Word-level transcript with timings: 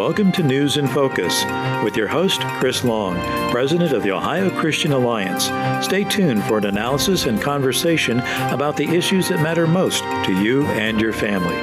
welcome 0.00 0.32
to 0.32 0.42
News 0.42 0.78
in 0.78 0.88
Focus 0.88 1.44
with 1.84 1.94
your 1.94 2.08
host, 2.08 2.40
Chris 2.58 2.84
Long, 2.84 3.16
President 3.50 3.92
of 3.92 4.02
the 4.02 4.12
Ohio 4.12 4.48
Christian 4.48 4.92
Alliance. 4.92 5.44
Stay 5.84 6.04
tuned 6.04 6.42
for 6.44 6.56
an 6.56 6.64
analysis 6.64 7.26
and 7.26 7.38
conversation 7.38 8.20
about 8.48 8.78
the 8.78 8.88
issues 8.88 9.28
that 9.28 9.42
matter 9.42 9.66
most 9.66 10.02
to 10.24 10.42
you 10.42 10.64
and 10.68 10.98
your 10.98 11.12
family. 11.12 11.54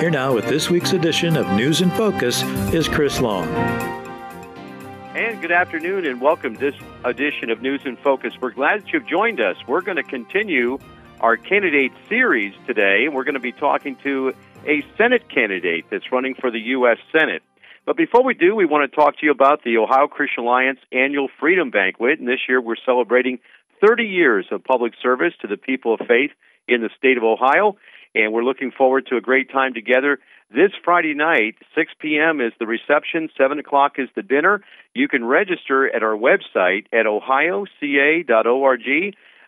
Here 0.00 0.10
now 0.10 0.34
with 0.34 0.48
this 0.48 0.68
week's 0.68 0.92
edition 0.92 1.36
of 1.36 1.46
News 1.52 1.82
in 1.82 1.90
Focus 1.90 2.42
is 2.74 2.88
Chris 2.88 3.20
Long. 3.20 3.46
And 5.14 5.40
good 5.40 5.52
afternoon 5.52 6.04
and 6.04 6.20
welcome 6.20 6.54
to 6.54 6.60
this 6.60 6.80
edition 7.04 7.48
of 7.48 7.62
News 7.62 7.82
in 7.84 7.96
Focus. 7.98 8.34
We're 8.40 8.50
glad 8.50 8.82
that 8.82 8.92
you've 8.92 9.06
joined 9.06 9.40
us. 9.40 9.56
We're 9.68 9.82
going 9.82 9.98
to 9.98 10.02
continue 10.02 10.80
our 11.20 11.36
candidate 11.36 11.92
series 12.08 12.54
today. 12.66 13.06
We're 13.08 13.22
going 13.22 13.34
to 13.34 13.40
be 13.40 13.52
talking 13.52 13.94
to 14.02 14.34
a 14.66 14.84
Senate 14.98 15.28
candidate 15.28 15.84
that's 15.90 16.10
running 16.10 16.34
for 16.34 16.50
the 16.50 16.58
U.S. 16.58 16.98
Senate. 17.12 17.44
But 17.86 17.96
before 17.98 18.24
we 18.24 18.34
do, 18.34 18.54
we 18.54 18.64
want 18.64 18.90
to 18.90 18.96
talk 18.96 19.18
to 19.18 19.26
you 19.26 19.30
about 19.30 19.62
the 19.62 19.76
Ohio 19.76 20.06
Christian 20.06 20.44
Alliance 20.44 20.78
annual 20.90 21.28
Freedom 21.38 21.70
Banquet. 21.70 22.18
And 22.18 22.26
this 22.26 22.40
year 22.48 22.60
we're 22.60 22.76
celebrating 22.84 23.40
30 23.86 24.04
years 24.04 24.46
of 24.50 24.64
public 24.64 24.94
service 25.02 25.34
to 25.42 25.48
the 25.48 25.58
people 25.58 25.92
of 25.94 26.00
faith 26.06 26.30
in 26.66 26.80
the 26.80 26.88
state 26.96 27.18
of 27.18 27.24
Ohio. 27.24 27.76
And 28.14 28.32
we're 28.32 28.44
looking 28.44 28.70
forward 28.70 29.06
to 29.08 29.16
a 29.16 29.20
great 29.20 29.50
time 29.50 29.74
together. 29.74 30.18
This 30.50 30.70
Friday 30.84 31.14
night, 31.14 31.56
6 31.74 31.92
p.m. 32.00 32.40
is 32.40 32.52
the 32.58 32.66
reception, 32.66 33.28
7 33.36 33.58
o'clock 33.58 33.94
is 33.98 34.08
the 34.14 34.22
dinner. 34.22 34.62
You 34.94 35.08
can 35.08 35.24
register 35.24 35.94
at 35.94 36.02
our 36.02 36.16
website 36.16 36.86
at 36.92 37.06
ohioca.org. 37.06 38.80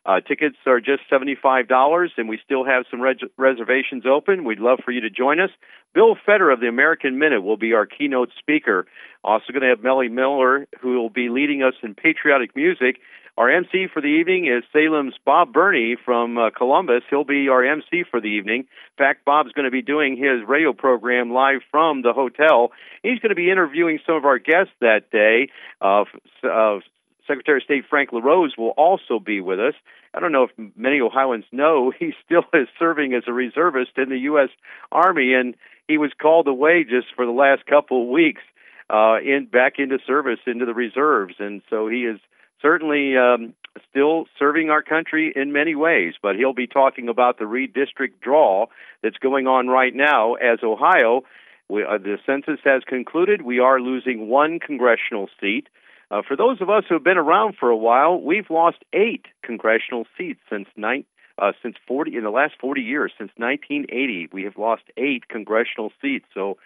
Uh, 0.06 0.20
tickets 0.20 0.56
are 0.66 0.80
just 0.80 1.02
$75, 1.10 2.08
and 2.16 2.28
we 2.28 2.38
still 2.44 2.64
have 2.64 2.84
some 2.90 3.00
res- 3.00 3.16
reservations 3.36 4.04
open. 4.06 4.44
We'd 4.44 4.60
love 4.60 4.78
for 4.84 4.92
you 4.92 5.00
to 5.00 5.10
join 5.10 5.40
us. 5.40 5.50
Bill 5.94 6.14
Federer 6.28 6.52
of 6.52 6.60
the 6.60 6.68
American 6.68 7.18
Minute 7.18 7.42
will 7.42 7.56
be 7.56 7.72
our 7.72 7.86
keynote 7.86 8.30
speaker. 8.38 8.86
Also, 9.24 9.52
going 9.52 9.62
to 9.62 9.68
have 9.68 9.82
Melly 9.82 10.08
Miller, 10.08 10.68
who 10.80 11.00
will 11.00 11.10
be 11.10 11.28
leading 11.28 11.62
us 11.62 11.74
in 11.82 11.94
patriotic 11.94 12.54
music. 12.54 13.00
Our 13.36 13.50
MC 13.50 13.88
for 13.92 14.00
the 14.00 14.08
evening 14.08 14.46
is 14.46 14.62
Salem's 14.72 15.14
Bob 15.24 15.52
Burney 15.52 15.96
from 16.02 16.38
uh, 16.38 16.50
Columbus. 16.56 17.02
He'll 17.10 17.24
be 17.24 17.48
our 17.48 17.62
MC 17.64 18.04
for 18.10 18.18
the 18.18 18.28
evening. 18.28 18.60
In 18.60 18.96
fact, 18.96 19.26
Bob's 19.26 19.52
going 19.52 19.66
to 19.66 19.70
be 19.70 19.82
doing 19.82 20.16
his 20.16 20.46
radio 20.48 20.72
program 20.72 21.32
live 21.32 21.60
from 21.70 22.00
the 22.00 22.14
hotel. 22.14 22.70
He's 23.02 23.18
going 23.18 23.30
to 23.30 23.34
be 23.34 23.50
interviewing 23.50 23.98
some 24.06 24.14
of 24.14 24.24
our 24.24 24.38
guests 24.38 24.72
that 24.80 25.10
day. 25.10 25.50
Uh, 25.82 26.04
uh, 26.44 26.78
Secretary 27.26 27.58
of 27.58 27.64
State 27.64 27.84
Frank 27.88 28.12
LaRose 28.12 28.54
will 28.56 28.70
also 28.70 29.18
be 29.18 29.40
with 29.40 29.58
us. 29.58 29.74
I 30.14 30.20
don't 30.20 30.32
know 30.32 30.44
if 30.44 30.50
many 30.76 31.00
Ohioans 31.00 31.44
know 31.52 31.92
he 31.98 32.12
still 32.24 32.44
is 32.54 32.68
serving 32.78 33.14
as 33.14 33.24
a 33.26 33.32
reservist 33.32 33.92
in 33.96 34.08
the 34.08 34.18
U.S. 34.20 34.50
Army, 34.92 35.34
and 35.34 35.54
he 35.88 35.98
was 35.98 36.12
called 36.20 36.48
away 36.48 36.84
just 36.84 37.08
for 37.14 37.26
the 37.26 37.32
last 37.32 37.66
couple 37.66 38.02
of 38.02 38.08
weeks 38.08 38.42
uh, 38.90 39.18
in 39.20 39.48
back 39.50 39.74
into 39.78 39.98
service 40.06 40.38
into 40.46 40.64
the 40.64 40.74
reserves, 40.74 41.34
and 41.38 41.62
so 41.68 41.88
he 41.88 42.04
is 42.04 42.20
certainly 42.62 43.16
um, 43.16 43.54
still 43.90 44.26
serving 44.38 44.70
our 44.70 44.82
country 44.82 45.32
in 45.34 45.52
many 45.52 45.74
ways. 45.74 46.14
But 46.20 46.36
he'll 46.36 46.54
be 46.54 46.66
talking 46.66 47.08
about 47.08 47.38
the 47.38 47.44
redistrict 47.44 48.20
draw 48.20 48.66
that's 49.02 49.18
going 49.18 49.46
on 49.46 49.68
right 49.68 49.94
now 49.94 50.34
as 50.34 50.60
Ohio. 50.62 51.22
We, 51.68 51.82
uh, 51.82 51.98
the 51.98 52.18
census 52.24 52.60
has 52.64 52.82
concluded. 52.86 53.42
We 53.42 53.58
are 53.58 53.80
losing 53.80 54.28
one 54.28 54.60
congressional 54.60 55.28
seat. 55.40 55.68
Uh, 56.10 56.22
for 56.26 56.36
those 56.36 56.60
of 56.60 56.70
us 56.70 56.84
who 56.88 56.94
have 56.94 57.04
been 57.04 57.18
around 57.18 57.56
for 57.58 57.68
a 57.68 57.76
while, 57.76 58.20
we've 58.20 58.48
lost 58.50 58.78
eight 58.92 59.26
congressional 59.42 60.04
seats 60.16 60.40
since 60.48 60.68
nine, 60.76 61.04
uh, 61.38 61.52
since 61.62 61.76
40 61.88 62.16
in 62.16 62.22
the 62.22 62.30
last 62.30 62.54
40 62.60 62.80
years. 62.80 63.12
Since 63.18 63.32
1980, 63.36 64.28
we 64.32 64.44
have 64.44 64.56
lost 64.56 64.82
eight 64.96 65.28
congressional 65.28 65.90
seats. 66.00 66.26
So, 66.32 66.58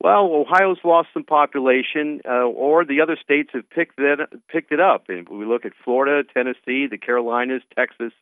well, 0.00 0.32
Ohio's 0.32 0.78
lost 0.82 1.08
some 1.14 1.24
population, 1.24 2.20
uh, 2.28 2.46
or 2.46 2.84
the 2.84 3.00
other 3.00 3.16
states 3.22 3.50
have 3.52 3.68
picked 3.70 4.00
it 4.00 4.18
picked 4.48 4.72
it 4.72 4.80
up. 4.80 5.04
And 5.08 5.28
we 5.28 5.44
look 5.44 5.64
at 5.64 5.72
Florida, 5.84 6.28
Tennessee, 6.34 6.86
the 6.90 6.98
Carolinas, 6.98 7.62
Texas. 7.76 8.12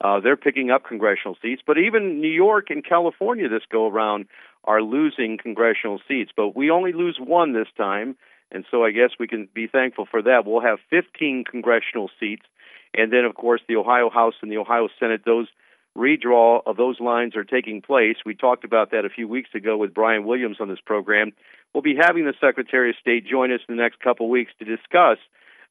Uh, 0.00 0.20
they're 0.20 0.36
picking 0.36 0.70
up 0.70 0.84
congressional 0.84 1.36
seats, 1.42 1.60
but 1.66 1.76
even 1.76 2.20
New 2.20 2.30
York 2.30 2.70
and 2.70 2.84
California 2.84 3.48
this 3.48 3.64
go 3.70 3.88
around 3.88 4.26
are 4.64 4.80
losing 4.80 5.38
congressional 5.38 6.00
seats. 6.08 6.30
But 6.36 6.56
we 6.56 6.70
only 6.70 6.92
lose 6.92 7.18
one 7.20 7.52
this 7.52 7.68
time 7.76 8.16
and 8.50 8.64
so 8.70 8.84
I 8.84 8.90
guess 8.90 9.10
we 9.18 9.28
can 9.28 9.48
be 9.52 9.66
thankful 9.66 10.06
for 10.10 10.22
that. 10.22 10.46
We'll 10.46 10.60
have 10.60 10.78
15 10.90 11.44
congressional 11.50 12.10
seats. 12.18 12.44
And 12.94 13.12
then, 13.12 13.24
of 13.24 13.34
course, 13.34 13.60
the 13.68 13.76
Ohio 13.76 14.08
House 14.08 14.34
and 14.40 14.50
the 14.50 14.56
Ohio 14.56 14.88
Senate, 14.98 15.22
those 15.24 15.48
redraw 15.96 16.60
of 16.64 16.76
those 16.76 17.00
lines 17.00 17.36
are 17.36 17.44
taking 17.44 17.82
place. 17.82 18.16
We 18.24 18.34
talked 18.34 18.64
about 18.64 18.92
that 18.92 19.04
a 19.04 19.10
few 19.10 19.28
weeks 19.28 19.50
ago 19.54 19.76
with 19.76 19.92
Brian 19.92 20.24
Williams 20.24 20.58
on 20.60 20.68
this 20.68 20.80
program. 20.84 21.32
We'll 21.74 21.82
be 21.82 21.96
having 22.00 22.24
the 22.24 22.34
Secretary 22.40 22.90
of 22.90 22.96
State 23.00 23.26
join 23.26 23.52
us 23.52 23.60
in 23.68 23.76
the 23.76 23.82
next 23.82 24.00
couple 24.00 24.26
of 24.26 24.30
weeks 24.30 24.52
to 24.58 24.64
discuss 24.64 25.18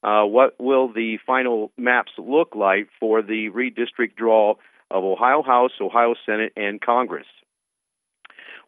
uh, 0.02 0.22
what 0.22 0.54
will 0.60 0.92
the 0.92 1.18
final 1.26 1.72
maps 1.76 2.12
look 2.18 2.54
like 2.54 2.88
for 3.00 3.22
the 3.22 3.50
redistrict 3.50 4.14
draw 4.16 4.54
of 4.90 5.04
Ohio 5.04 5.42
House, 5.42 5.72
Ohio 5.80 6.14
Senate, 6.24 6.52
and 6.56 6.80
Congress. 6.80 7.26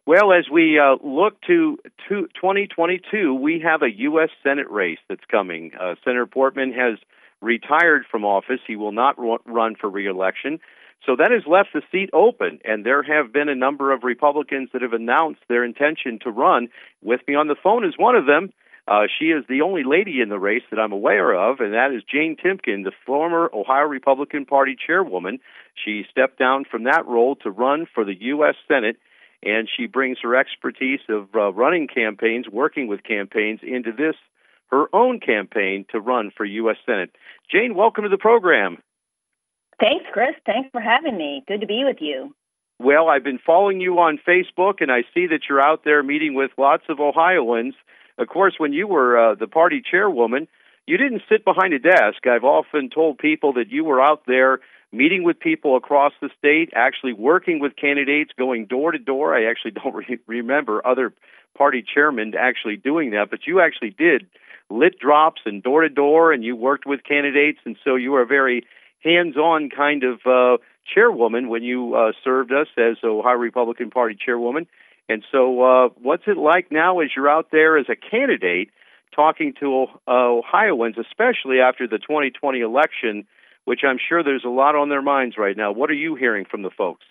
Well, 0.05 0.33
as 0.33 0.45
we 0.51 0.79
uh, 0.79 0.95
look 1.03 1.39
to, 1.41 1.77
to 2.09 2.27
2022, 2.33 3.35
we 3.35 3.61
have 3.63 3.83
a 3.83 3.97
U.S. 3.99 4.29
Senate 4.43 4.69
race 4.69 4.97
that's 5.07 5.23
coming. 5.29 5.71
Uh, 5.79 5.93
Senator 6.03 6.25
Portman 6.25 6.73
has 6.73 6.97
retired 7.39 8.05
from 8.09 8.25
office. 8.25 8.59
He 8.65 8.75
will 8.75 8.91
not 8.91 9.15
run 9.19 9.75
for 9.79 9.89
reelection. 9.89 10.59
So 11.05 11.15
that 11.15 11.31
has 11.31 11.43
left 11.47 11.69
the 11.73 11.81
seat 11.91 12.09
open, 12.13 12.59
and 12.65 12.83
there 12.83 13.03
have 13.03 13.31
been 13.31 13.49
a 13.49 13.55
number 13.55 13.91
of 13.91 14.03
Republicans 14.03 14.69
that 14.73 14.81
have 14.81 14.93
announced 14.93 15.41
their 15.47 15.63
intention 15.63 16.19
to 16.23 16.31
run. 16.31 16.69
With 17.03 17.21
me 17.27 17.35
on 17.35 17.47
the 17.47 17.55
phone 17.61 17.85
is 17.85 17.93
one 17.97 18.15
of 18.15 18.25
them. 18.25 18.53
Uh, 18.87 19.03
she 19.19 19.25
is 19.25 19.43
the 19.47 19.61
only 19.61 19.83
lady 19.83 20.21
in 20.21 20.29
the 20.29 20.39
race 20.39 20.63
that 20.71 20.79
I'm 20.79 20.91
aware 20.91 21.33
of, 21.33 21.59
and 21.59 21.73
that 21.73 21.91
is 21.91 22.03
Jane 22.03 22.35
Timken, 22.35 22.83
the 22.83 22.91
former 23.05 23.49
Ohio 23.53 23.85
Republican 23.85 24.45
Party 24.45 24.75
chairwoman. 24.75 25.39
She 25.85 26.03
stepped 26.09 26.39
down 26.39 26.65
from 26.69 26.83
that 26.83 27.05
role 27.05 27.35
to 27.37 27.51
run 27.51 27.85
for 27.93 28.03
the 28.03 28.15
U.S. 28.19 28.55
Senate 28.67 28.97
and 29.43 29.67
she 29.75 29.87
brings 29.87 30.17
her 30.21 30.35
expertise 30.35 31.01
of 31.09 31.27
uh, 31.35 31.51
running 31.53 31.87
campaigns, 31.87 32.47
working 32.49 32.87
with 32.87 33.03
campaigns, 33.03 33.59
into 33.63 33.91
this 33.91 34.15
her 34.71 34.87
own 34.93 35.19
campaign 35.19 35.85
to 35.91 35.99
run 35.99 36.31
for 36.35 36.45
U.S. 36.45 36.77
Senate. 36.85 37.11
Jane, 37.51 37.75
welcome 37.75 38.03
to 38.03 38.09
the 38.09 38.17
program. 38.17 38.77
Thanks, 39.79 40.05
Chris. 40.13 40.35
Thanks 40.45 40.69
for 40.71 40.79
having 40.79 41.17
me. 41.17 41.43
Good 41.47 41.61
to 41.61 41.67
be 41.67 41.83
with 41.83 41.97
you. 41.99 42.33
Well, 42.79 43.09
I've 43.09 43.23
been 43.23 43.39
following 43.45 43.81
you 43.81 43.99
on 43.99 44.19
Facebook, 44.27 44.75
and 44.79 44.91
I 44.91 45.03
see 45.13 45.27
that 45.27 45.41
you're 45.49 45.61
out 45.61 45.83
there 45.83 46.01
meeting 46.01 46.33
with 46.33 46.51
lots 46.57 46.83
of 46.89 46.99
Ohioans. 46.99 47.75
Of 48.17 48.27
course, 48.27 48.55
when 48.57 48.73
you 48.73 48.87
were 48.87 49.31
uh, 49.31 49.35
the 49.35 49.47
party 49.47 49.81
chairwoman, 49.83 50.47
you 50.87 50.97
didn't 50.97 51.21
sit 51.29 51.45
behind 51.45 51.73
a 51.73 51.79
desk. 51.79 52.25
I've 52.25 52.43
often 52.43 52.89
told 52.89 53.17
people 53.17 53.53
that 53.53 53.69
you 53.69 53.83
were 53.83 54.01
out 54.01 54.23
there 54.25 54.59
meeting 54.91 55.23
with 55.23 55.39
people 55.39 55.75
across 55.75 56.13
the 56.21 56.29
state, 56.37 56.71
actually 56.75 57.13
working 57.13 57.59
with 57.59 57.75
candidates, 57.75 58.31
going 58.37 58.65
door 58.65 58.91
to 58.91 58.99
door. 58.99 59.35
I 59.35 59.49
actually 59.49 59.71
don't 59.83 59.95
re- 59.95 60.19
remember 60.27 60.85
other 60.85 61.13
party 61.57 61.83
chairmen 61.83 62.33
actually 62.37 62.77
doing 62.77 63.11
that, 63.11 63.29
but 63.29 63.41
you 63.45 63.59
actually 63.61 63.91
did 63.91 64.27
lit 64.69 64.97
drops 64.99 65.41
and 65.45 65.61
door 65.61 65.81
to 65.81 65.89
door, 65.89 66.31
and 66.31 66.43
you 66.43 66.55
worked 66.55 66.85
with 66.85 67.03
candidates, 67.03 67.59
and 67.65 67.75
so 67.83 67.95
you 67.95 68.11
were 68.11 68.21
a 68.21 68.25
very 68.25 68.65
hands-on 69.03 69.69
kind 69.69 70.03
of 70.03 70.19
uh, 70.25 70.57
chairwoman 70.93 71.49
when 71.49 71.63
you 71.63 71.95
uh, 71.95 72.11
served 72.23 72.51
us 72.51 72.67
as 72.77 72.97
Ohio 73.03 73.35
Republican 73.35 73.89
Party 73.89 74.17
chairwoman. 74.23 74.67
And 75.09 75.23
so, 75.31 75.61
uh, 75.61 75.89
what's 76.01 76.23
it 76.27 76.37
like 76.37 76.71
now 76.71 76.99
as 76.99 77.09
you're 77.15 77.29
out 77.29 77.47
there 77.51 77.77
as 77.77 77.87
a 77.89 77.95
candidate 77.95 78.69
talking 79.13 79.53
to 79.59 79.87
uh, 80.07 80.11
Ohioans, 80.11 80.95
especially 80.97 81.59
after 81.59 81.87
the 81.87 81.97
2020 81.97 82.61
election? 82.61 83.27
Which 83.65 83.81
I'm 83.87 83.97
sure 83.97 84.23
there's 84.23 84.45
a 84.45 84.49
lot 84.49 84.75
on 84.75 84.89
their 84.89 85.01
minds 85.01 85.37
right 85.37 85.55
now. 85.55 85.71
What 85.71 85.89
are 85.89 85.95
you 85.95 86.15
hearing 86.15 86.45
from 86.49 86.63
the 86.63 86.71
folks? 86.71 87.05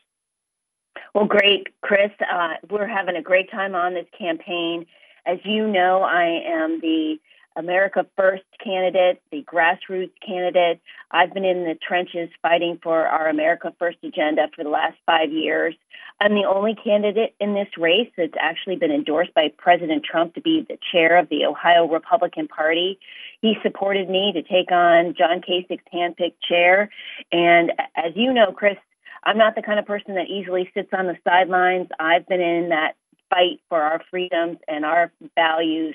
Well, 1.15 1.27
great, 1.27 1.69
Chris. 1.83 2.11
Uh, 2.21 2.55
we're 2.71 2.87
having 2.87 3.17
a 3.17 3.23
great 3.23 3.51
time 3.51 3.75
on 3.75 3.95
this 3.95 4.07
campaign. 4.17 4.87
As 5.27 5.39
you 5.45 5.67
know, 5.67 6.03
I 6.03 6.43
am 6.47 6.81
the 6.81 7.19
America 7.57 8.07
First 8.17 8.45
candidate, 8.63 9.21
the 9.33 9.43
grassroots 9.43 10.13
candidate. 10.25 10.81
I've 11.11 11.35
been 11.35 11.45
in 11.45 11.65
the 11.65 11.75
trenches 11.75 12.31
fighting 12.43 12.79
for 12.83 13.07
our 13.07 13.29
America 13.29 13.75
First 13.79 13.99
agenda 14.05 14.49
for 14.55 14.63
the 14.63 14.71
last 14.71 14.97
five 15.05 15.33
years. 15.33 15.75
I'm 16.21 16.35
the 16.35 16.45
only 16.45 16.75
candidate 16.75 17.35
in 17.41 17.55
this 17.55 17.69
race 17.77 18.11
that's 18.17 18.35
actually 18.39 18.77
been 18.77 18.93
endorsed 18.93 19.35
by 19.35 19.53
President 19.57 20.05
Trump 20.05 20.35
to 20.35 20.41
be 20.41 20.65
the 20.69 20.79
chair 20.93 21.19
of 21.19 21.29
the 21.29 21.45
Ohio 21.45 21.89
Republican 21.89 22.47
Party. 22.47 22.99
He 23.41 23.55
supported 23.63 24.09
me 24.09 24.33
to 24.35 24.43
take 24.43 24.71
on 24.71 25.15
John 25.17 25.41
Kasich's 25.41 25.83
handpicked 25.93 26.41
chair. 26.47 26.91
And 27.33 27.73
as 27.97 28.13
you 28.15 28.33
know, 28.33 28.53
Chris, 28.53 28.77
I'm 29.25 29.39
not 29.39 29.55
the 29.55 29.63
kind 29.63 29.79
of 29.79 29.87
person 29.87 30.15
that 30.15 30.29
easily 30.29 30.71
sits 30.75 30.91
on 30.93 31.07
the 31.07 31.17
sidelines. 31.25 31.89
I've 31.99 32.27
been 32.27 32.41
in 32.41 32.71
that 32.71 32.95
fight 33.29 33.61
for 33.69 33.81
our 33.81 34.03
freedoms 34.11 34.59
and 34.69 34.85
our 34.85 35.13
values 35.35 35.95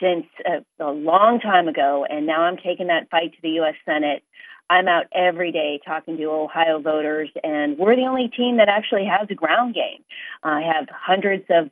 since 0.00 0.26
a, 0.46 0.84
a 0.84 0.90
long 0.90 1.40
time 1.40 1.66
ago, 1.66 2.06
and 2.08 2.26
now 2.26 2.42
I'm 2.42 2.56
taking 2.56 2.86
that 2.88 3.10
fight 3.10 3.32
to 3.32 3.38
the 3.42 3.50
U.S. 3.50 3.74
Senate. 3.84 4.22
I'm 4.70 4.86
out 4.86 5.06
every 5.12 5.50
day 5.50 5.80
talking 5.84 6.16
to 6.18 6.24
Ohio 6.24 6.78
voters, 6.78 7.30
and 7.42 7.78
we're 7.78 7.96
the 7.96 8.04
only 8.04 8.28
team 8.28 8.58
that 8.58 8.68
actually 8.68 9.06
has 9.06 9.26
a 9.30 9.34
ground 9.34 9.74
game. 9.74 10.04
I 10.42 10.60
have 10.60 10.88
hundreds 10.90 11.44
of 11.50 11.70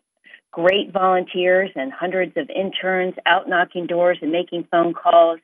great 0.53 0.93
volunteers 0.93 1.71
and 1.75 1.93
hundreds 1.93 2.37
of 2.37 2.49
interns 2.51 3.15
out 3.27 3.49
knocking 3.49 3.87
doors 3.87 4.19
and 4.23 4.33
making 4.33 4.67
phone 4.71 4.95
calls, 4.95 5.41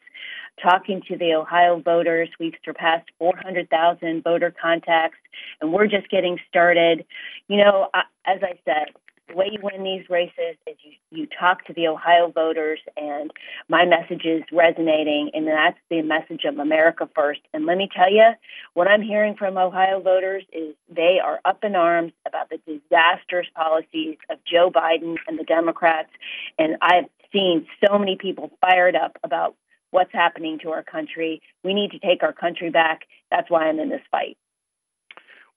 talking 0.62 1.02
to 1.08 1.16
the 1.16 1.34
Ohio 1.34 1.80
voters. 1.80 2.28
We've 2.38 2.54
surpassed 2.64 3.08
400,000 3.18 4.22
voter 4.22 4.54
contacts, 4.60 5.18
and 5.60 5.72
we're 5.72 5.86
just 5.86 6.08
getting 6.10 6.38
started. 6.48 7.04
You 7.48 7.58
know, 7.58 7.88
as 8.26 8.40
I 8.42 8.58
said, 8.64 8.94
the 9.32 9.38
way 9.38 9.48
you 9.50 9.58
win 9.62 9.82
these 9.82 10.08
races 10.10 10.56
is 10.66 10.76
you, 10.82 10.92
you 11.10 11.26
talk 11.26 11.64
to 11.66 11.72
the 11.72 11.88
Ohio 11.88 12.30
voters, 12.30 12.80
and 12.96 13.30
my 13.68 13.84
message 13.84 14.24
is 14.24 14.42
resonating, 14.52 15.30
and 15.34 15.46
that's 15.46 15.78
the 15.90 16.02
message 16.02 16.44
of 16.44 16.58
America 16.58 17.08
First. 17.14 17.40
And 17.54 17.64
let 17.66 17.78
me 17.78 17.88
tell 17.94 18.12
you, 18.12 18.32
what 18.74 18.88
I'm 18.88 19.02
hearing 19.02 19.34
from 19.34 19.56
Ohio 19.56 20.00
voters 20.00 20.44
is 20.52 20.74
they 20.94 21.18
are 21.24 21.40
up 21.44 21.64
in 21.64 21.74
arms 21.74 22.12
about 22.26 22.50
the 22.50 22.58
disastrous 22.66 23.46
policies 23.56 24.16
of 24.30 24.38
Joe 24.44 24.70
Biden 24.70 25.16
and 25.26 25.38
the 25.38 25.44
Democrats. 25.44 26.10
And 26.58 26.76
I've 26.82 27.06
seen 27.32 27.66
so 27.86 27.98
many 27.98 28.16
people 28.16 28.50
fired 28.60 28.94
up 28.94 29.18
about 29.24 29.56
what's 29.90 30.12
happening 30.12 30.58
to 30.60 30.70
our 30.70 30.82
country. 30.82 31.40
We 31.64 31.74
need 31.74 31.90
to 31.92 31.98
take 31.98 32.22
our 32.22 32.32
country 32.32 32.70
back. 32.70 33.02
That's 33.30 33.50
why 33.50 33.68
I'm 33.68 33.78
in 33.78 33.88
this 33.88 34.02
fight. 34.10 34.36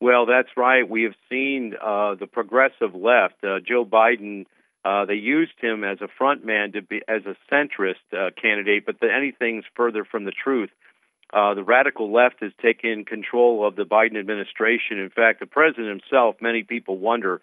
Well, 0.06 0.28
that's 0.28 0.50
right. 0.56 0.88
We 0.88 1.02
have 1.02 1.16
seen 1.32 1.74
uh, 1.82 2.14
the 2.14 2.28
progressive 2.28 2.94
left. 2.94 3.44
Uh, 3.44 3.58
Joe 3.68 3.84
Biden, 3.84 4.46
uh, 4.86 5.06
they 5.06 5.16
used 5.16 5.54
him 5.60 5.84
as 5.84 5.98
a 6.00 6.08
frontman 6.22 6.74
to 6.74 6.84
be 6.84 7.02
as 7.08 7.24
a 7.26 7.36
centrist 7.52 8.06
uh, 8.14 8.30
candidate, 8.40 8.86
but 8.86 9.00
the, 9.00 9.08
anything's 9.12 9.64
further 9.76 10.06
from 10.06 10.26
the 10.26 10.32
truth. 10.32 10.70
Uh, 11.34 11.56
the 11.56 11.64
radical 11.64 12.14
left 12.14 12.36
has 12.42 12.52
taken 12.62 13.04
control 13.04 13.68
of 13.68 13.76
the 13.76 13.82
Biden 13.82 14.16
administration. 14.20 15.00
In 15.00 15.10
fact, 15.10 15.40
the 15.40 15.48
president 15.48 15.88
himself, 15.88 16.36
many 16.40 16.62
people 16.62 17.00
wonder 17.00 17.42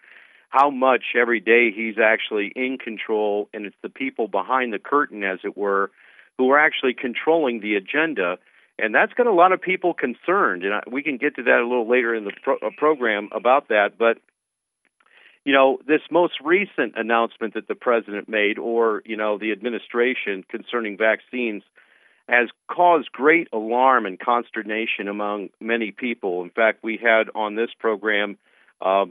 how 0.48 0.70
much 0.70 1.02
every 1.20 1.40
day 1.40 1.72
he's 1.74 1.96
actually 1.98 2.52
in 2.54 2.78
control, 2.78 3.48
and 3.52 3.66
it's 3.66 3.74
the 3.82 3.88
people 3.88 4.28
behind 4.28 4.72
the 4.72 4.78
curtain, 4.78 5.24
as 5.24 5.40
it 5.42 5.56
were, 5.56 5.90
who 6.38 6.48
are 6.52 6.60
actually 6.60 6.94
controlling 6.94 7.58
the 7.58 7.74
agenda 7.74 8.38
and 8.82 8.92
that's 8.92 9.12
got 9.14 9.28
a 9.28 9.32
lot 9.32 9.52
of 9.52 9.62
people 9.62 9.94
concerned. 9.94 10.64
And 10.64 10.82
we 10.90 11.04
can 11.04 11.16
get 11.16 11.36
to 11.36 11.44
that 11.44 11.60
a 11.60 11.66
little 11.66 11.88
later 11.88 12.14
in 12.14 12.24
the 12.24 12.32
pro- 12.42 12.56
uh, 12.56 12.70
program 12.76 13.28
about 13.32 13.68
that. 13.68 13.96
But 13.96 14.18
you 15.44 15.52
know, 15.52 15.78
this 15.86 16.00
most 16.10 16.34
recent 16.44 16.94
announcement 16.96 17.54
that 17.54 17.68
the 17.68 17.74
president 17.74 18.28
made, 18.28 18.58
or 18.58 19.02
you 19.06 19.16
know, 19.16 19.38
the 19.38 19.52
administration 19.52 20.44
concerning 20.48 20.98
vaccines, 20.98 21.62
has 22.28 22.48
caused 22.70 23.10
great 23.12 23.48
alarm 23.52 24.06
and 24.06 24.18
consternation 24.18 25.08
among 25.08 25.50
many 25.60 25.92
people. 25.92 26.42
In 26.42 26.50
fact, 26.50 26.82
we 26.82 26.98
had 27.00 27.28
on 27.34 27.54
this 27.54 27.70
program, 27.78 28.36
uh, 28.80 29.06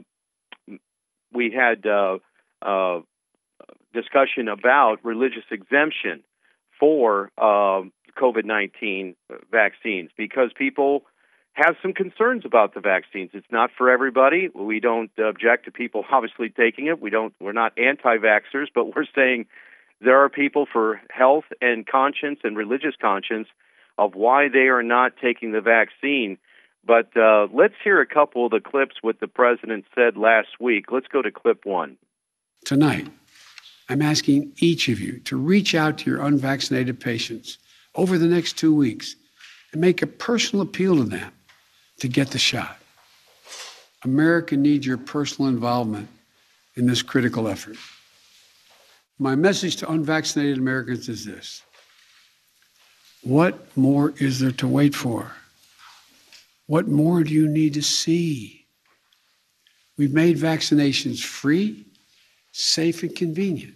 we 1.32 1.50
had 1.50 1.86
uh, 1.86 2.18
uh, 2.60 3.00
discussion 3.94 4.48
about 4.48 4.98
religious 5.02 5.44
exemption 5.50 6.22
for 6.78 7.30
um, 7.38 7.92
COVID 8.18 8.44
19 8.44 9.16
vaccines 9.50 10.10
because 10.16 10.50
people 10.56 11.04
have 11.54 11.76
some 11.82 11.92
concerns 11.92 12.44
about 12.46 12.74
the 12.74 12.80
vaccines. 12.80 13.30
It's 13.34 13.46
not 13.50 13.70
for 13.76 13.90
everybody. 13.90 14.48
We 14.54 14.80
don't 14.80 15.10
object 15.18 15.66
to 15.66 15.70
people 15.70 16.04
obviously 16.12 16.48
taking 16.48 16.86
it. 16.86 17.00
We 17.00 17.10
don't 17.10 17.34
we're 17.40 17.52
not 17.52 17.76
anti-vaxxers, 17.78 18.68
but 18.74 18.94
we're 18.94 19.06
saying 19.14 19.46
there 20.00 20.22
are 20.22 20.28
people 20.28 20.66
for 20.70 21.00
health 21.10 21.44
and 21.60 21.86
conscience 21.86 22.40
and 22.42 22.56
religious 22.56 22.94
conscience 23.00 23.48
of 23.98 24.14
why 24.14 24.48
they 24.48 24.68
are 24.68 24.82
not 24.82 25.12
taking 25.22 25.52
the 25.52 25.60
vaccine. 25.60 26.38
But 26.84 27.16
uh, 27.16 27.46
let's 27.52 27.74
hear 27.84 28.00
a 28.00 28.06
couple 28.06 28.46
of 28.46 28.50
the 28.50 28.60
clips 28.60 28.96
what 29.02 29.20
the 29.20 29.28
president 29.28 29.84
said 29.94 30.16
last 30.16 30.48
week. 30.58 30.86
Let's 30.90 31.06
go 31.06 31.22
to 31.22 31.30
clip 31.30 31.64
one. 31.64 31.96
Tonight, 32.64 33.08
I'm 33.88 34.02
asking 34.02 34.52
each 34.56 34.88
of 34.88 34.98
you 34.98 35.20
to 35.20 35.36
reach 35.36 35.74
out 35.74 35.98
to 35.98 36.10
your 36.10 36.22
unvaccinated 36.22 36.98
patients 36.98 37.58
over 37.94 38.18
the 38.18 38.26
next 38.26 38.58
two 38.58 38.74
weeks 38.74 39.16
and 39.72 39.80
make 39.80 40.02
a 40.02 40.06
personal 40.06 40.62
appeal 40.62 40.96
to 40.96 41.04
them 41.04 41.32
to 41.98 42.08
get 42.08 42.30
the 42.30 42.38
shot. 42.38 42.78
America 44.04 44.56
needs 44.56 44.86
your 44.86 44.98
personal 44.98 45.48
involvement 45.48 46.08
in 46.74 46.86
this 46.86 47.02
critical 47.02 47.48
effort. 47.48 47.76
My 49.18 49.34
message 49.34 49.76
to 49.76 49.90
unvaccinated 49.90 50.58
Americans 50.58 51.08
is 51.08 51.24
this 51.24 51.62
What 53.22 53.76
more 53.76 54.14
is 54.18 54.40
there 54.40 54.52
to 54.52 54.68
wait 54.68 54.94
for? 54.94 55.32
What 56.66 56.88
more 56.88 57.22
do 57.22 57.32
you 57.32 57.48
need 57.48 57.74
to 57.74 57.82
see? 57.82 58.64
We've 59.98 60.14
made 60.14 60.38
vaccinations 60.38 61.22
free, 61.22 61.84
safe, 62.50 63.02
and 63.02 63.14
convenient. 63.14 63.74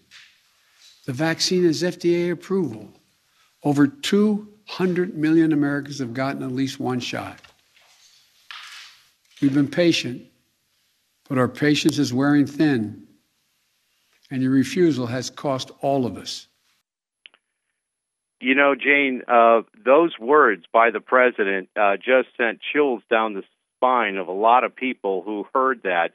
The 1.04 1.12
vaccine 1.12 1.64
has 1.64 1.82
FDA 1.82 2.32
approval 2.32 2.88
over 3.62 3.86
200 3.86 5.16
million 5.16 5.52
Americans 5.52 5.98
have 5.98 6.14
gotten 6.14 6.42
at 6.42 6.52
least 6.52 6.78
one 6.78 7.00
shot. 7.00 7.40
We've 9.40 9.54
been 9.54 9.68
patient, 9.68 10.22
but 11.28 11.38
our 11.38 11.48
patience 11.48 11.98
is 11.98 12.12
wearing 12.12 12.46
thin, 12.46 13.06
and 14.30 14.42
your 14.42 14.52
refusal 14.52 15.06
has 15.06 15.30
cost 15.30 15.70
all 15.80 16.06
of 16.06 16.16
us. 16.16 16.48
You 18.40 18.54
know, 18.54 18.74
Jane, 18.74 19.22
uh, 19.28 19.62
those 19.84 20.18
words 20.18 20.64
by 20.72 20.90
the 20.90 21.00
president 21.00 21.68
uh, 21.76 21.96
just 21.96 22.28
sent 22.36 22.60
chills 22.72 23.02
down 23.10 23.34
the 23.34 23.42
spine 23.76 24.16
of 24.16 24.28
a 24.28 24.32
lot 24.32 24.64
of 24.64 24.76
people 24.76 25.22
who 25.22 25.46
heard 25.54 25.82
that. 25.84 26.12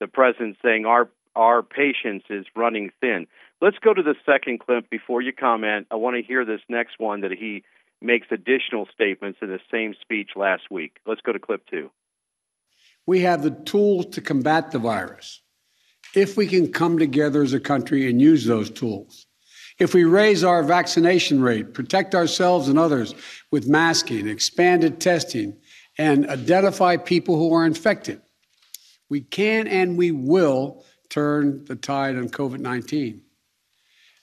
The 0.00 0.06
president 0.06 0.56
saying 0.62 0.86
our 0.86 1.08
our 1.36 1.62
patience 1.62 2.24
is 2.30 2.46
running 2.54 2.90
thin. 3.00 3.26
Let's 3.60 3.78
go 3.78 3.94
to 3.94 4.02
the 4.02 4.14
second 4.26 4.60
clip 4.60 4.90
before 4.90 5.22
you 5.22 5.32
comment. 5.32 5.86
I 5.90 5.96
want 5.96 6.16
to 6.16 6.22
hear 6.22 6.44
this 6.44 6.60
next 6.68 6.98
one 6.98 7.22
that 7.22 7.32
he 7.32 7.62
makes 8.00 8.26
additional 8.30 8.86
statements 8.92 9.38
in 9.40 9.48
the 9.48 9.60
same 9.70 9.94
speech 10.00 10.30
last 10.36 10.64
week. 10.70 10.98
Let's 11.06 11.20
go 11.22 11.32
to 11.32 11.38
clip 11.38 11.66
two. 11.70 11.90
We 13.06 13.20
have 13.20 13.42
the 13.42 13.50
tools 13.50 14.06
to 14.12 14.20
combat 14.20 14.70
the 14.70 14.78
virus 14.78 15.40
if 16.14 16.36
we 16.36 16.46
can 16.46 16.72
come 16.72 16.98
together 16.98 17.42
as 17.42 17.52
a 17.52 17.60
country 17.60 18.08
and 18.08 18.20
use 18.20 18.44
those 18.44 18.70
tools. 18.70 19.26
If 19.78 19.94
we 19.94 20.04
raise 20.04 20.44
our 20.44 20.62
vaccination 20.62 21.42
rate, 21.42 21.74
protect 21.74 22.14
ourselves 22.14 22.68
and 22.68 22.78
others 22.78 23.14
with 23.50 23.66
masking, 23.66 24.28
expanded 24.28 25.00
testing, 25.00 25.56
and 25.98 26.28
identify 26.28 26.96
people 26.96 27.36
who 27.36 27.52
are 27.54 27.66
infected, 27.66 28.20
we 29.08 29.20
can 29.20 29.66
and 29.66 29.96
we 29.96 30.12
will 30.12 30.84
turn 31.08 31.64
the 31.64 31.76
tide 31.76 32.16
on 32.16 32.28
COVID 32.28 32.60
19. 32.60 33.22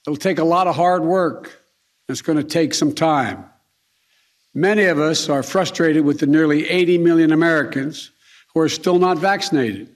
It'll 0.05 0.17
take 0.17 0.39
a 0.39 0.43
lot 0.43 0.67
of 0.67 0.75
hard 0.75 1.03
work. 1.03 1.63
It's 2.10 2.22
going 2.22 2.38
to 2.38 2.43
take 2.43 2.74
some 2.74 2.93
time. 2.93 3.46
Many 4.53 4.86
of 4.86 5.00
us 5.00 5.29
are 5.29 5.43
frustrated 5.43 6.03
with 6.03 6.20
the 6.20 6.27
nearly 6.27 6.67
80 6.67 6.98
million 6.98 7.31
Americans 7.31 8.12
who 8.53 8.60
are 8.60 8.70
still 8.70 9.00
not 9.00 9.17
vaccinated, 9.17 9.96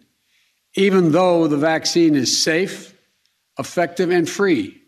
even 0.75 1.11
though 1.11 1.47
the 1.47 1.57
vaccine 1.57 2.15
is 2.15 2.41
safe, 2.41 2.93
effective, 3.59 4.11
and 4.11 4.29
free. 4.29 4.81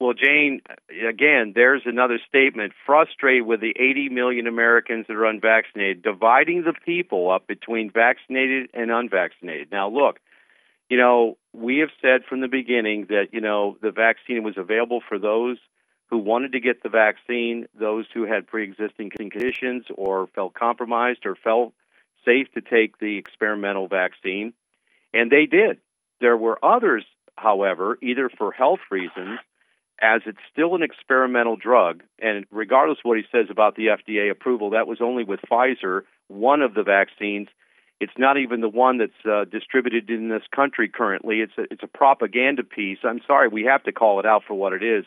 Well, 0.00 0.14
Jane, 0.14 0.62
again, 1.06 1.52
there's 1.54 1.82
another 1.84 2.18
statement 2.26 2.72
frustrated 2.86 3.46
with 3.46 3.60
the 3.60 3.74
80 3.78 4.08
million 4.08 4.46
Americans 4.46 5.04
that 5.08 5.14
are 5.14 5.26
unvaccinated, 5.26 6.02
dividing 6.02 6.62
the 6.62 6.72
people 6.86 7.30
up 7.30 7.46
between 7.46 7.90
vaccinated 7.90 8.70
and 8.72 8.90
unvaccinated. 8.90 9.70
Now, 9.70 9.90
look, 9.90 10.18
you 10.90 10.98
know, 10.98 11.38
we 11.52 11.78
have 11.78 11.90
said 12.02 12.24
from 12.28 12.40
the 12.40 12.48
beginning 12.48 13.06
that, 13.08 13.28
you 13.32 13.40
know, 13.40 13.78
the 13.80 13.92
vaccine 13.92 14.42
was 14.42 14.58
available 14.58 15.00
for 15.08 15.18
those 15.18 15.56
who 16.10 16.18
wanted 16.18 16.52
to 16.52 16.60
get 16.60 16.82
the 16.82 16.88
vaccine, 16.88 17.66
those 17.78 18.06
who 18.12 18.26
had 18.26 18.48
pre 18.48 18.64
existing 18.64 19.10
conditions 19.16 19.84
or 19.94 20.26
felt 20.34 20.52
compromised 20.52 21.24
or 21.24 21.36
felt 21.36 21.72
safe 22.24 22.48
to 22.54 22.60
take 22.60 22.98
the 22.98 23.16
experimental 23.16 23.86
vaccine. 23.86 24.52
And 25.14 25.30
they 25.30 25.46
did. 25.46 25.78
There 26.20 26.36
were 26.36 26.62
others, 26.62 27.04
however, 27.36 27.96
either 28.02 28.28
for 28.28 28.50
health 28.50 28.80
reasons, 28.90 29.38
as 30.02 30.22
it's 30.26 30.38
still 30.52 30.74
an 30.74 30.82
experimental 30.82 31.56
drug, 31.56 32.02
and 32.18 32.46
regardless 32.50 32.98
of 32.98 33.08
what 33.08 33.18
he 33.18 33.24
says 33.30 33.46
about 33.48 33.76
the 33.76 33.88
FDA 33.88 34.30
approval, 34.30 34.70
that 34.70 34.86
was 34.86 34.98
only 35.00 35.24
with 35.24 35.40
Pfizer, 35.50 36.02
one 36.26 36.62
of 36.62 36.74
the 36.74 36.82
vaccines 36.82 37.48
it's 38.00 38.12
not 38.16 38.38
even 38.38 38.62
the 38.62 38.68
one 38.68 38.98
that's 38.98 39.12
uh, 39.30 39.44
distributed 39.44 40.08
in 40.08 40.30
this 40.30 40.42
country 40.54 40.88
currently. 40.88 41.40
It's 41.40 41.52
a, 41.58 41.62
it's 41.70 41.82
a 41.82 41.86
propaganda 41.86 42.64
piece. 42.64 42.98
I'm 43.04 43.20
sorry, 43.26 43.48
we 43.48 43.64
have 43.64 43.84
to 43.84 43.92
call 43.92 44.18
it 44.18 44.26
out 44.26 44.42
for 44.46 44.54
what 44.54 44.72
it 44.72 44.82
is. 44.82 45.04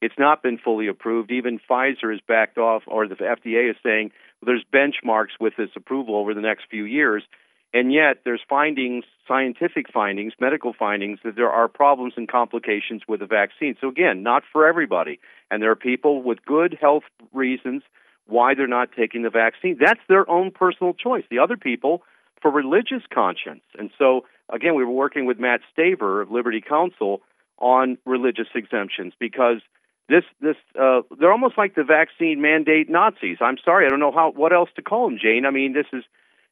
It's 0.00 0.18
not 0.18 0.42
been 0.42 0.58
fully 0.58 0.88
approved. 0.88 1.30
Even 1.30 1.60
Pfizer 1.60 2.10
has 2.10 2.20
backed 2.26 2.58
off, 2.58 2.82
or 2.88 3.06
the 3.06 3.14
FDA 3.14 3.70
is 3.70 3.76
saying 3.84 4.10
well, 4.40 4.54
there's 4.54 4.64
benchmarks 4.74 5.38
with 5.40 5.54
this 5.56 5.70
approval 5.76 6.16
over 6.16 6.34
the 6.34 6.40
next 6.40 6.64
few 6.68 6.84
years. 6.84 7.22
And 7.74 7.90
yet, 7.92 8.18
there's 8.24 8.42
findings, 8.50 9.04
scientific 9.26 9.86
findings, 9.90 10.34
medical 10.38 10.74
findings, 10.78 11.20
that 11.24 11.36
there 11.36 11.48
are 11.48 11.68
problems 11.68 12.14
and 12.16 12.28
complications 12.28 13.02
with 13.08 13.20
the 13.20 13.26
vaccine. 13.26 13.76
So, 13.80 13.88
again, 13.88 14.22
not 14.22 14.42
for 14.52 14.66
everybody. 14.66 15.20
And 15.50 15.62
there 15.62 15.70
are 15.70 15.76
people 15.76 16.22
with 16.22 16.44
good 16.44 16.76
health 16.78 17.04
reasons 17.32 17.82
why 18.26 18.54
they're 18.54 18.66
not 18.66 18.90
taking 18.94 19.22
the 19.22 19.30
vaccine. 19.30 19.78
That's 19.80 20.00
their 20.08 20.28
own 20.28 20.50
personal 20.50 20.92
choice. 20.92 21.24
The 21.30 21.38
other 21.38 21.56
people 21.56 22.02
for 22.42 22.50
religious 22.50 23.02
conscience. 23.14 23.62
And 23.78 23.90
so, 23.96 24.26
again, 24.52 24.74
we 24.74 24.84
were 24.84 24.90
working 24.90 25.24
with 25.24 25.38
Matt 25.38 25.60
Staver 25.72 26.20
of 26.20 26.30
Liberty 26.30 26.60
Counsel 26.60 27.22
on 27.58 27.96
religious 28.04 28.48
exemptions 28.54 29.14
because 29.18 29.60
this 30.08 30.24
this 30.40 30.56
uh, 30.78 31.02
they're 31.18 31.32
almost 31.32 31.56
like 31.56 31.74
the 31.74 31.84
vaccine 31.84 32.42
mandate 32.42 32.90
Nazis. 32.90 33.38
I'm 33.40 33.56
sorry, 33.64 33.86
I 33.86 33.88
don't 33.88 34.00
know 34.00 34.12
how 34.12 34.32
what 34.32 34.52
else 34.52 34.68
to 34.76 34.82
call 34.82 35.08
them, 35.08 35.18
Jane. 35.22 35.46
I 35.46 35.50
mean, 35.50 35.72
this 35.72 35.86
is 35.92 36.04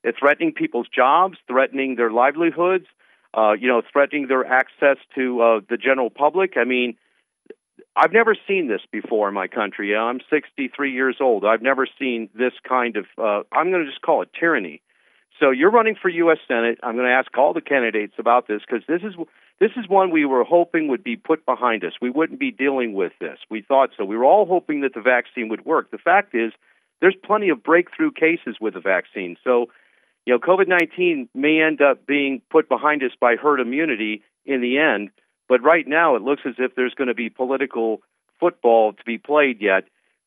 it's 0.05 0.19
threatening 0.19 0.53
people's 0.53 0.87
jobs, 0.89 1.37
threatening 1.47 1.97
their 1.97 2.11
livelihoods, 2.11 2.87
uh, 3.37 3.53
you 3.53 3.69
know, 3.69 3.83
threatening 3.93 4.29
their 4.29 4.47
access 4.47 4.97
to 5.17 5.43
uh, 5.43 5.61
the 5.69 5.77
general 5.77 6.11
public. 6.11 6.53
I 6.57 6.65
mean, 6.65 6.97
I've 7.97 8.13
never 8.13 8.37
seen 8.47 8.69
this 8.69 8.81
before 8.91 9.29
in 9.29 9.35
my 9.35 9.49
country. 9.49 9.95
I'm 9.97 10.21
63 10.31 10.93
years 10.93 11.17
old. 11.21 11.45
I've 11.45 11.61
never 11.61 11.87
seen 11.99 12.31
this 12.35 12.53
kind 12.67 12.97
of 12.97 13.07
uh, 13.19 13.43
I'm 13.53 13.71
going 13.71 13.85
to 13.85 13.91
just 13.91 14.01
call 14.01 14.23
it 14.23 14.31
tyranny. 14.39 14.81
So 15.41 15.51
you're 15.51 15.71
running 15.71 15.97
for 16.01 16.11
U.S. 16.11 16.39
Senate. 16.47 16.79
I'm 16.83 16.95
going 16.95 17.07
to 17.07 17.13
ask 17.13 17.37
all 17.37 17.55
the 17.55 17.63
candidates 17.63 18.13
about 18.19 18.47
this 18.47 18.61
because 18.61 18.85
this 18.87 19.01
is 19.03 19.15
this 19.59 19.71
is 19.77 19.89
one 19.89 20.11
we 20.11 20.27
were 20.27 20.45
hoping 20.45 20.89
would 20.89 21.03
be 21.03 21.17
put 21.17 21.45
behind 21.47 21.83
us. 21.83 21.93
We 22.01 22.11
wouldn't 22.11 22.39
be 22.39 22.51
dealing 22.51 22.93
with 22.93 23.13
this. 23.21 23.39
We 23.51 23.63
thought 23.63 23.91
so. 23.97 24.05
We 24.05 24.17
were 24.17 24.25
all 24.25 24.47
hoping 24.47 24.83
that 24.83 24.93
the 24.95 25.01
vaccine 25.01 25.49
would 25.49 25.65
work. 25.65 25.91
The 25.91 25.99
fact 25.99 26.35
is, 26.35 26.53
there's 27.01 27.17
plenty 27.25 27.49
of 27.49 27.63
breakthrough 27.63 28.11
cases 28.13 28.57
with 28.61 28.75
the 28.75 28.81
vaccine. 28.81 29.37
So, 29.43 29.67
you 30.27 30.35
know, 30.35 30.39
COVID 30.39 30.69
19 30.69 31.31
may 31.35 31.63
end 31.63 31.81
up 31.81 32.07
being 32.07 32.43
put 32.51 32.69
behind 32.69 33.03
us 33.03 33.13
by 33.19 33.37
herd 33.37 33.61
immunity 33.61 34.23
in 34.45 34.61
the 34.61 34.79
end. 34.79 35.11
But 35.49 35.63
right 35.63 35.89
now, 35.89 36.17
it 36.17 36.23
looks 36.23 36.43
as 36.47 36.55
if 36.59 36.75
there's 36.75 36.95
going 36.95 37.09
to 37.09 37.15
be 37.15 37.31
political 37.31 38.03
football 38.39 38.93
to 38.93 39.05
be 39.05 39.17
played 39.17 39.63
yet. 39.63 39.85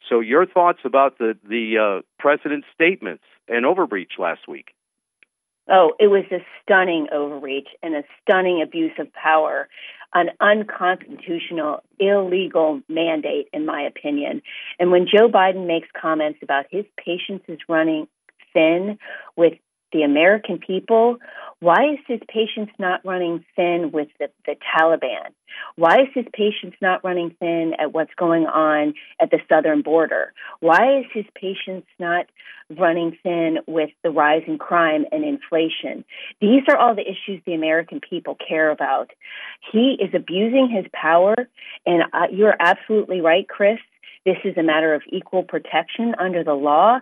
So, 0.10 0.22
your 0.22 0.48
thoughts 0.48 0.80
about 0.84 1.20
the 1.20 1.38
the 1.48 1.78
uh, 1.78 2.02
president's 2.18 2.68
statements 2.74 3.24
and 3.48 3.64
overreach 3.64 4.14
last 4.18 4.48
week? 4.48 4.74
Oh, 5.70 5.94
it 6.00 6.08
was 6.08 6.26
a 6.32 6.44
stunning 6.62 7.08
overreach 7.14 7.70
and 7.82 7.96
a 7.96 8.04
stunning 8.22 8.62
abuse 8.62 8.92
of 9.00 9.12
power, 9.14 9.70
an 10.14 10.30
unconstitutional, 10.42 11.82
illegal 12.00 12.82
mandate, 12.90 13.48
in 13.54 13.66
my 13.66 13.82
opinion. 13.82 14.42
And 14.80 14.92
when 14.92 15.08
Joe 15.08 15.30
Biden 15.30 15.66
makes 15.66 15.88
comments 16.00 16.40
about 16.44 16.66
his 16.70 16.86
patience 16.98 17.44
is 17.48 17.60
running 17.70 18.08
thin 18.54 19.00
with 19.36 19.54
the 19.94 20.02
American 20.02 20.58
people, 20.58 21.18
why 21.60 21.94
is 21.94 22.00
his 22.08 22.20
patience 22.28 22.72
not 22.78 23.06
running 23.06 23.46
thin 23.56 23.92
with 23.94 24.10
the, 24.20 24.30
the 24.46 24.56
Taliban? 24.78 25.30
Why 25.78 26.02
is 26.02 26.10
his 26.14 26.26
patience 26.34 26.76
not 26.82 27.06
running 27.06 27.34
thin 27.40 27.74
at 27.80 27.94
what's 27.94 28.14
going 28.16 28.46
on 28.48 28.96
at 29.22 29.32
the 29.32 29.40
southern 29.48 29.82
border? 29.82 30.34
Why 30.60 31.00
is 31.00 31.06
his 31.14 31.26
patience 31.36 31.86
not 32.00 32.26
running 32.70 33.18
thin 33.24 33.60
with 33.66 33.92
the 34.04 34.10
rise 34.10 34.44
in 34.46 34.58
crime 34.58 35.06
and 35.12 35.24
inflation? 35.24 36.04
These 36.42 36.64
are 36.68 36.76
all 36.76 36.96
the 36.96 37.04
issues 37.10 37.42
the 37.46 37.54
American 37.54 38.02
people 38.02 38.36
care 38.36 38.70
about. 38.70 39.12
He 39.72 39.98
is 40.02 40.14
abusing 40.14 40.70
his 40.70 40.86
power, 40.92 41.36
and 41.86 42.04
uh, 42.12 42.28
you're 42.30 42.56
absolutely 42.60 43.22
right, 43.22 43.48
Chris. 43.48 43.80
This 44.26 44.38
is 44.44 44.58
a 44.58 44.64
matter 44.64 44.94
of 44.94 45.02
equal 45.10 45.44
protection 45.44 46.16
under 46.18 46.44
the 46.44 46.54
law 46.54 47.00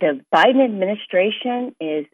the 0.00 0.20
Biden 0.34 0.64
administration 0.64 1.74
is 1.80 2.06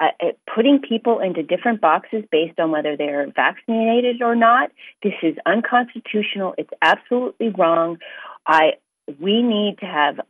uh, 0.00 0.08
uh, 0.20 0.26
putting 0.54 0.80
people 0.80 1.20
into 1.20 1.42
different 1.42 1.80
boxes 1.80 2.24
based 2.30 2.58
on 2.58 2.70
whether 2.70 2.96
they're 2.96 3.30
vaccinated 3.34 4.22
or 4.22 4.34
not. 4.34 4.70
This 5.02 5.14
is 5.22 5.36
unconstitutional. 5.46 6.54
It's 6.58 6.72
absolutely 6.82 7.50
wrong. 7.50 7.98
I 8.46 8.72
we 9.20 9.42
need 9.42 9.78
to 9.80 9.86
have 9.86 10.20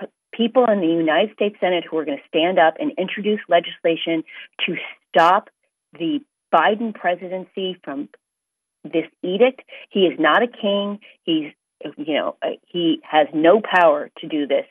c- 0.00 0.08
people 0.32 0.66
in 0.66 0.80
the 0.80 0.86
United 0.86 1.34
States 1.34 1.56
Senate 1.60 1.84
who 1.88 1.98
are 1.98 2.04
going 2.04 2.18
to 2.18 2.28
stand 2.28 2.58
up 2.58 2.74
and 2.78 2.92
introduce 2.98 3.40
legislation 3.48 4.24
to 4.66 4.76
stop 5.08 5.50
the 5.98 6.20
Biden 6.52 6.94
presidency 6.94 7.78
from 7.84 8.08
this 8.84 9.06
edict. 9.22 9.62
He 9.90 10.00
is 10.00 10.18
not 10.18 10.42
a 10.42 10.48
king. 10.48 11.00
He's 11.24 11.52
you 11.96 12.14
know 12.14 12.36
uh, 12.42 12.50
he 12.66 13.00
has 13.02 13.28
no 13.34 13.60
power 13.60 14.10
to 14.18 14.28
do 14.28 14.46
this 14.46 14.66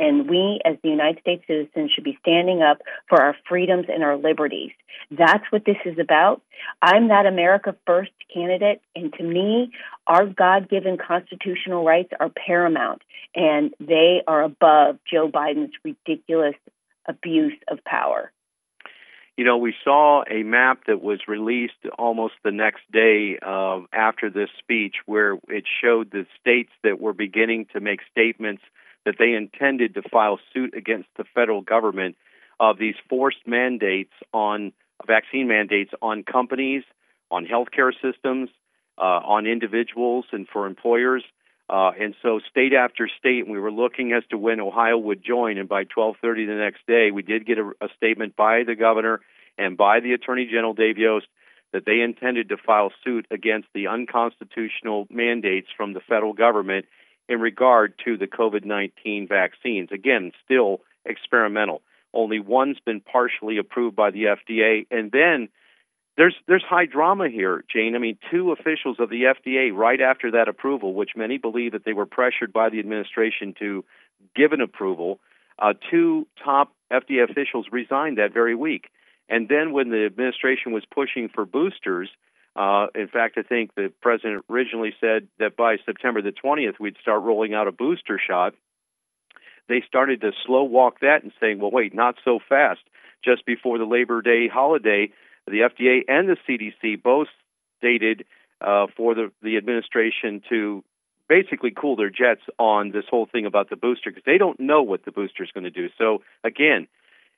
and 0.00 0.30
we, 0.30 0.60
as 0.64 0.76
the 0.82 0.88
United 0.88 1.20
States 1.20 1.44
citizens, 1.46 1.92
should 1.94 2.04
be 2.04 2.18
standing 2.22 2.62
up 2.62 2.80
for 3.06 3.20
our 3.22 3.36
freedoms 3.46 3.84
and 3.88 4.02
our 4.02 4.16
liberties. 4.16 4.70
That's 5.10 5.44
what 5.50 5.66
this 5.66 5.76
is 5.84 5.98
about. 5.98 6.40
I'm 6.80 7.08
that 7.08 7.26
America 7.26 7.76
First 7.86 8.12
candidate, 8.32 8.80
and 8.96 9.12
to 9.12 9.22
me, 9.22 9.72
our 10.06 10.24
God 10.24 10.70
given 10.70 10.96
constitutional 10.96 11.84
rights 11.84 12.12
are 12.18 12.30
paramount, 12.30 13.02
and 13.34 13.74
they 13.78 14.22
are 14.26 14.42
above 14.42 14.98
Joe 15.10 15.28
Biden's 15.30 15.74
ridiculous 15.84 16.56
abuse 17.06 17.58
of 17.68 17.84
power. 17.84 18.32
You 19.40 19.46
know, 19.46 19.56
we 19.56 19.72
saw 19.82 20.22
a 20.30 20.42
map 20.42 20.80
that 20.86 21.00
was 21.00 21.20
released 21.26 21.86
almost 21.98 22.34
the 22.44 22.50
next 22.50 22.82
day 22.92 23.38
uh, 23.40 23.80
after 23.90 24.28
this 24.28 24.50
speech 24.58 24.96
where 25.06 25.38
it 25.48 25.64
showed 25.82 26.10
the 26.10 26.26
states 26.38 26.72
that 26.84 27.00
were 27.00 27.14
beginning 27.14 27.64
to 27.72 27.80
make 27.80 28.00
statements 28.10 28.62
that 29.06 29.14
they 29.18 29.32
intended 29.32 29.94
to 29.94 30.02
file 30.02 30.38
suit 30.52 30.74
against 30.76 31.08
the 31.16 31.24
federal 31.34 31.62
government 31.62 32.16
of 32.60 32.76
these 32.78 32.96
forced 33.08 33.46
mandates 33.46 34.12
on 34.34 34.74
vaccine 35.06 35.48
mandates 35.48 35.92
on 36.02 36.22
companies, 36.22 36.82
on 37.30 37.46
healthcare 37.46 37.92
systems, 37.94 38.50
uh, 38.98 39.20
on 39.24 39.46
individuals, 39.46 40.26
and 40.32 40.48
for 40.52 40.66
employers. 40.66 41.24
Uh, 41.70 41.92
and 42.00 42.16
so, 42.20 42.40
state 42.50 42.72
after 42.72 43.08
state, 43.20 43.48
we 43.48 43.60
were 43.60 43.70
looking 43.70 44.12
as 44.12 44.24
to 44.30 44.36
when 44.36 44.58
Ohio 44.58 44.98
would 44.98 45.22
join. 45.24 45.56
And 45.56 45.68
by 45.68 45.84
12:30 45.84 46.46
the 46.46 46.54
next 46.54 46.84
day, 46.84 47.12
we 47.12 47.22
did 47.22 47.46
get 47.46 47.58
a, 47.58 47.70
a 47.80 47.88
statement 47.96 48.34
by 48.34 48.64
the 48.64 48.74
governor 48.74 49.20
and 49.56 49.76
by 49.76 50.00
the 50.00 50.12
Attorney 50.12 50.46
General 50.46 50.74
Dave 50.74 50.98
Yost 50.98 51.26
that 51.72 51.84
they 51.86 52.00
intended 52.00 52.48
to 52.48 52.56
file 52.56 52.90
suit 53.04 53.24
against 53.30 53.68
the 53.72 53.86
unconstitutional 53.86 55.06
mandates 55.10 55.68
from 55.76 55.92
the 55.92 56.00
federal 56.00 56.32
government 56.32 56.86
in 57.28 57.40
regard 57.40 57.94
to 58.04 58.16
the 58.16 58.26
COVID 58.26 58.64
19 58.64 59.28
vaccines. 59.28 59.90
Again, 59.92 60.32
still 60.44 60.80
experimental. 61.04 61.82
Only 62.12 62.40
one's 62.40 62.80
been 62.84 63.00
partially 63.00 63.58
approved 63.58 63.94
by 63.94 64.10
the 64.10 64.24
FDA, 64.24 64.88
and 64.90 65.12
then 65.12 65.48
there's 66.16 66.34
there's 66.46 66.64
high 66.68 66.86
drama 66.86 67.28
here, 67.28 67.64
Jane. 67.72 67.94
I 67.94 67.98
mean, 67.98 68.18
two 68.30 68.52
officials 68.52 68.96
of 68.98 69.10
the 69.10 69.22
FDA 69.22 69.72
right 69.74 70.00
after 70.00 70.32
that 70.32 70.48
approval, 70.48 70.94
which 70.94 71.10
many 71.16 71.38
believe 71.38 71.72
that 71.72 71.84
they 71.84 71.92
were 71.92 72.06
pressured 72.06 72.52
by 72.52 72.68
the 72.68 72.78
administration 72.78 73.54
to 73.58 73.84
give 74.34 74.52
an 74.52 74.60
approval, 74.60 75.20
uh, 75.58 75.74
two 75.90 76.26
top 76.44 76.72
FDA 76.92 77.28
officials 77.28 77.66
resigned 77.70 78.18
that 78.18 78.32
very 78.32 78.54
week. 78.54 78.88
And 79.28 79.48
then 79.48 79.72
when 79.72 79.90
the 79.90 80.04
administration 80.06 80.72
was 80.72 80.82
pushing 80.92 81.28
for 81.32 81.44
boosters, 81.44 82.10
uh, 82.56 82.88
in 82.94 83.06
fact, 83.06 83.38
I 83.38 83.42
think 83.42 83.74
the 83.74 83.92
president 84.02 84.44
originally 84.50 84.92
said 85.00 85.28
that 85.38 85.56
by 85.56 85.76
September 85.86 86.20
the 86.20 86.32
20th 86.32 86.80
we'd 86.80 86.96
start 87.00 87.22
rolling 87.22 87.54
out 87.54 87.68
a 87.68 87.72
booster 87.72 88.20
shot. 88.24 88.54
They 89.68 89.82
started 89.86 90.20
to 90.22 90.32
slow 90.44 90.64
walk 90.64 91.00
that 91.00 91.22
and 91.22 91.32
saying, 91.40 91.60
well, 91.60 91.70
wait, 91.70 91.94
not 91.94 92.16
so 92.24 92.40
fast. 92.48 92.80
Just 93.24 93.46
before 93.46 93.78
the 93.78 93.84
Labor 93.84 94.20
Day 94.20 94.48
holiday, 94.48 95.12
the 95.46 95.68
FDA 95.68 96.00
and 96.08 96.28
the 96.28 96.36
CDC 96.48 97.02
both 97.02 97.28
stated 97.78 98.24
uh, 98.60 98.86
for 98.96 99.14
the, 99.14 99.32
the 99.42 99.56
administration 99.56 100.42
to 100.48 100.84
basically 101.28 101.70
cool 101.70 101.96
their 101.96 102.10
jets 102.10 102.42
on 102.58 102.90
this 102.90 103.04
whole 103.08 103.26
thing 103.26 103.46
about 103.46 103.70
the 103.70 103.76
booster 103.76 104.10
because 104.10 104.24
they 104.26 104.38
don't 104.38 104.60
know 104.60 104.82
what 104.82 105.04
the 105.04 105.12
booster 105.12 105.44
is 105.44 105.50
going 105.52 105.64
to 105.64 105.70
do. 105.70 105.88
So, 105.96 106.22
again, 106.44 106.88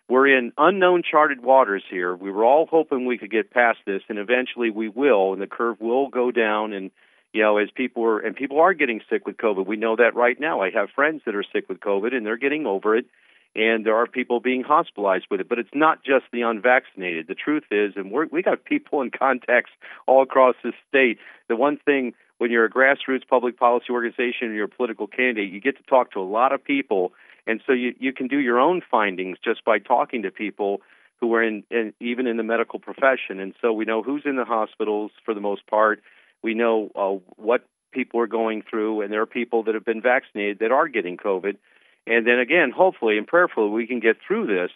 we're 0.09 0.27
in 0.27 0.53
unknown 0.59 1.03
charted 1.09 1.43
waters 1.43 1.83
here. 1.89 2.15
We 2.17 2.31
were 2.31 2.45
all 2.45 2.67
hoping 2.67 3.07
we 3.07 3.19
could 3.19 3.31
get 3.31 3.51
past 3.51 3.79
this, 3.87 4.03
and 4.09 4.19
eventually 4.19 4.71
we 4.71 4.89
will, 4.89 5.33
and 5.33 5.41
the 5.41 5.47
curve 5.47 5.81
will 5.81 6.09
go 6.09 6.31
down. 6.31 6.73
And 6.73 6.91
you 7.33 7.43
know, 7.43 7.59
as 7.59 7.69
people 7.75 8.05
are 8.05 8.19
and 8.19 8.35
people 8.35 8.61
are 8.61 8.75
getting 8.75 9.01
sick 9.09 9.27
with 9.27 9.37
COVID, 9.37 9.67
we 9.67 9.77
know 9.77 9.97
that 9.97 10.15
right 10.15 10.39
now. 10.39 10.61
I 10.61 10.71
have 10.71 10.91
friends 10.91 11.23
that 11.25 11.35
are 11.35 11.45
sick 11.53 11.69
with 11.69 11.81
COVID, 11.81 12.15
and 12.15 12.27
they're 12.27 12.37
getting 12.37 12.67
over 12.67 12.97
it. 12.97 13.07
And 13.55 13.85
there 13.85 13.97
are 13.97 14.07
people 14.07 14.41
being 14.41 14.63
hospitalized 14.63 15.27
with 15.31 15.41
it, 15.41 15.49
but 15.49 15.59
it's 15.59 15.75
not 15.75 16.03
just 16.05 16.25
the 16.33 16.43
unvaccinated. 16.43 17.27
The 17.27 17.35
truth 17.35 17.65
is, 17.71 17.93
and 17.97 18.11
we're, 18.11 18.27
we 18.27 18.43
got 18.43 18.65
people 18.65 19.03
in 19.03 19.11
contacts 19.11 19.71
all 20.07 20.23
across 20.23 20.55
the 20.63 20.73
state. 20.89 21.19
The 21.49 21.57
one 21.57 21.77
thing 21.77 22.15
when 22.39 22.51
you're 22.51 22.65
a 22.65 22.71
grassroots 22.71 23.29
public 23.29 23.59
policy 23.59 23.87
organization 23.91 24.49
and 24.49 24.55
you're 24.55 24.65
a 24.65 24.69
political 24.69 25.07
candidate, 25.07 25.53
you 25.53 25.61
get 25.61 25.77
to 25.77 25.83
talk 25.85 26.13
to 26.13 26.21
a 26.21 26.23
lot 26.23 26.53
of 26.53 26.65
people 26.65 27.13
and 27.47 27.61
so 27.67 27.73
you, 27.73 27.95
you 27.99 28.13
can 28.13 28.29
do 28.29 28.39
your 28.39 28.59
own 28.59 28.83
findings 28.89 29.39
just 29.45 29.65
by 29.65 29.79
talking 29.79 30.23
to 30.23 30.31
people 30.31 30.81
who 31.21 31.35
are 31.35 31.43
in, 31.43 31.65
in 31.71 31.93
even 32.01 32.27
in 32.27 32.37
the 32.37 32.43
medical 32.43 32.79
profession. 32.79 33.41
And 33.41 33.55
so 33.61 33.73
we 33.73 33.85
know 33.85 34.03
who's 34.03 34.23
in 34.25 34.37
the 34.37 34.45
hospitals 34.45 35.13
for 35.25 35.35
the 35.35 35.41
most 35.41 35.67
part. 35.67 36.03
We 36.43 36.55
know 36.55 36.91
uh, 36.95 37.33
what 37.37 37.65
people 37.93 38.21
are 38.21 38.27
going 38.27 38.63
through, 38.69 39.03
and 39.03 39.13
there 39.13 39.21
are 39.21 39.27
people 39.27 39.65
that 39.65 39.75
have 39.75 39.85
been 39.85 40.03
vaccinated 40.03 40.59
that 40.61 40.73
are 40.73 40.89
getting 40.89 41.17
COVID. 41.17 41.57
And 42.07 42.27
then 42.27 42.39
again, 42.39 42.73
hopefully 42.75 43.19
and 43.19 43.27
prayerfully, 43.27 43.71
we 43.71 43.87
can 43.87 44.01
get 44.01 44.17
through 44.27 44.47
this. 44.47 44.71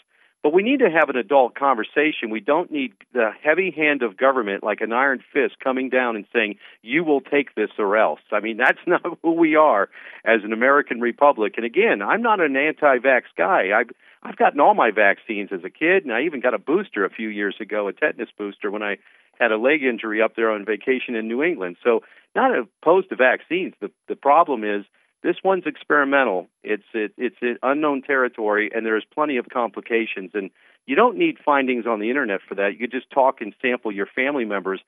But 0.47 0.53
we 0.53 0.63
need 0.63 0.79
to 0.79 0.91
have 0.91 1.09
an 1.09 1.17
adult 1.17 1.57
conversation. 1.57 2.31
We 2.31 2.39
don't 2.39 2.71
need 2.71 2.93
the 3.13 3.31
heavy 3.43 3.73
hand 3.73 4.03
of 4.03 4.17
government 4.17 4.63
like 4.63 4.81
an 4.81 4.93
iron 4.93 5.21
fist 5.33 5.57
coming 5.59 5.89
down 5.89 6.15
and 6.15 6.25
saying, 6.33 6.59
you 6.83 7.03
will 7.03 7.21
take 7.21 7.57
this 7.57 7.71
or 7.79 7.97
else. 7.97 8.21
I 8.31 8.39
mean, 8.39 8.57
that's 8.65 8.79
not 8.87 9.03
who 9.23 9.33
we 9.33 9.57
are 9.57 9.89
as 10.25 10.45
an 10.45 10.53
American 10.53 11.01
republic. 11.01 11.55
And 11.57 11.67
again, 11.67 12.01
I'm 12.01 12.23
not 12.23 12.41
an 12.41 12.57
anti 12.57 12.99
vax 12.99 13.23
guy. 13.37 13.71
I've, 13.77 13.91
I've 14.23 14.37
gotten 14.37 14.61
all 14.61 14.75
my 14.75 14.93
vaccines 14.93 15.51
as 15.53 15.65
a 15.65 15.71
kid, 15.71 16.05
and 16.05 16.13
I 16.13 16.23
even 16.23 16.41
got 16.41 16.55
a 16.55 16.59
booster 16.59 17.05
a 17.05 17.11
few 17.11 17.29
years 17.29 17.57
ago, 17.61 17.89
a 17.89 17.93
tetanus 17.93 18.31
booster, 18.39 18.71
when 18.71 18.85
I 18.85 18.99
had 19.41 19.51
a 19.51 19.59
leg 19.59 19.83
injury 19.83 20.23
up 20.23 20.37
there 20.37 20.53
on 20.53 20.65
vacation 20.65 21.17
in 21.17 21.27
New 21.27 21.43
England. 21.43 21.77
So, 21.83 22.05
not 22.37 22.53
opposed 22.57 23.09
to 23.09 23.17
vaccines. 23.17 23.75
The 23.81 23.91
the 24.09 24.17
problem 24.17 24.63
is 24.63 24.85
this 25.23 25.37
one's 25.43 25.67
experimental. 25.67 26.49
It's 26.63 26.85
it, 26.95 27.13
it's 27.17 27.37
unknown 27.63 28.03
territory, 28.03 28.71
and 28.75 28.85
there's 28.85 29.05
plenty 29.13 29.37
of 29.37 29.49
complications. 29.53 30.31
And 30.35 30.51
you 30.87 30.95
don't 30.95 31.17
need 31.17 31.37
findings 31.45 31.87
on 31.87 32.01
the 32.01 32.11
internet 32.11 32.41
for 32.49 32.55
that. 32.57 32.79
You 32.79 32.87
just 32.87 33.11
talk 33.11 33.41
and 33.41 33.55
sample 33.61 33.93
your 33.93 34.07
family 34.07 34.45
members 34.45 34.81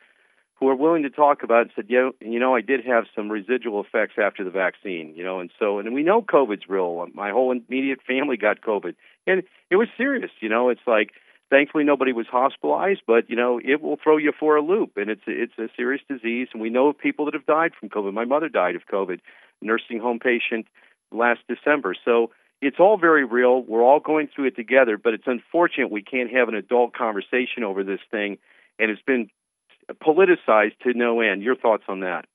who 0.58 0.68
are 0.68 0.75
willing 0.75 1.04
to 1.04 1.11
talk 1.11 1.42
about 1.42 1.58
it 1.58 1.61
and 1.62 1.70
said, 1.76 1.85
yeah, 1.88 2.11
you 2.20 2.40
know, 2.40 2.54
I 2.54 2.61
did 2.61 2.85
have 2.85 3.04
some 3.14 3.30
residual 3.30 3.80
effects 3.82 4.14
after 4.20 4.42
the 4.42 4.50
vaccine, 4.50 5.14
you 5.14 5.23
know, 5.23 5.38
and 5.38 5.50
so, 5.58 5.78
and 5.78 5.94
we 5.94 6.02
know 6.02 6.20
COVID's 6.20 6.68
real. 6.68 7.06
My 7.14 7.30
whole 7.30 7.52
immediate 7.52 8.00
family 8.06 8.37
got 8.37 8.61
COVID, 8.61 8.94
and 9.26 9.42
it 9.70 9.76
was 9.76 9.88
serious, 9.97 10.30
you 10.40 10.49
know. 10.49 10.68
It's 10.68 10.80
like, 10.87 11.12
thankfully, 11.49 11.85
nobody 11.85 12.12
was 12.12 12.26
hospitalized, 12.28 13.02
but 13.06 13.30
you 13.30 13.37
know, 13.37 13.61
it 13.64 13.80
will 13.80 13.99
throw 14.02 14.16
you 14.16 14.32
for 14.38 14.56
a 14.56 14.62
loop, 14.62 14.97
and 14.97 15.11
it's 15.11 15.23
it's 15.26 15.56
a 15.58 15.68
serious 15.76 16.02
disease, 16.08 16.49
and 16.52 16.61
we 16.61 16.70
know 16.70 16.88
of 16.88 16.99
people 16.99 17.25
that 17.26 17.35
have 17.35 17.47
died 17.47 17.73
from 17.78 17.88
COVID. 17.88 18.12
My 18.12 18.25
mother 18.25 18.49
died 18.49 18.75
of 18.75 18.82
COVID, 18.92 19.20
nursing 19.60 20.00
home 20.00 20.18
patient 20.18 20.66
last 21.12 21.40
December, 21.48 21.94
so. 22.04 22.30
It's 22.60 22.80
all 22.80 22.98
very 22.98 23.24
real. 23.24 23.62
We're 23.62 23.84
all 23.84 24.00
going 24.00 24.30
through 24.34 24.46
it 24.46 24.56
together, 24.56 24.98
but 24.98 25.14
it's 25.14 25.28
unfortunate 25.28 25.92
we 25.92 26.02
can't 26.02 26.32
have 26.32 26.48
an 26.48 26.56
adult 26.56 26.92
conversation 26.92 27.62
over 27.62 27.84
this 27.84 28.00
thing 28.10 28.38
and 28.78 28.90
it's 28.90 29.02
been 29.02 29.30
politicized 29.94 30.78
to 30.82 30.94
no 30.94 31.20
end. 31.20 31.42
Your 31.42 31.56
thoughts 31.56 31.84
on 31.88 32.00
that? 32.00 32.26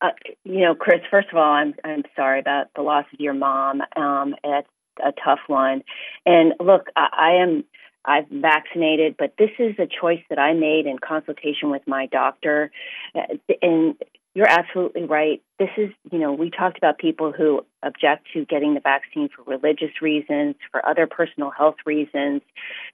Uh, 0.00 0.08
you 0.44 0.60
know, 0.60 0.74
Chris. 0.74 1.00
First 1.10 1.28
of 1.30 1.38
all, 1.38 1.52
I'm 1.52 1.74
I'm 1.84 2.02
sorry 2.16 2.40
about 2.40 2.66
the 2.74 2.82
loss 2.82 3.04
of 3.12 3.20
your 3.20 3.34
mom. 3.34 3.82
Um, 3.96 4.34
it's 4.42 4.68
a 4.98 5.12
tough 5.12 5.38
one. 5.46 5.84
And 6.26 6.54
look, 6.60 6.88
I, 6.96 7.08
I 7.12 7.42
am 7.42 7.64
I've 8.04 8.28
vaccinated, 8.28 9.14
but 9.16 9.34
this 9.38 9.50
is 9.60 9.76
a 9.78 9.86
choice 9.86 10.22
that 10.28 10.38
I 10.38 10.54
made 10.54 10.86
in 10.86 10.98
consultation 10.98 11.70
with 11.70 11.82
my 11.86 12.06
doctor. 12.06 12.72
Uh, 13.14 13.36
and 13.60 13.94
you're 14.34 14.48
absolutely 14.48 15.04
right. 15.04 15.40
This 15.62 15.70
is, 15.76 15.92
you 16.10 16.18
know, 16.18 16.32
we 16.32 16.50
talked 16.50 16.76
about 16.76 16.98
people 16.98 17.30
who 17.30 17.64
object 17.84 18.26
to 18.32 18.44
getting 18.44 18.74
the 18.74 18.80
vaccine 18.80 19.28
for 19.28 19.44
religious 19.44 20.02
reasons, 20.02 20.56
for 20.72 20.84
other 20.84 21.06
personal 21.06 21.50
health 21.50 21.76
reasons. 21.86 22.42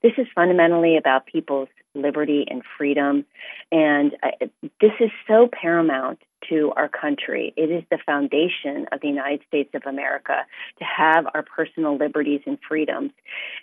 This 0.03 0.11
is 0.19 0.27
fundamentally 0.35 0.95
about 0.95 1.25
people's 1.25 1.69
liberty 1.95 2.45
and 2.47 2.61
freedom. 2.77 3.25
And 3.71 4.15
uh, 4.21 4.45
this 4.79 4.91
is 4.99 5.09
so 5.27 5.49
paramount 5.51 6.19
to 6.49 6.71
our 6.75 6.87
country. 6.87 7.55
It 7.57 7.71
is 7.71 7.83
the 7.89 7.97
foundation 8.05 8.85
of 8.91 9.01
the 9.01 9.07
United 9.07 9.41
States 9.47 9.71
of 9.73 9.81
America 9.87 10.45
to 10.77 10.85
have 10.85 11.25
our 11.33 11.41
personal 11.41 11.97
liberties 11.97 12.41
and 12.45 12.59
freedoms. 12.67 13.11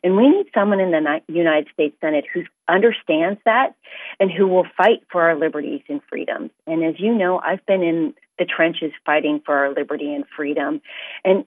And 0.02 0.16
we 0.16 0.28
need 0.28 0.46
someone 0.52 0.80
in 0.80 0.90
the 0.90 1.20
United 1.28 1.68
States 1.72 1.96
Senate 2.00 2.24
who 2.34 2.42
understands 2.68 3.38
that 3.44 3.76
and 4.18 4.32
who 4.32 4.48
will 4.48 4.66
fight 4.76 5.04
for 5.12 5.22
our 5.22 5.38
liberties 5.38 5.82
and 5.88 6.00
freedoms. 6.08 6.50
And 6.66 6.84
as 6.84 6.98
you 6.98 7.14
know, 7.14 7.38
I've 7.38 7.64
been 7.66 7.84
in 7.84 8.14
the 8.38 8.44
trenches 8.44 8.92
fighting 9.04 9.40
for 9.44 9.54
our 9.54 9.72
liberty 9.72 10.14
and 10.14 10.24
freedom. 10.36 10.80
And 11.24 11.44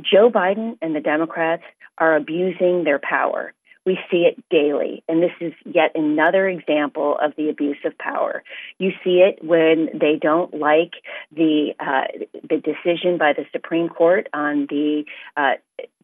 Joe 0.00 0.30
Biden 0.30 0.78
and 0.80 0.94
the 0.94 1.00
Democrats 1.00 1.64
are 1.98 2.16
abusing 2.16 2.84
their 2.84 3.00
power. 3.00 3.52
We 3.84 3.98
see 4.10 4.28
it 4.28 4.44
daily. 4.50 5.02
And 5.08 5.22
this 5.22 5.32
is 5.40 5.54
yet 5.64 5.92
another 5.94 6.46
example 6.46 7.16
of 7.20 7.32
the 7.36 7.48
abuse 7.48 7.78
of 7.86 7.96
power. 7.96 8.42
You 8.78 8.90
see 9.02 9.20
it 9.26 9.42
when 9.42 9.88
they 9.98 10.18
don't 10.20 10.52
like 10.52 10.92
the 11.34 11.72
uh, 11.80 12.26
the 12.42 12.58
decision 12.58 13.16
by 13.16 13.32
the 13.32 13.46
Supreme 13.50 13.88
Court 13.88 14.28
on 14.34 14.66
the 14.68 15.04
uh, 15.38 15.54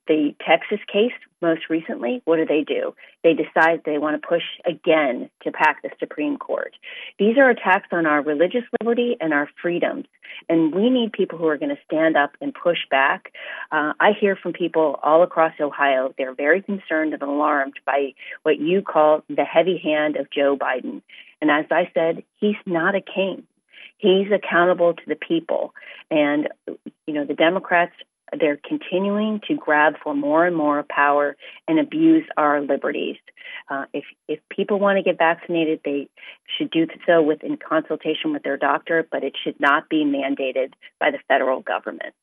the 0.07 0.35
Texas 0.47 0.81
case 0.93 1.13
most 1.41 1.69
recently, 1.69 2.23
what 2.25 2.37
do 2.37 2.47
they 2.47 2.63
do? 2.63 2.95
They 3.23 3.35
decide 3.35 3.83
they 3.85 3.99
want 3.99 4.21
to 4.21 4.27
push 4.27 4.43
again 4.67 5.31
to 5.43 5.53
pack 5.53 5.83
the 5.83 5.91
Supreme 5.99 6.37
Court. 6.37 6.75
These 7.19 7.37
are 7.39 7.51
attacks 7.51 7.89
on 7.93 8.07
our 8.07 8.23
religious 8.23 8.65
liberty 8.81 9.17
and 9.21 9.33
our 9.33 9.49
freedoms, 9.61 10.07
and 10.49 10.75
we 10.75 10.91
need 10.91 11.13
people 11.13 11.39
who 11.39 11.47
are 11.47 11.59
going 11.59 11.75
to 11.75 11.83
stand 11.85 12.17
up 12.17 12.33
and 12.41 12.55
push 12.55 12.79
back. 12.91 13.33
Uh, 13.71 13.93
I 14.01 14.13
hear 14.19 14.37
from 14.37 14.53
people 14.53 14.99
all 15.03 15.23
across 15.23 15.53
Ohio. 15.61 16.15
They're 16.17 16.35
very 16.35 16.63
concerned 16.63 17.13
and 17.13 17.23
alarmed 17.23 17.75
by 17.85 18.15
what 18.43 18.59
you 18.59 18.83
call 18.83 19.23
the 19.29 19.45
heavy 19.45 19.81
hand 19.83 20.17
of 20.17 20.31
Joe 20.31 20.57
Biden. 20.57 21.03
And 21.41 21.51
as 21.51 21.67
I 21.71 21.91
said, 21.95 22.25
he's 22.41 22.57
not 22.67 22.95
a 22.95 23.01
king. 23.01 23.47
He's 23.99 24.29
accountable 24.33 24.95
to 24.95 25.03
the 25.07 25.17
people. 25.17 25.75
And, 26.11 26.49
you 27.07 27.15
know, 27.15 27.25
the 27.25 27.35
Democrats 27.35 27.95
they're 28.41 28.61
continuing 28.67 29.41
to 29.49 29.55
grab 29.55 29.95
for 30.03 30.15
more 30.15 30.47
and 30.47 30.57
more 30.57 30.85
power 30.89 31.37
and 31.69 31.79
abuse 31.79 32.25
our 32.37 32.61
liberties. 32.61 33.17
Uh, 33.69 33.85
if 33.93 34.05
if 34.29 34.41
people 34.51 34.79
want 34.79 34.97
to 34.99 35.03
get 35.03 35.19
vaccinated, 35.19 35.81
they 35.85 36.09
should 36.57 36.71
do 36.71 36.87
so 37.07 37.23
with 37.23 37.43
in 37.43 37.57
consultation 37.57 38.33
with 38.33 38.43
their 38.43 38.57
doctor, 38.57 39.07
but 39.11 39.25
it 39.25 39.35
should 39.43 39.59
not 39.61 39.89
be 39.89 40.05
mandated 40.05 40.73
by 41.01 41.11
the 41.11 41.19
federal 41.29 41.61
government. 41.61 42.15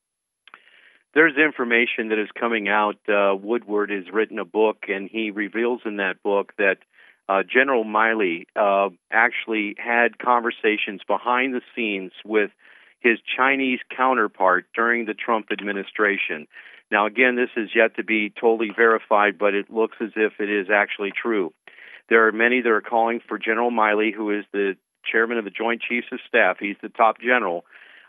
There's 1.13 1.35
information 1.37 2.09
that 2.09 2.19
is 2.19 2.29
coming 2.39 2.69
out. 2.69 2.97
Uh, 3.07 3.35
Woodward 3.35 3.89
has 3.89 4.05
written 4.13 4.39
a 4.39 4.45
book, 4.45 4.85
and 4.87 5.09
he 5.11 5.31
reveals 5.31 5.81
in 5.85 5.97
that 5.97 6.23
book 6.23 6.53
that 6.57 6.77
uh, 7.27 7.43
General 7.43 7.83
Milley 7.83 8.45
uh, 8.55 8.89
actually 9.11 9.75
had 9.77 10.17
conversations 10.19 11.01
behind 11.07 11.53
the 11.53 11.61
scenes 11.75 12.11
with 12.23 12.51
his 13.01 13.19
Chinese 13.35 13.79
counterpart 13.95 14.65
during 14.73 15.05
the 15.05 15.13
Trump 15.13 15.47
administration. 15.51 16.47
Now, 16.91 17.05
again, 17.07 17.35
this 17.35 17.49
is 17.57 17.69
yet 17.75 17.95
to 17.95 18.03
be 18.03 18.29
totally 18.29 18.71
verified, 18.75 19.37
but 19.37 19.53
it 19.53 19.71
looks 19.71 19.97
as 20.01 20.11
if 20.15 20.33
it 20.39 20.49
is 20.49 20.67
actually 20.73 21.11
true. 21.11 21.53
There 22.09 22.27
are 22.27 22.31
many 22.31 22.61
that 22.61 22.69
are 22.69 22.81
calling 22.81 23.21
for 23.27 23.39
General 23.39 23.71
Milley, 23.71 24.13
who 24.13 24.31
is 24.31 24.45
the 24.51 24.75
chairman 25.09 25.37
of 25.37 25.45
the 25.45 25.51
Joint 25.51 25.81
Chiefs 25.81 26.07
of 26.11 26.19
Staff. 26.27 26.57
He's 26.59 26.75
the 26.81 26.89
top 26.89 27.19
general. 27.19 27.65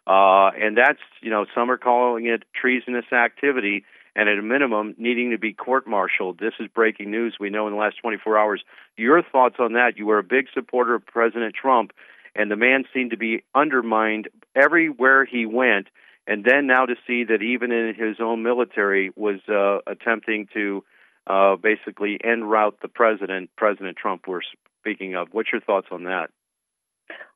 Uh, 0.07 0.51
and 0.51 0.77
that's, 0.77 0.99
you 1.21 1.31
know, 1.31 1.47
some 1.55 1.71
are 1.71 1.79
calling 1.79 2.27
it 2.27 2.43
treasonous 2.61 3.05
activity 3.13 3.85
and 4.15 4.29
at 4.29 4.39
a 4.39 4.43
minimum 4.43 4.95
needing 4.99 5.31
to 5.31 5.39
be 5.39 5.53
court 5.55 5.87
martialed. 5.87 6.39
This 6.39 6.55
is 6.61 6.69
breaking 6.69 7.11
news 7.11 7.37
we 7.41 7.51
know 7.51 7.67
in 7.67 7.73
the 7.73 7.79
last 7.79 7.97
24 8.03 8.37
hours. 8.37 8.63
Your 8.97 9.23
thoughts 9.23 9.57
on 9.59 9.73
that? 9.75 9.97
You 9.97 10.07
were 10.07 10.19
a 10.19 10.25
big 10.25 10.47
supporter 10.53 10.95
of 10.95 11.07
President 11.07 11.55
Trump 11.55 11.93
and 12.35 12.51
the 12.51 12.57
man 12.57 12.85
seemed 12.95 13.11
to 13.11 13.17
be 13.17 13.45
undermined 13.55 14.29
everywhere 14.55 15.25
he 15.25 15.47
went. 15.47 15.89
And 16.27 16.45
then 16.45 16.67
now 16.67 16.87
to 16.87 16.95
see 17.07 17.25
that 17.25 17.43
even 17.43 17.73
in 17.73 17.95
his 17.95 18.17
own 18.21 18.43
military 18.43 19.11
was 19.17 19.41
uh, 19.49 19.79
attempting 19.91 20.49
to 20.55 20.85
uh, 21.27 21.57
basically 21.57 22.19
end 22.23 22.49
route 22.49 22.79
the 22.81 22.89
president, 22.89 23.51
President 23.57 23.97
Trump, 23.97 24.27
we're 24.27 24.41
speaking 24.81 25.15
of. 25.17 25.29
What's 25.33 25.51
your 25.53 25.61
thoughts 25.61 25.89
on 25.91 26.05
that? 26.05 26.31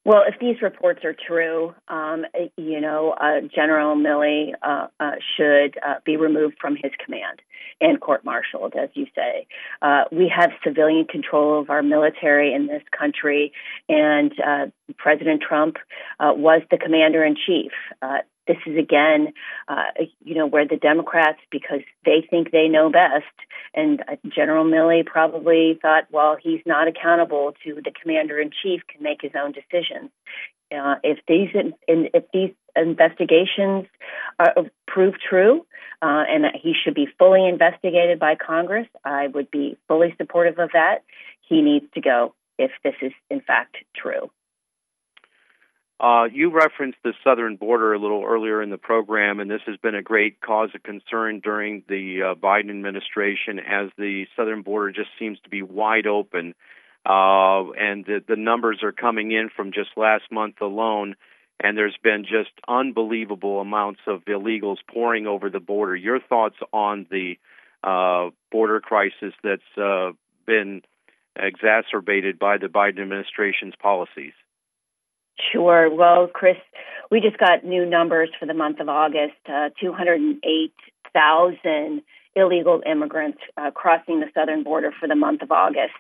Well, 0.07 0.23
if 0.29 0.39
these 0.39 0.63
reports 0.63 1.01
are 1.05 1.15
true, 1.15 1.75
um, 1.89 2.27
you 2.57 2.81
know, 2.81 3.11
uh, 3.11 3.41
General 3.53 3.97
Milley 3.97 4.53
uh, 4.63 4.87
uh, 5.01 5.11
should 5.37 5.77
uh, 5.85 5.95
be 6.05 6.17
removed 6.17 6.59
from 6.61 6.77
his 6.77 6.93
command 7.05 7.43
and 7.81 8.01
court-martialed, 8.01 8.75
as 8.81 8.89
you 8.95 9.07
say. 9.17 9.49
Uh, 9.83 10.05
we 10.13 10.33
have 10.35 10.53
civilian 10.63 11.07
control 11.07 11.61
of 11.61 11.71
our 11.71 11.83
military 11.83 12.55
in 12.55 12.69
this 12.69 12.85
country, 12.97 13.53
and 13.89 14.33
uh, 14.41 14.67
President 14.97 15.43
Trump 15.43 15.77
was 16.21 16.63
the 16.71 16.79
commander 16.79 17.25
in 17.25 17.35
chief 17.35 17.73
this 18.47 18.57
is 18.67 18.79
again, 18.79 19.33
uh, 19.69 19.85
you 20.25 20.35
know, 20.35 20.47
where 20.47 20.67
the 20.67 20.77
Democrats, 20.77 21.41
because 21.51 21.81
they 22.05 22.27
think 22.29 22.51
they 22.51 22.69
know 22.69 22.91
best, 22.91 23.25
and 23.75 24.03
uh, 24.03 24.17
General 24.29 24.65
Milley 24.65 25.05
probably 25.05 25.79
thought, 25.81 26.05
well, 26.11 26.37
he's 26.41 26.61
not 26.67 26.89
accountable 26.89 27.55
to 27.65 27.75
the 27.75 27.93
commander 28.03 28.41
in 28.41 28.51
chief, 28.63 28.83
can 28.89 29.03
make 29.03 29.23
his 29.23 29.33
own 29.35 29.53
decisions. 29.53 30.11
Uh, 30.73 30.97
if 31.05 31.19
these 31.29 31.51
in, 31.55 32.09
if 32.13 32.25
these 32.33 32.51
investigations 32.75 33.87
are, 34.39 34.55
prove 34.87 35.15
true, 35.29 35.65
uh, 36.03 36.25
and 36.29 36.45
that 36.45 36.55
he 36.61 36.75
should 36.85 36.95
be 36.95 37.07
fully 37.19 37.49
investigated 37.49 38.19
by 38.19 38.35
Congress, 38.35 38.89
I 39.05 39.29
would 39.29 39.51
be 39.51 39.79
fully 39.89 40.15
supportive 40.19 40.59
of 40.59 40.71
that. 40.73 41.05
He 41.41 41.63
needs 41.63 41.87
to 41.95 42.01
go 42.01 42.35
if 42.59 42.71
this 42.83 42.95
is 43.01 43.13
in 43.31 43.41
fact 43.41 43.77
true. 43.95 44.31
Uh, 45.99 46.25
you 46.31 46.51
referenced 46.51 46.99
the 47.03 47.15
southern 47.25 47.57
border 47.57 47.95
a 47.95 47.99
little 47.99 48.23
earlier 48.23 48.61
in 48.61 48.69
the 48.69 48.77
program, 48.77 49.41
and 49.41 49.51
this 49.51 49.63
has 49.67 49.79
been 49.79 49.95
a 49.95 50.03
great 50.03 50.41
cause 50.43 50.69
of 50.75 50.83
concern 50.83 51.41
during 51.41 51.83
the 51.89 52.23
uh, 52.23 52.35
Biden 52.35 52.69
administration 52.69 53.59
as 53.59 53.89
the 53.97 54.27
southern 54.37 54.61
border 54.61 54.93
just 54.93 55.09
seems 55.19 55.39
to 55.41 55.49
be 55.49 55.63
wide 55.63 56.07
open. 56.07 56.55
Uh, 57.07 57.71
and 57.73 58.05
the, 58.05 58.23
the 58.29 58.37
numbers 58.37 58.81
are 58.83 58.93
coming 58.93 59.33
in 59.33 59.49
from 59.55 59.73
just 59.73 59.91
last 59.97 60.25
month 60.31 60.61
alone, 60.61 61.15
and 61.61 61.79
there's 61.79 61.97
been 62.03 62.25
just 62.25 62.51
unbelievable 62.69 63.61
amounts 63.61 64.01
of 64.07 64.23
illegals 64.27 64.79
pouring 64.93 65.27
over 65.27 65.49
the 65.49 65.61
border. 65.61 65.97
Your 65.97 66.21
thoughts 66.21 66.57
on 66.75 67.07
the 67.11 67.39
uh, 67.83 68.31
border 68.53 68.81
crisis 68.81 69.33
that's 69.43 69.63
uh, 69.81 70.11
been 70.47 70.83
exacerbated 71.35 72.39
by 72.39 72.59
the 72.59 72.67
Biden 72.67 73.01
administration's 73.01 73.75
policies? 73.81 74.33
Sure. 75.53 75.95
Well, 75.95 76.29
Chris, 76.33 76.57
we 77.11 77.21
just 77.21 77.37
got 77.39 77.65
new 77.65 77.85
numbers 77.87 78.31
for 78.39 78.47
the 78.47 78.55
month 78.55 78.79
of 78.81 78.89
August 78.89 79.35
uh, 79.49 79.71
208,000 79.81 82.03
illegal 82.37 82.83
immigrants 82.89 83.39
uh, 83.57 83.71
crossing 83.71 84.21
the 84.21 84.27
southern 84.35 84.63
border 84.63 84.93
for 85.01 85.09
the 85.09 85.17
month 85.17 85.43
of 85.43 85.51
August. 85.51 85.95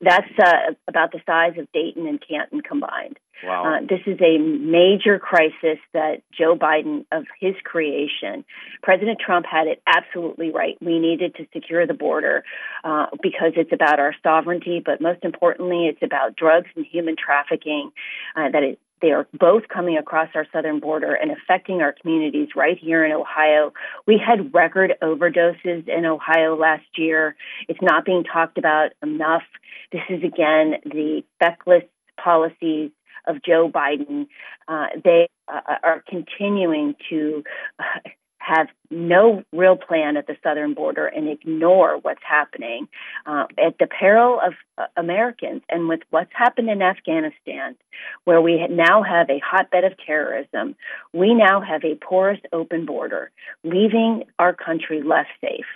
That's 0.00 0.30
uh, 0.42 0.72
about 0.88 1.12
the 1.12 1.20
size 1.26 1.58
of 1.58 1.70
Dayton 1.72 2.06
and 2.06 2.22
Canton 2.26 2.62
combined. 2.62 3.18
Wow. 3.44 3.64
Uh, 3.64 3.80
this 3.80 4.00
is 4.06 4.20
a 4.20 4.38
major 4.38 5.18
crisis 5.18 5.78
that 5.92 6.22
Joe 6.32 6.56
Biden, 6.56 7.04
of 7.10 7.24
his 7.40 7.54
creation, 7.64 8.44
President 8.82 9.18
Trump 9.18 9.46
had 9.50 9.66
it 9.66 9.82
absolutely 9.84 10.50
right. 10.52 10.76
We 10.80 11.00
needed 11.00 11.34
to 11.36 11.46
secure 11.52 11.86
the 11.86 11.94
border 11.94 12.44
uh, 12.84 13.06
because 13.20 13.52
it's 13.56 13.72
about 13.72 13.98
our 13.98 14.14
sovereignty, 14.22 14.80
but 14.84 15.00
most 15.00 15.24
importantly, 15.24 15.86
it's 15.86 16.02
about 16.02 16.36
drugs 16.36 16.68
and 16.76 16.86
human 16.86 17.16
trafficking. 17.16 17.90
Uh, 18.36 18.50
that 18.52 18.62
it, 18.62 18.78
they 19.02 19.10
are 19.10 19.26
both 19.38 19.64
coming 19.68 19.98
across 19.98 20.28
our 20.34 20.46
southern 20.52 20.80
border 20.80 21.12
and 21.12 21.30
affecting 21.30 21.82
our 21.82 21.92
communities 21.92 22.48
right 22.56 22.78
here 22.78 23.04
in 23.04 23.12
Ohio. 23.12 23.72
We 24.06 24.18
had 24.24 24.54
record 24.54 24.94
overdoses 25.02 25.88
in 25.88 26.06
Ohio 26.06 26.56
last 26.56 26.86
year. 26.96 27.34
It's 27.68 27.82
not 27.82 28.04
being 28.04 28.24
talked 28.24 28.56
about 28.56 28.92
enough. 29.02 29.42
This 29.90 30.02
is 30.08 30.22
again 30.22 30.76
the 30.84 31.22
feckless 31.40 31.84
policies 32.22 32.92
of 33.26 33.42
Joe 33.44 33.70
Biden. 33.70 34.26
Uh, 34.68 34.86
they 35.02 35.28
uh, 35.52 35.60
are 35.82 36.02
continuing 36.08 36.94
to 37.10 37.42
uh, 37.78 38.08
have 38.42 38.68
no 38.90 39.44
real 39.52 39.76
plan 39.76 40.16
at 40.16 40.26
the 40.26 40.36
southern 40.42 40.74
border 40.74 41.06
and 41.06 41.28
ignore 41.28 41.98
what's 41.98 42.22
happening 42.28 42.88
uh, 43.26 43.44
at 43.58 43.78
the 43.78 43.86
peril 43.86 44.40
of 44.44 44.54
uh, 44.78 44.86
Americans. 44.96 45.62
And 45.68 45.88
with 45.88 46.00
what's 46.10 46.32
happened 46.34 46.68
in 46.68 46.82
Afghanistan, 46.82 47.76
where 48.24 48.40
we 48.40 48.66
now 48.68 49.02
have 49.02 49.30
a 49.30 49.40
hotbed 49.44 49.84
of 49.84 49.92
terrorism, 50.04 50.74
we 51.12 51.34
now 51.34 51.60
have 51.60 51.84
a 51.84 51.94
porous 51.94 52.40
open 52.52 52.84
border, 52.84 53.30
leaving 53.64 54.24
our 54.38 54.52
country 54.52 55.02
less 55.02 55.26
safe. 55.40 55.66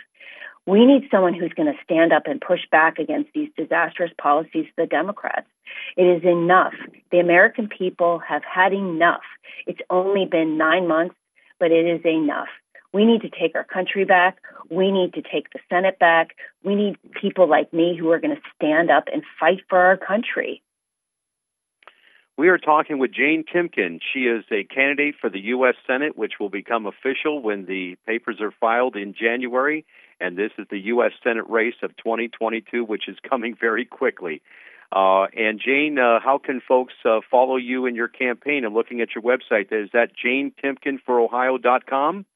We 0.66 0.84
need 0.84 1.08
someone 1.12 1.34
who's 1.34 1.52
going 1.52 1.72
to 1.72 1.84
stand 1.84 2.12
up 2.12 2.24
and 2.26 2.40
push 2.40 2.62
back 2.72 2.98
against 2.98 3.30
these 3.32 3.50
disastrous 3.56 4.10
policies 4.20 4.66
of 4.66 4.76
the 4.76 4.86
Democrats. 4.86 5.46
It 5.96 6.02
is 6.02 6.24
enough. 6.24 6.74
The 7.12 7.20
American 7.20 7.68
people 7.68 8.18
have 8.18 8.42
had 8.42 8.72
enough. 8.72 9.22
It's 9.68 9.80
only 9.90 10.26
been 10.26 10.58
nine 10.58 10.88
months, 10.88 11.14
but 11.58 11.72
it 11.72 11.86
is 11.86 12.04
enough. 12.04 12.48
We 12.92 13.04
need 13.04 13.22
to 13.22 13.30
take 13.30 13.54
our 13.54 13.64
country 13.64 14.04
back. 14.04 14.38
We 14.70 14.90
need 14.90 15.14
to 15.14 15.22
take 15.22 15.52
the 15.52 15.58
Senate 15.68 15.98
back. 15.98 16.36
We 16.64 16.74
need 16.74 16.96
people 17.20 17.48
like 17.48 17.72
me 17.72 17.96
who 17.98 18.10
are 18.10 18.18
going 18.18 18.34
to 18.34 18.42
stand 18.54 18.90
up 18.90 19.04
and 19.12 19.22
fight 19.38 19.60
for 19.68 19.78
our 19.78 19.96
country. 19.96 20.62
We 22.38 22.48
are 22.48 22.58
talking 22.58 22.98
with 22.98 23.12
Jane 23.12 23.44
Timken. 23.44 24.00
She 24.12 24.20
is 24.20 24.44
a 24.50 24.64
candidate 24.64 25.14
for 25.20 25.30
the 25.30 25.40
U.S. 25.40 25.74
Senate, 25.86 26.18
which 26.18 26.34
will 26.38 26.50
become 26.50 26.86
official 26.86 27.40
when 27.40 27.64
the 27.64 27.96
papers 28.06 28.40
are 28.40 28.52
filed 28.60 28.94
in 28.94 29.14
January 29.18 29.86
and 30.20 30.36
this 30.36 30.50
is 30.58 30.66
the 30.70 30.78
U.S. 30.78 31.12
Senate 31.22 31.48
race 31.48 31.74
of 31.82 31.96
2022, 31.96 32.84
which 32.84 33.08
is 33.08 33.16
coming 33.28 33.54
very 33.58 33.84
quickly. 33.84 34.42
Uh, 34.92 35.24
and 35.36 35.60
Jane, 35.64 35.98
uh, 35.98 36.20
how 36.20 36.38
can 36.38 36.60
folks 36.66 36.94
uh, 37.04 37.20
follow 37.30 37.56
you 37.56 37.86
in 37.86 37.94
your 37.94 38.08
campaign? 38.08 38.64
I'm 38.64 38.74
looking 38.74 39.00
at 39.00 39.14
your 39.14 39.22
website. 39.22 39.72
Is 39.72 39.90
that 39.92 40.10
janetimkenforohio.com? 40.24 42.26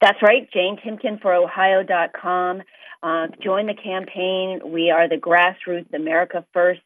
That's 0.00 0.22
right, 0.22 0.48
janetimkenforohio.com. 0.54 2.62
Uh, 3.02 3.26
join 3.42 3.66
the 3.66 3.74
campaign. 3.74 4.60
We 4.64 4.90
are 4.90 5.08
the 5.08 5.16
grassroots 5.16 5.92
America 5.92 6.46
First 6.52 6.82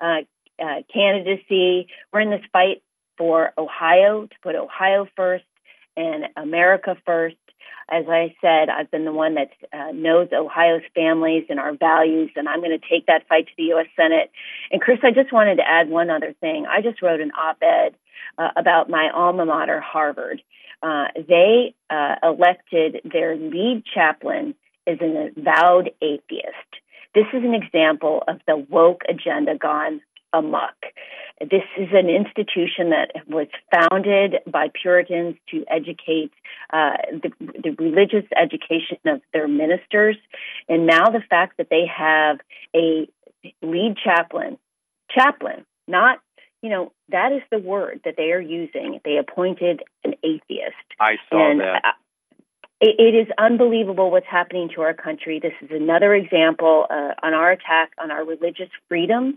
uh, 0.00 0.22
uh, 0.58 0.80
candidacy. 0.92 1.88
We're 2.12 2.20
in 2.20 2.30
this 2.30 2.40
fight 2.52 2.82
for 3.18 3.52
Ohio 3.58 4.26
to 4.26 4.34
put 4.42 4.54
Ohio 4.54 5.06
first 5.16 5.44
and 5.96 6.26
America 6.36 6.96
first 7.04 7.36
as 7.90 8.04
I 8.08 8.34
said, 8.40 8.68
I've 8.68 8.90
been 8.90 9.04
the 9.04 9.12
one 9.12 9.34
that 9.34 9.50
uh, 9.72 9.90
knows 9.92 10.28
Ohio's 10.32 10.82
families 10.94 11.44
and 11.48 11.58
our 11.58 11.74
values, 11.74 12.30
and 12.36 12.48
I'm 12.48 12.60
going 12.60 12.78
to 12.78 12.88
take 12.88 13.06
that 13.06 13.26
fight 13.28 13.46
to 13.46 13.52
the 13.56 13.64
U.S. 13.64 13.86
Senate. 13.96 14.30
And 14.70 14.80
Chris, 14.80 14.98
I 15.02 15.10
just 15.10 15.32
wanted 15.32 15.56
to 15.56 15.68
add 15.68 15.88
one 15.88 16.08
other 16.10 16.34
thing. 16.40 16.66
I 16.70 16.82
just 16.82 17.02
wrote 17.02 17.20
an 17.20 17.32
op-ed 17.32 17.96
uh, 18.38 18.48
about 18.56 18.88
my 18.88 19.10
alma 19.12 19.44
mater, 19.44 19.80
Harvard. 19.80 20.42
Uh, 20.82 21.06
they 21.28 21.74
uh, 21.90 22.14
elected 22.22 23.00
their 23.04 23.36
lead 23.36 23.82
chaplain 23.92 24.54
as 24.86 24.98
an 25.00 25.34
avowed 25.36 25.90
atheist. 26.00 26.70
This 27.14 27.26
is 27.32 27.42
an 27.42 27.54
example 27.54 28.22
of 28.28 28.40
the 28.46 28.56
woke 28.56 29.02
agenda 29.08 29.58
gone 29.58 30.00
amok. 30.32 30.74
This 31.40 31.64
is 31.78 31.88
an 31.92 32.10
institution 32.10 32.90
that 32.90 33.12
was 33.26 33.46
founded 33.72 34.36
by 34.46 34.68
Puritans 34.82 35.36
to 35.50 35.64
educate 35.68 36.32
uh, 36.72 36.96
the, 37.10 37.30
the 37.40 37.70
religious 37.78 38.28
education 38.36 38.98
of 39.06 39.22
their 39.32 39.48
ministers. 39.48 40.16
And 40.68 40.86
now 40.86 41.06
the 41.06 41.22
fact 41.28 41.56
that 41.56 41.68
they 41.70 41.86
have 41.86 42.38
a 42.76 43.08
lead 43.62 43.96
chaplain, 44.04 44.58
chaplain, 45.10 45.64
not 45.88 46.18
you 46.62 46.68
know, 46.68 46.92
that 47.08 47.32
is 47.32 47.40
the 47.50 47.58
word 47.58 48.00
that 48.04 48.14
they 48.18 48.32
are 48.32 48.40
using. 48.40 49.00
They 49.02 49.16
appointed 49.16 49.82
an 50.04 50.12
atheist. 50.22 50.74
I 51.00 51.14
saw 51.30 51.50
and 51.50 51.60
that 51.60 51.94
it, 52.80 52.96
it 52.98 53.14
is 53.14 53.28
unbelievable 53.38 54.10
what's 54.10 54.26
happening 54.26 54.70
to 54.74 54.80
our 54.82 54.94
country. 54.94 55.38
This 55.38 55.52
is 55.60 55.70
another 55.70 56.14
example 56.14 56.86
uh, 56.88 57.12
on 57.22 57.34
our 57.34 57.52
attack 57.52 57.90
on 57.98 58.10
our 58.10 58.24
religious 58.24 58.70
freedoms. 58.88 59.34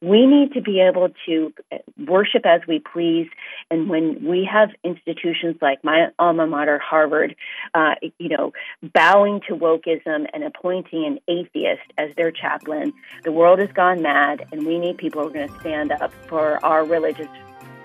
We 0.00 0.26
need 0.26 0.52
to 0.52 0.60
be 0.60 0.80
able 0.80 1.08
to 1.26 1.52
uh, 1.72 1.78
worship 2.06 2.46
as 2.46 2.60
we 2.68 2.78
please, 2.78 3.28
and 3.70 3.88
when 3.88 4.24
we 4.24 4.48
have 4.50 4.70
institutions 4.84 5.56
like 5.60 5.82
my 5.82 6.08
alma 6.18 6.46
mater, 6.46 6.78
Harvard, 6.78 7.34
uh, 7.74 7.94
you 8.18 8.28
know, 8.28 8.52
bowing 8.94 9.40
to 9.48 9.56
wokeism 9.56 10.26
and 10.32 10.44
appointing 10.44 11.04
an 11.04 11.18
atheist 11.26 11.82
as 11.98 12.14
their 12.16 12.30
chaplain, 12.30 12.92
the 13.24 13.32
world 13.32 13.58
has 13.58 13.72
gone 13.72 14.02
mad, 14.02 14.46
and 14.52 14.64
we 14.64 14.78
need 14.78 14.96
people 14.98 15.22
who 15.22 15.28
are 15.28 15.32
going 15.32 15.48
to 15.48 15.60
stand 15.60 15.90
up 15.90 16.12
for 16.28 16.64
our 16.64 16.84
religious 16.84 17.28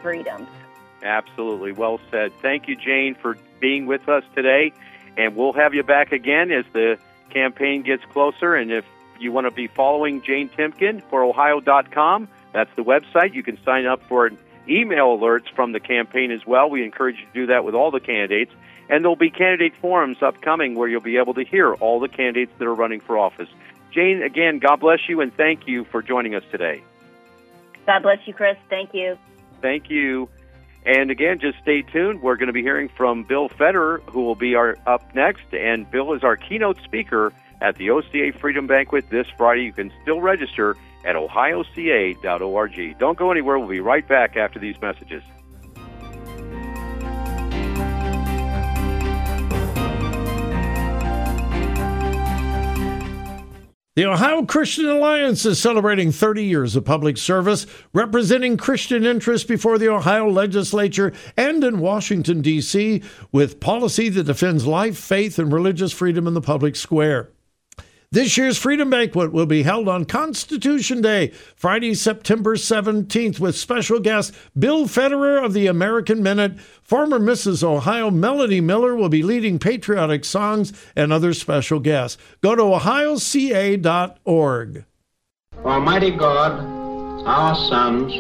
freedoms. 0.04 0.48
Absolutely. 1.04 1.72
Well 1.72 2.00
said. 2.12 2.32
Thank 2.44 2.68
you, 2.68 2.76
Jane, 2.76 3.16
for 3.16 3.36
being 3.60 3.88
with 3.88 4.08
us 4.08 4.24
today. 4.36 4.72
And 5.18 5.36
we'll 5.36 5.54
have 5.54 5.74
you 5.74 5.84
back 5.84 6.12
again 6.12 6.52
as 6.52 6.66
the 6.74 6.98
campaign 7.30 7.82
gets 7.82 8.04
closer. 8.06 8.56
And 8.56 8.72
if 8.72 8.86
you 9.20 9.32
want 9.32 9.48
to 9.48 9.52
be 9.52 9.68
following 9.68 10.22
Jane 10.22 10.50
Timken 10.50 11.04
for 11.10 11.24
Ohio.com, 11.24 12.28
that's 12.54 12.74
the 12.76 12.84
website. 12.84 13.34
You 13.34 13.44
can 13.44 13.62
sign 13.64 13.86
up 13.86 14.02
for 14.08 14.32
email 14.68 15.18
alerts 15.18 15.50
from 15.56 15.72
the 15.72 15.80
campaign 15.80 16.32
as 16.32 16.46
well. 16.46 16.70
We 16.70 16.84
encourage 16.84 17.18
you 17.20 17.26
to 17.26 17.34
do 17.34 17.46
that 17.48 17.64
with 17.64 17.76
all 17.76 17.92
the 17.92 18.00
candidates. 18.00 18.52
And 18.90 19.04
there'll 19.04 19.16
be 19.16 19.30
candidate 19.30 19.74
forums 19.76 20.22
upcoming 20.22 20.76
where 20.76 20.88
you'll 20.88 21.02
be 21.02 21.18
able 21.18 21.34
to 21.36 21.44
hear 21.44 21.74
all 21.74 22.00
the 22.00 22.10
candidates 22.10 22.52
that 22.58 22.66
are 22.66 22.76
running 22.76 23.00
for 23.00 23.18
office. 23.18 23.50
Jane, 23.92 24.22
again, 24.22 24.60
God 24.60 24.78
bless 24.78 25.00
you 25.08 25.22
and 25.22 25.36
thank 25.36 25.68
you 25.68 25.86
for 25.86 26.02
joining 26.02 26.36
us 26.36 26.44
today. 26.52 26.84
God 27.86 28.04
bless 28.04 28.20
you, 28.26 28.34
Chris. 28.34 28.58
Thank 28.70 28.94
you. 28.94 29.18
Thank 29.62 29.90
you. 29.90 30.30
And 30.86 31.12
again, 31.12 31.40
just 31.40 31.60
stay 31.60 31.84
tuned. 31.84 32.22
We're 32.22 32.38
going 32.38 32.48
to 32.48 32.54
be 32.54 32.64
hearing 32.64 32.90
from 32.90 33.24
Bill 33.24 33.50
Federer, 33.50 34.02
who 34.10 34.24
will 34.24 34.36
be 34.36 34.56
our 34.56 34.78
up 34.88 35.14
next. 35.14 35.54
And 35.54 35.90
Bill 35.90 36.14
is 36.14 36.24
our 36.24 36.36
keynote 36.36 36.78
speaker 36.84 37.34
at 37.62 37.76
the 37.78 37.92
OCA 37.92 38.32
Freedom 38.40 38.66
Banquet 38.66 39.10
this 39.10 39.28
Friday. 39.38 39.64
You 39.64 39.74
can 39.74 39.92
still 40.02 40.22
register 40.22 40.76
at 41.06 41.16
ohioca.org. 41.16 42.98
Don't 42.98 43.18
go 43.18 43.32
anywhere. 43.32 43.60
We'll 43.60 43.68
be 43.68 43.80
right 43.80 44.08
back 44.08 44.38
after 44.38 44.60
these 44.60 44.80
messages. 44.82 45.24
The 53.94 54.06
Ohio 54.06 54.46
Christian 54.46 54.88
Alliance 54.88 55.46
is 55.46 55.60
celebrating 55.60 56.14
30 56.14 56.46
years 56.46 56.78
of 56.78 56.86
public 56.86 57.18
service, 57.18 57.68
representing 57.92 58.56
Christian 58.56 59.06
interests 59.06 59.46
before 59.46 59.78
the 59.78 59.90
Ohio 59.90 60.30
legislature 60.30 61.12
and 61.36 61.62
in 61.62 61.82
Washington, 61.82 62.40
D.C., 62.42 63.04
with 63.34 63.60
policy 63.60 64.08
that 64.08 64.24
defends 64.24 64.66
life, 64.66 64.98
faith, 64.98 65.38
and 65.38 65.52
religious 65.52 65.92
freedom 65.92 66.26
in 66.26 66.36
the 66.36 66.40
public 66.40 66.78
square. 66.78 67.32
This 68.14 68.36
year's 68.36 68.58
Freedom 68.58 68.90
Banquet 68.90 69.32
will 69.32 69.46
be 69.46 69.64
held 69.64 69.88
on 69.88 70.04
Constitution 70.04 71.02
Day, 71.02 71.30
Friday, 71.56 71.94
September 71.94 72.58
17th, 72.58 73.40
with 73.40 73.56
special 73.56 74.02
guest 74.02 74.34
Bill 74.60 74.84
Federer 74.84 75.42
of 75.42 75.54
the 75.54 75.68
American 75.68 76.22
Minute. 76.22 76.60
Former 76.84 77.20
Mrs. 77.20 77.64
Ohio 77.64 78.12
Melody 78.12 78.60
Miller 78.60 78.98
will 78.98 79.08
be 79.08 79.24
leading 79.24 79.60
patriotic 79.60 80.26
songs 80.26 80.74
and 80.94 81.14
other 81.14 81.34
special 81.34 81.80
guests. 81.80 82.22
Go 82.42 82.54
to 82.54 82.64
ohioca.org. 82.64 83.64
Almighty 85.64 86.12
God, 86.12 87.26
our 87.26 87.56
sons, 87.56 88.12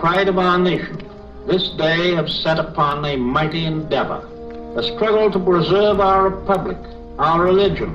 pride 0.00 0.26
of 0.26 0.40
our 0.40 0.58
nation, 0.58 1.08
this 1.46 1.68
day 1.78 2.16
have 2.16 2.28
set 2.28 2.58
upon 2.58 3.04
a 3.04 3.16
mighty 3.16 3.64
endeavor, 3.64 4.28
a 4.76 4.82
struggle 4.82 5.30
to 5.30 5.38
preserve 5.38 6.00
our 6.00 6.30
republic, 6.30 6.78
our 7.20 7.44
religion, 7.44 7.94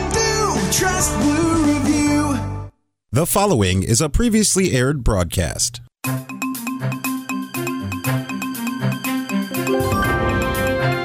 Trust 0.71 1.13
Blue 1.19 1.65
Review. 1.65 2.71
The 3.11 3.25
following 3.25 3.83
is 3.83 3.99
a 3.99 4.07
previously 4.07 4.71
aired 4.71 5.03
broadcast. 5.03 5.81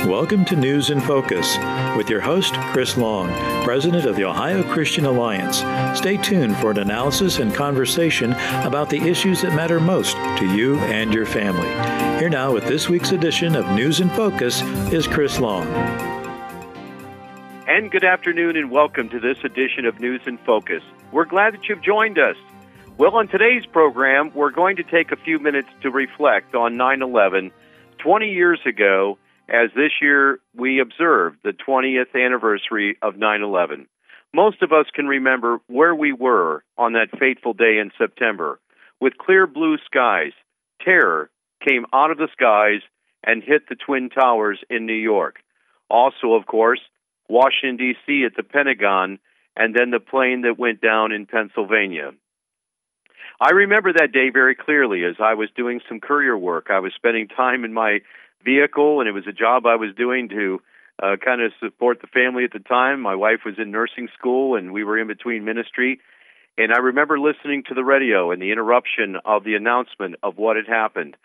Welcome 0.07 0.45
to 0.45 0.55
News 0.55 0.91
in 0.91 1.01
Focus 1.01 1.57
with 1.97 2.09
your 2.09 2.21
host, 2.21 2.55
Chris 2.73 2.97
Long, 2.97 3.29
President 3.65 4.05
of 4.07 4.15
the 4.15 4.25
Ohio 4.25 4.63
Christian 4.73 5.05
Alliance. 5.05 5.59
Stay 5.99 6.17
tuned 6.17 6.57
for 6.59 6.71
an 6.71 6.79
analysis 6.79 7.41
and 7.41 7.53
conversation 7.53 8.35
about 8.63 8.89
the 8.89 9.01
issues 9.01 9.43
that 9.43 9.57
matter 9.57 9.81
most 9.81 10.15
to 10.39 10.47
you 10.47 10.79
and 10.79 11.13
your 11.13 11.27
family. 11.27 11.69
Here 12.21 12.31
now 12.31 12.53
with 12.53 12.69
this 12.69 12.89
week's 12.89 13.11
edition 13.11 13.57
of 13.57 13.69
News 13.73 13.99
in 13.99 14.11
Focus 14.11 14.63
is 14.93 15.09
Chris 15.09 15.41
Long. 15.41 16.16
And 17.77 17.91
good 17.91 18.05
afternoon 18.05 18.57
and 18.57 18.71
welcome 18.71 19.11
to 19.11 19.21
this 19.21 19.37
edition 19.45 19.85
of 19.85 20.01
News 20.01 20.23
in 20.27 20.39
Focus. 20.39 20.83
We're 21.13 21.27
glad 21.27 21.53
that 21.53 21.69
you've 21.69 21.83
joined 21.83 22.19
us. 22.19 22.37
Well, 22.97 23.17
on 23.17 23.29
today's 23.29 23.67
program, 23.67 24.33
we're 24.35 24.51
going 24.51 24.77
to 24.77 24.83
take 24.83 25.13
a 25.13 25.17
few 25.17 25.39
minutes 25.39 25.69
to 25.83 25.91
reflect 25.91 26.55
on 26.55 26.79
9 26.79 27.03
11, 27.03 27.51
20 27.99 28.27
years 28.33 28.61
ago, 28.65 29.19
as 29.51 29.69
this 29.77 29.91
year 30.01 30.41
we 30.55 30.81
observed 30.81 31.37
the 31.45 31.53
20th 31.53 32.15
anniversary 32.15 32.97
of 33.03 33.19
9 33.19 33.43
11. 33.43 33.87
Most 34.33 34.63
of 34.63 34.73
us 34.73 34.87
can 34.95 35.07
remember 35.07 35.59
where 35.67 35.95
we 35.95 36.15
were 36.15 36.65
on 36.79 36.95
that 36.95 37.19
fateful 37.19 37.53
day 37.53 37.77
in 37.77 37.91
September. 37.99 38.59
With 39.03 39.19
clear 39.19 39.47
blue 39.47 39.77
skies, 39.85 40.33
terror 40.83 41.29
came 41.69 41.85
out 41.93 42.11
of 42.11 42.17
the 42.17 42.29
skies 42.33 42.81
and 43.23 43.43
hit 43.43 43.69
the 43.69 43.77
Twin 43.77 44.09
Towers 44.09 44.61
in 44.71 44.87
New 44.87 44.95
York. 44.95 45.41
Also, 45.91 46.33
of 46.33 46.47
course, 46.47 46.81
Washington, 47.29 47.77
D.C. 47.77 48.25
at 48.25 48.37
the 48.37 48.43
Pentagon, 48.43 49.19
and 49.57 49.75
then 49.75 49.91
the 49.91 50.01
plane 50.01 50.43
that 50.43 50.59
went 50.59 50.81
down 50.81 51.13
in 51.13 51.27
Pennsylvania. 51.27 52.13
I 53.41 53.51
remember 53.51 53.93
that 53.93 54.13
day 54.13 54.31
very 54.31 54.55
clearly 54.55 55.05
as 55.05 55.17
I 55.21 55.35
was 55.35 55.49
doing 55.55 55.81
some 55.89 56.01
courier 56.01 56.37
work. 56.37 56.69
I 56.71 56.81
was 56.81 56.93
spending 56.95 57.29
time 57.29 57.65
in 57.65 57.73
my 57.73 58.01
vehicle, 58.45 59.01
and 59.01 59.09
it 59.09 59.13
was 59.13 59.27
a 59.27 59.33
job 59.33 59.67
I 59.67 59.77
was 59.77 59.95
doing 59.97 60.29
to 60.31 60.61
uh, 61.03 61.17
kind 61.23 61.43
of 61.43 61.53
support 61.61 62.01
the 62.01 62.07
family 62.07 62.45
at 62.45 62.53
the 62.53 62.61
time. 62.61 63.01
My 63.01 63.15
wife 63.15 63.41
was 63.45 63.57
in 63.59 63.71
nursing 63.71 64.09
school, 64.19 64.57
and 64.57 64.73
we 64.73 64.85
were 64.85 64.99
in 64.99 65.07
between 65.07 65.45
ministry. 65.45 66.01
And 66.57 66.73
I 66.73 66.79
remember 66.79 67.19
listening 67.19 67.65
to 67.69 67.75
the 67.75 67.85
radio 67.85 68.31
and 68.31 68.41
the 68.41 68.51
interruption 68.51 69.17
of 69.27 69.45
the 69.45 69.55
announcement 69.55 70.17
of 70.23 70.39
what 70.39 70.57
had 70.57 70.67
happened 70.67 71.17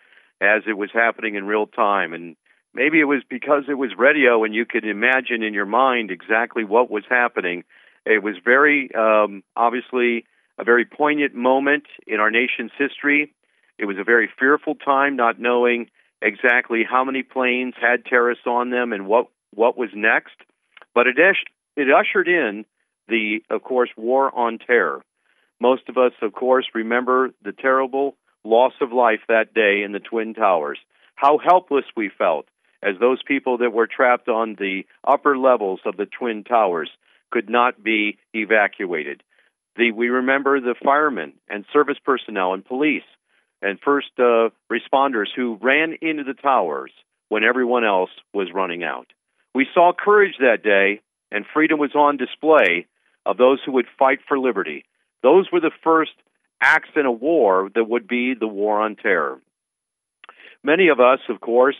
as 0.42 0.62
it 0.66 0.76
was 0.76 0.90
happening 0.92 1.36
in 1.36 1.46
real 1.46 1.66
time. 1.66 2.12
And 2.12 2.36
maybe 2.74 3.00
it 3.00 3.04
was 3.04 3.22
because 3.28 3.64
it 3.68 3.74
was 3.74 3.90
radio 3.96 4.44
and 4.44 4.54
you 4.54 4.64
could 4.64 4.84
imagine 4.84 5.42
in 5.42 5.54
your 5.54 5.66
mind 5.66 6.10
exactly 6.10 6.64
what 6.64 6.90
was 6.90 7.04
happening. 7.08 7.64
It 8.04 8.22
was 8.22 8.36
very 8.44 8.90
um, 8.94 9.42
obviously 9.56 10.24
a 10.58 10.64
very 10.64 10.84
poignant 10.84 11.34
moment 11.34 11.84
in 12.06 12.20
our 12.20 12.30
nation's 12.30 12.72
history. 12.76 13.32
It 13.78 13.86
was 13.86 13.96
a 13.98 14.04
very 14.04 14.28
fearful 14.38 14.74
time, 14.74 15.16
not 15.16 15.40
knowing 15.40 15.88
exactly 16.20 16.84
how 16.88 17.04
many 17.04 17.22
planes 17.22 17.74
had 17.80 18.04
terrorists 18.04 18.46
on 18.46 18.70
them 18.70 18.92
and 18.92 19.06
what 19.06 19.28
what 19.54 19.76
was 19.76 19.90
next. 19.94 20.36
But 20.94 21.06
it 21.06 21.16
it 21.76 21.88
ushered 21.90 22.28
in 22.28 22.64
the, 23.08 23.42
of 23.50 23.62
course, 23.62 23.90
war 23.96 24.34
on 24.36 24.58
terror. 24.58 25.02
Most 25.60 25.88
of 25.88 25.96
us, 25.96 26.12
of 26.22 26.32
course, 26.32 26.66
remember 26.74 27.30
the 27.42 27.52
terrible 27.52 28.16
loss 28.44 28.72
of 28.80 28.92
life 28.92 29.20
that 29.28 29.54
day 29.54 29.82
in 29.84 29.92
the 29.92 30.00
Twin 30.00 30.34
Towers. 30.34 30.78
How 31.14 31.38
helpless 31.38 31.84
we 31.96 32.10
felt 32.16 32.46
as 32.82 32.98
those 32.98 33.22
people 33.22 33.58
that 33.58 33.72
were 33.72 33.86
trapped 33.86 34.28
on 34.28 34.56
the 34.58 34.82
upper 35.06 35.36
levels 35.38 35.80
of 35.86 35.96
the 35.96 36.06
Twin 36.06 36.44
Towers 36.44 36.90
could 37.30 37.48
not 37.48 37.82
be 37.82 38.18
evacuated. 38.34 39.22
The, 39.76 39.92
we 39.92 40.08
remember 40.08 40.60
the 40.60 40.74
firemen 40.82 41.34
and 41.48 41.64
service 41.72 41.96
personnel 42.04 42.52
and 42.52 42.64
police 42.64 43.04
and 43.62 43.78
first 43.80 44.10
uh, 44.18 44.50
responders 44.70 45.28
who 45.34 45.58
ran 45.62 45.96
into 46.02 46.24
the 46.24 46.34
towers 46.34 46.90
when 47.28 47.44
everyone 47.44 47.84
else 47.84 48.10
was 48.34 48.48
running 48.52 48.82
out. 48.82 49.06
We 49.54 49.66
saw 49.72 49.92
courage 49.96 50.34
that 50.40 50.62
day, 50.62 51.00
and 51.30 51.46
freedom 51.54 51.78
was 51.78 51.94
on 51.94 52.16
display 52.16 52.86
of 53.24 53.36
those 53.36 53.60
who 53.64 53.72
would 53.72 53.86
fight 53.98 54.18
for 54.26 54.38
liberty. 54.38 54.84
Those 55.22 55.46
were 55.52 55.60
the 55.60 55.70
first 55.84 56.12
acts 56.60 56.90
in 56.96 57.06
a 57.06 57.12
war 57.12 57.70
that 57.74 57.88
would 57.88 58.06
be 58.06 58.34
the 58.34 58.48
war 58.48 58.80
on 58.80 58.96
terror. 58.96 59.40
Many 60.64 60.88
of 60.88 61.00
us, 61.00 61.20
of 61.28 61.40
course, 61.40 61.76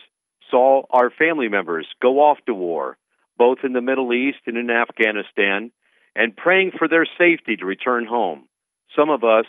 saw 0.52 0.82
our 0.90 1.10
family 1.10 1.48
members 1.48 1.88
go 2.00 2.20
off 2.20 2.38
to 2.46 2.54
war, 2.54 2.96
both 3.36 3.58
in 3.64 3.72
the 3.72 3.80
Middle 3.80 4.12
East 4.12 4.38
and 4.46 4.56
in 4.56 4.70
Afghanistan, 4.70 5.72
and 6.14 6.36
praying 6.36 6.72
for 6.78 6.86
their 6.86 7.06
safety 7.18 7.56
to 7.56 7.66
return 7.66 8.06
home. 8.06 8.46
Some 8.94 9.10
of 9.10 9.24
us 9.24 9.46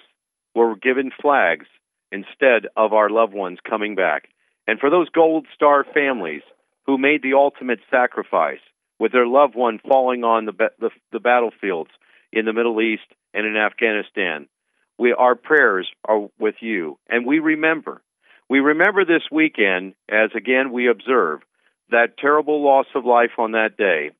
were 0.55 0.75
given 0.75 1.11
flags 1.21 1.67
instead 2.11 2.67
of 2.75 2.93
our 2.93 3.09
loved 3.09 3.33
ones 3.33 3.59
coming 3.69 3.95
back. 3.95 4.29
And 4.65 4.79
for 4.79 4.89
those 4.89 5.09
Gold 5.09 5.45
Star 5.53 5.85
families 5.93 6.43
who 6.85 6.97
made 6.97 7.21
the 7.21 7.33
ultimate 7.33 7.79
sacrifice 7.91 8.61
with 8.99 9.11
their 9.11 9.27
loved 9.27 9.55
one 9.55 9.79
falling 9.87 10.23
on 10.23 10.45
the, 10.45 10.53
the, 10.79 10.89
the 11.11 11.19
battlefields 11.19 11.89
in 12.31 12.45
the 12.45 12.53
Middle 12.53 12.81
East 12.81 13.03
and 13.33 13.45
in 13.45 13.57
Afghanistan, 13.57 14.47
we, 14.97 15.11
our 15.11 15.35
prayers 15.35 15.89
are 16.07 16.29
with 16.39 16.55
you. 16.61 16.97
And 17.09 17.25
we 17.25 17.39
remember 17.39 18.01
we 18.53 18.59
remember 18.59 19.03
this 19.03 19.23
weekend 19.31 19.95
as 20.07 20.29
again 20.37 20.71
we 20.71 20.87
observe 20.87 21.39
that 21.89 22.19
terrible 22.19 22.63
loss 22.63 22.85
of 22.93 23.03
life 23.03 23.31
on 23.39 23.53
that 23.53 23.77
day. 23.77 24.11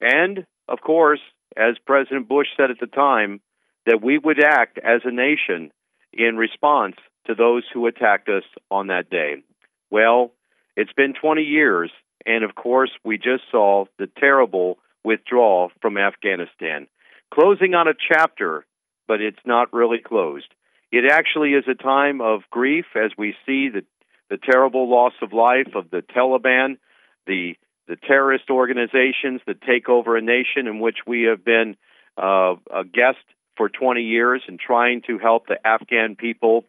And, 0.00 0.44
of 0.68 0.80
course, 0.80 1.20
as 1.56 1.76
President 1.86 2.28
Bush 2.28 2.48
said 2.56 2.72
at 2.72 2.80
the 2.80 2.88
time, 2.88 3.40
that 3.86 4.02
we 4.02 4.18
would 4.18 4.42
act 4.42 4.80
as 4.82 5.02
a 5.04 5.12
nation 5.12 5.70
in 6.12 6.36
response 6.36 6.96
to 7.28 7.36
those 7.36 7.62
who 7.72 7.86
attacked 7.86 8.28
us 8.28 8.42
on 8.68 8.88
that 8.88 9.10
day. 9.10 9.44
Well, 9.92 10.32
it's 10.76 10.92
been 10.92 11.14
20 11.14 11.42
years, 11.42 11.92
and 12.26 12.42
of 12.42 12.56
course, 12.56 12.90
we 13.04 13.16
just 13.16 13.44
saw 13.48 13.84
the 13.96 14.08
terrible 14.18 14.78
withdrawal 15.04 15.70
from 15.80 15.98
Afghanistan. 15.98 16.88
Closing 17.32 17.74
on 17.74 17.86
a 17.86 17.94
chapter, 18.12 18.66
but 19.06 19.20
it's 19.20 19.46
not 19.46 19.72
really 19.72 19.98
closed. 20.04 20.52
It 20.90 21.04
actually 21.10 21.50
is 21.50 21.64
a 21.68 21.74
time 21.74 22.20
of 22.20 22.42
grief 22.50 22.86
as 22.94 23.12
we 23.16 23.34
see 23.44 23.68
the, 23.68 23.84
the 24.30 24.38
terrible 24.38 24.88
loss 24.90 25.12
of 25.22 25.32
life 25.32 25.74
of 25.74 25.90
the 25.90 26.02
Taliban, 26.02 26.78
the 27.26 27.56
the 27.88 27.96
terrorist 27.96 28.50
organizations 28.50 29.40
that 29.46 29.62
take 29.62 29.88
over 29.88 30.16
a 30.16 30.20
nation 30.20 30.66
in 30.66 30.78
which 30.78 30.98
we 31.06 31.22
have 31.22 31.42
been 31.42 31.74
uh, 32.18 32.54
a 32.70 32.84
guest 32.84 33.24
for 33.56 33.68
20 33.68 34.02
years 34.02 34.42
and 34.46 34.60
trying 34.60 35.00
to 35.06 35.18
help 35.18 35.46
the 35.46 35.56
Afghan 35.66 36.14
people 36.14 36.64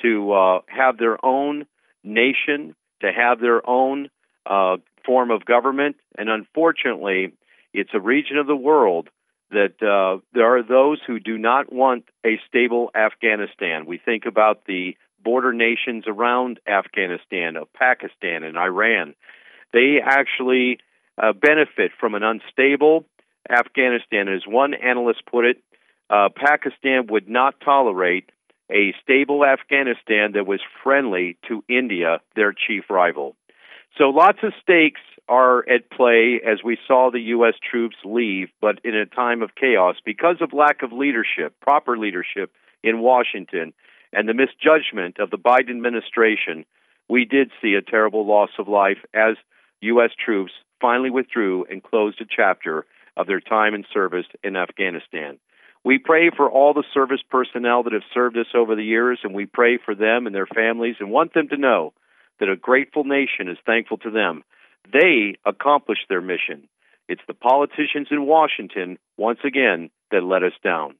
to 0.00 0.32
uh, 0.32 0.60
have 0.68 0.96
their 0.96 1.22
own 1.24 1.66
nation, 2.04 2.74
to 3.00 3.10
have 3.12 3.40
their 3.40 3.68
own 3.68 4.10
uh, 4.46 4.76
form 5.04 5.32
of 5.32 5.44
government. 5.44 5.96
And 6.16 6.30
unfortunately, 6.30 7.32
it's 7.74 7.90
a 7.92 8.00
region 8.00 8.36
of 8.36 8.46
the 8.46 8.56
world 8.56 9.08
that 9.50 9.82
uh, 9.82 10.20
there 10.32 10.56
are 10.56 10.62
those 10.62 10.98
who 11.06 11.18
do 11.18 11.36
not 11.38 11.72
want 11.72 12.04
a 12.24 12.40
stable 12.48 12.90
Afghanistan. 12.94 13.86
We 13.86 13.98
think 13.98 14.24
about 14.26 14.64
the 14.66 14.96
border 15.22 15.52
nations 15.52 16.04
around 16.06 16.60
Afghanistan, 16.66 17.56
of 17.56 17.72
Pakistan 17.72 18.42
and 18.42 18.56
Iran. 18.56 19.14
They 19.72 19.98
actually 20.02 20.78
uh, 21.18 21.32
benefit 21.32 21.92
from 21.98 22.14
an 22.14 22.22
unstable 22.22 23.04
Afghanistan. 23.48 24.28
As 24.28 24.42
one 24.46 24.74
analyst 24.74 25.22
put 25.30 25.44
it, 25.44 25.58
uh, 26.08 26.28
Pakistan 26.34 27.06
would 27.08 27.28
not 27.28 27.60
tolerate 27.64 28.30
a 28.70 28.94
stable 29.02 29.44
Afghanistan 29.44 30.32
that 30.34 30.46
was 30.46 30.60
friendly 30.82 31.36
to 31.48 31.64
India, 31.68 32.20
their 32.36 32.52
chief 32.52 32.84
rival. 32.88 33.36
So 33.98 34.04
lots 34.10 34.38
of 34.42 34.52
stakes 34.62 35.00
are 35.28 35.68
at 35.68 35.90
play 35.90 36.40
as 36.44 36.58
we 36.64 36.78
saw 36.86 37.10
the 37.10 37.20
U.S. 37.20 37.54
troops 37.70 37.96
leave, 38.04 38.48
but 38.60 38.80
in 38.84 38.94
a 38.94 39.06
time 39.06 39.42
of 39.42 39.54
chaos 39.54 39.96
because 40.04 40.36
of 40.40 40.52
lack 40.52 40.82
of 40.82 40.92
leadership, 40.92 41.54
proper 41.60 41.96
leadership 41.96 42.52
in 42.82 43.00
Washington, 43.00 43.72
and 44.12 44.28
the 44.28 44.34
misjudgment 44.34 45.18
of 45.18 45.30
the 45.30 45.38
Biden 45.38 45.70
administration, 45.70 46.64
we 47.08 47.24
did 47.24 47.50
see 47.62 47.74
a 47.74 47.82
terrible 47.82 48.26
loss 48.26 48.50
of 48.58 48.68
life 48.68 48.98
as 49.14 49.36
U.S. 49.82 50.10
troops 50.24 50.52
finally 50.80 51.10
withdrew 51.10 51.64
and 51.70 51.82
closed 51.82 52.20
a 52.20 52.24
chapter 52.24 52.86
of 53.16 53.26
their 53.26 53.40
time 53.40 53.74
and 53.74 53.86
service 53.92 54.26
in 54.42 54.56
Afghanistan. 54.56 55.38
We 55.84 55.98
pray 55.98 56.30
for 56.30 56.50
all 56.50 56.74
the 56.74 56.84
service 56.92 57.22
personnel 57.30 57.84
that 57.84 57.92
have 57.92 58.02
served 58.12 58.36
us 58.36 58.46
over 58.54 58.74
the 58.74 58.84
years, 58.84 59.20
and 59.22 59.34
we 59.34 59.46
pray 59.46 59.78
for 59.82 59.94
them 59.94 60.26
and 60.26 60.34
their 60.34 60.46
families 60.46 60.96
and 61.00 61.10
want 61.10 61.34
them 61.34 61.48
to 61.48 61.56
know 61.56 61.92
that 62.40 62.48
a 62.48 62.56
grateful 62.56 63.04
nation 63.04 63.48
is 63.48 63.58
thankful 63.64 63.98
to 63.98 64.10
them. 64.10 64.42
They 64.92 65.36
accomplished 65.46 66.06
their 66.08 66.20
mission. 66.20 66.68
It's 67.08 67.22
the 67.26 67.34
politicians 67.34 68.08
in 68.10 68.26
Washington, 68.26 68.98
once 69.16 69.40
again, 69.44 69.90
that 70.10 70.24
let 70.24 70.42
us 70.42 70.52
down. 70.64 70.94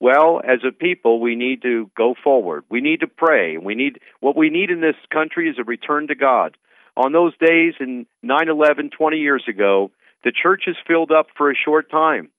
Well, 0.00 0.40
as 0.44 0.60
a 0.66 0.72
people, 0.72 1.20
we 1.20 1.34
need 1.34 1.62
to 1.62 1.90
go 1.96 2.14
forward. 2.22 2.64
We 2.70 2.80
need 2.80 3.00
to 3.00 3.08
pray. 3.08 3.58
We 3.58 3.74
need 3.74 4.00
what 4.20 4.36
we 4.36 4.48
need 4.48 4.70
in 4.70 4.80
this 4.80 4.96
country 5.12 5.48
is 5.48 5.58
a 5.58 5.64
return 5.64 6.08
to 6.08 6.14
God. 6.14 6.56
On 6.96 7.12
those 7.12 7.36
days 7.38 7.74
in 7.80 8.06
9/11 8.22 8.90
20 8.90 9.18
years 9.18 9.44
ago, 9.48 9.90
the 10.22 10.32
churches 10.32 10.76
filled 10.86 11.10
up 11.10 11.26
for 11.36 11.50
a 11.50 11.56
short 11.56 11.90
time. 11.90 12.30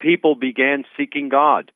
People 0.00 0.34
began 0.34 0.84
seeking 0.96 1.28
God, 1.28 1.70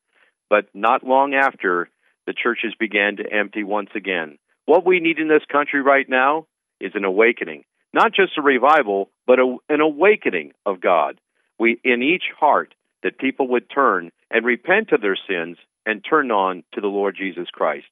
but 0.51 0.67
not 0.75 1.05
long 1.05 1.35
after, 1.35 1.89
the 2.27 2.33
churches 2.33 2.75
began 2.75 3.17
to 3.17 3.33
empty 3.33 3.63
once 3.63 3.91
again. 3.95 4.39
What 4.67 4.87
we 4.87 5.01
need 5.01 5.19
in 5.19 5.29
this 5.29 5.45
country 5.51 5.83
right 5.83 6.09
now 6.09 6.47
is 6.81 6.93
an 6.95 7.05
awakening, 7.05 7.65
not 7.93 8.15
just 8.15 8.39
a 8.39 8.43
revival, 8.43 9.11
but 9.27 9.39
a, 9.39 9.57
an 9.69 9.81
awakening 9.81 10.53
of 10.65 10.81
God. 10.81 11.21
We 11.59 11.81
in 11.85 12.03
each 12.03 12.25
heart 12.39 12.75
that 13.03 13.19
people 13.19 13.49
would 13.49 13.71
turn 13.71 14.11
and 14.31 14.45
repent 14.45 14.93
of 14.93 15.01
their 15.01 15.17
sins 15.29 15.59
and 15.87 16.05
turn 16.09 16.31
on 16.31 16.65
to 16.73 16.81
the 16.81 16.89
Lord 16.89 17.17
Jesus 17.17 17.49
Christ. 17.53 17.87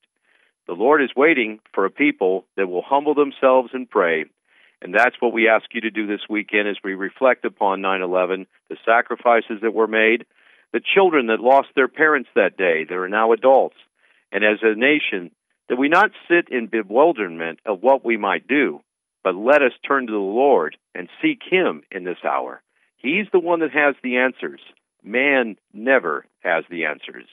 The 0.67 0.73
Lord 0.73 1.03
is 1.03 1.11
waiting 1.15 1.61
for 1.75 1.85
a 1.85 1.91
people 1.91 2.47
that 2.57 2.69
will 2.69 2.83
humble 2.83 3.15
themselves 3.15 3.71
and 3.73 3.89
pray. 3.89 4.25
And 4.81 4.95
that's 4.95 5.17
what 5.21 5.33
we 5.33 5.49
ask 5.49 5.67
you 5.73 5.83
to 5.83 5.91
do 5.91 6.07
this 6.07 6.29
weekend 6.29 6.69
as 6.69 6.77
we 6.83 6.95
reflect 6.95 7.45
upon 7.45 7.83
9 7.83 8.03
11, 8.03 8.47
the 8.69 8.77
sacrifices 8.85 9.61
that 9.63 9.75
were 9.75 9.87
made, 9.87 10.25
the 10.73 10.81
children 10.81 11.27
that 11.27 11.41
lost 11.41 11.69
their 11.77 11.89
parents 11.89 12.31
that 12.35 12.57
day 12.57 12.85
that 12.89 12.95
are 12.95 13.09
now 13.09 13.33
adults. 13.33 13.77
And 14.33 14.43
as 14.43 14.59
a 14.63 14.75
nation, 14.75 15.31
that 15.73 15.79
we 15.79 15.89
not 15.89 16.11
sit 16.29 16.51
in 16.51 16.67
bewilderment 16.67 17.59
of 17.65 17.83
what 17.83 18.05
we 18.05 18.19
might 18.19 18.47
do, 18.47 18.83
but 19.25 19.35
let 19.35 19.63
us 19.63 19.73
turn 19.89 20.07
to 20.07 20.13
the 20.13 20.19
Lord 20.19 20.77
and 20.95 21.09
seek 21.23 21.39
Him 21.51 21.81
in 21.91 22.05
this 22.05 22.19
hour. 22.29 22.61
He's 22.99 23.25
the 23.33 23.41
one 23.41 23.61
that 23.61 23.71
has 23.71 23.95
the 24.03 24.19
answers. 24.19 24.61
Man 25.03 25.57
never 25.73 26.27
has 26.41 26.65
the 26.69 26.85
answers. 26.85 27.25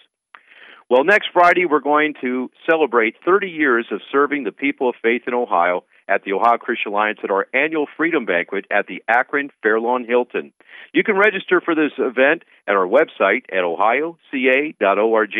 Well, 0.89 1.03
next 1.03 1.29
Friday, 1.31 1.65
we're 1.65 1.81
going 1.81 2.15
to 2.21 2.49
celebrate 2.67 3.13
30 3.23 3.47
years 3.47 3.85
of 3.91 4.01
serving 4.11 4.43
the 4.43 4.51
people 4.51 4.89
of 4.89 4.95
faith 5.03 5.21
in 5.27 5.35
Ohio 5.35 5.83
at 6.07 6.23
the 6.23 6.33
Ohio 6.33 6.57
Christian 6.57 6.91
Alliance 6.91 7.19
at 7.23 7.29
our 7.29 7.45
annual 7.53 7.85
Freedom 7.95 8.25
Banquet 8.25 8.65
at 8.71 8.87
the 8.87 9.03
Akron 9.07 9.51
Fairlawn 9.61 10.03
Hilton. 10.03 10.51
You 10.91 11.03
can 11.03 11.15
register 11.15 11.61
for 11.61 11.75
this 11.75 11.91
event 11.99 12.41
at 12.67 12.73
our 12.73 12.87
website 12.87 13.43
at 13.51 13.63
ohioca.org. 13.63 15.35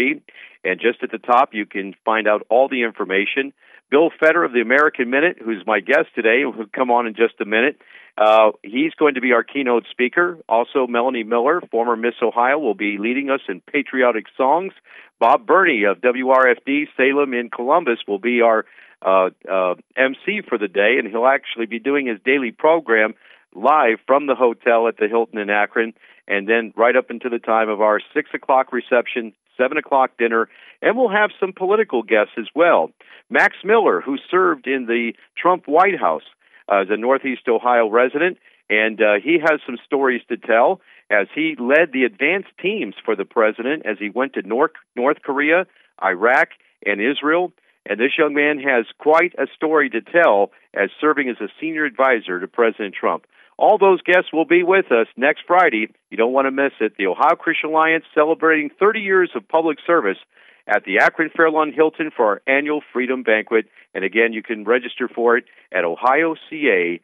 And 0.64 0.80
just 0.80 1.02
at 1.02 1.10
the 1.10 1.18
top, 1.18 1.50
you 1.54 1.66
can 1.66 1.96
find 2.06 2.28
out 2.28 2.46
all 2.50 2.70
the 2.70 2.84
information. 2.84 3.52
Bill 3.90 4.10
Federer 4.22 4.46
of 4.46 4.54
the 4.54 4.62
American 4.62 5.10
Minute, 5.10 5.38
who's 5.44 5.64
my 5.66 5.80
guest 5.80 6.08
today, 6.16 6.44
who'll 6.44 6.68
come 6.74 6.92
on 6.92 7.08
in 7.08 7.16
just 7.16 7.42
a 7.42 7.46
minute. 7.46 7.82
Uh, 8.18 8.52
he's 8.64 8.94
going 8.96 9.16
to 9.16 9.22
be 9.22 9.32
our 9.32 9.44
keynote 9.44 9.86
speaker. 9.90 10.38
Also, 10.48 10.86
Melanie 10.88 11.24
Miller, 11.24 11.62
former 11.72 11.96
Miss 11.96 12.16
Ohio, 12.22 12.60
will 12.60 12.76
be 12.76 12.98
leading 13.00 13.30
us 13.30 13.40
in 13.48 13.62
patriotic 13.62 14.26
songs. 14.36 14.74
Bob 15.20 15.46
Burney 15.46 15.84
of 15.86 16.02
WRFD 16.02 16.88
Salem 16.96 17.34
in 17.34 17.50
Columbus 17.50 18.00
will 18.08 18.20
be 18.20 18.42
our 18.42 18.66
uh, 19.02 19.30
uh, 19.50 19.76
MC 19.96 20.42
for 20.48 20.58
the 20.58 20.68
day, 20.68 20.98
and 21.00 21.08
he'll 21.08 21.26
actually 21.26 21.66
be 21.66 21.80
doing 21.80 22.08
his 22.08 22.20
daily 22.26 22.52
program 22.52 23.14
live 23.56 24.00
from 24.06 24.28
the 24.28 24.36
hotel 24.36 24.88
at 24.88 24.98
the 24.98 25.08
Hilton 25.08 25.40
in 25.40 25.50
Akron, 25.50 25.94
and 26.28 26.48
then 26.48 26.74
right 26.76 26.96
up 26.96 27.10
into 27.10 27.30
the 27.30 27.40
time 27.40 27.70
of 27.70 27.82
our 27.82 28.00
six 28.14 28.30
o'clock 28.34 28.72
reception, 28.72 29.34
seven 29.60 29.78
o'clock 29.78 30.12
dinner, 30.18 30.48
and 30.82 30.98
we'll 30.98 31.10
have 31.10 31.32
some 31.40 31.54
political 31.54 32.02
guests 32.04 32.34
as 32.38 32.48
well. 32.56 32.92
Max 33.30 33.56
Miller, 33.64 34.02
who 34.02 34.18
served 34.32 34.66
in 34.66 34.86
the 34.86 35.14
Trump 35.38 35.68
White 35.68 36.00
House 36.00 36.24
uh, 36.72 36.82
as 36.82 36.88
a 36.90 36.98
Northeast 36.98 37.48
Ohio 37.48 37.90
resident, 37.90 38.38
and 38.70 39.02
uh, 39.02 39.16
he 39.24 39.38
has 39.40 39.60
some 39.66 39.78
stories 39.86 40.22
to 40.30 40.38
tell 40.38 40.80
as 41.10 41.28
he 41.34 41.56
led 41.60 41.92
the 41.92 42.04
advanced 42.04 42.50
teams 42.62 42.96
for 43.04 43.16
the 43.16 43.26
president 43.26 43.86
as 43.86 43.98
he 44.00 44.10
went 44.10 44.34
to 44.34 44.48
North, 44.48 44.72
North 44.96 45.18
Korea, 45.24 45.66
Iraq, 46.04 46.50
and 46.86 47.02
Israel. 47.02 47.52
And 47.86 48.00
this 48.00 48.12
young 48.18 48.36
man 48.36 48.60
has 48.60 48.86
quite 49.00 49.34
a 49.40 49.48
story 49.56 49.90
to 49.90 50.02
tell 50.02 50.52
as 50.74 50.90
serving 51.02 51.30
as 51.30 51.38
a 51.42 51.50
senior 51.60 51.86
advisor 51.86 52.40
to 52.40 52.48
President 52.48 52.94
Trump. 52.94 53.26
All 53.60 53.78
those 53.78 54.02
guests 54.02 54.32
will 54.32 54.46
be 54.46 54.64
with 54.64 54.90
us 54.90 55.08
next 55.18 55.42
Friday. 55.46 55.90
You 56.10 56.16
don't 56.16 56.32
want 56.32 56.48
to 56.48 56.52
miss 56.52 56.72
it. 56.80 56.94
The 56.98 57.08
Ohio 57.08 57.36
Christian 57.36 57.72
Alliance 57.72 58.06
celebrating 58.16 58.70
30 58.80 59.02
years 59.02 59.32
of 59.36 59.46
public 59.50 59.80
service 59.86 60.18
at 60.66 60.86
the 60.86 61.00
Akron 61.00 61.30
Fairlawn 61.36 61.74
Hilton 61.74 62.10
for 62.16 62.26
our 62.26 62.42
annual 62.48 62.82
Freedom 62.94 63.22
Banquet. 63.22 63.66
And 63.94 64.06
again, 64.06 64.32
you 64.32 64.42
can 64.42 64.64
register 64.64 65.10
for 65.14 65.36
it 65.36 65.44
at 65.74 65.84
ohioca.org. 65.84 67.02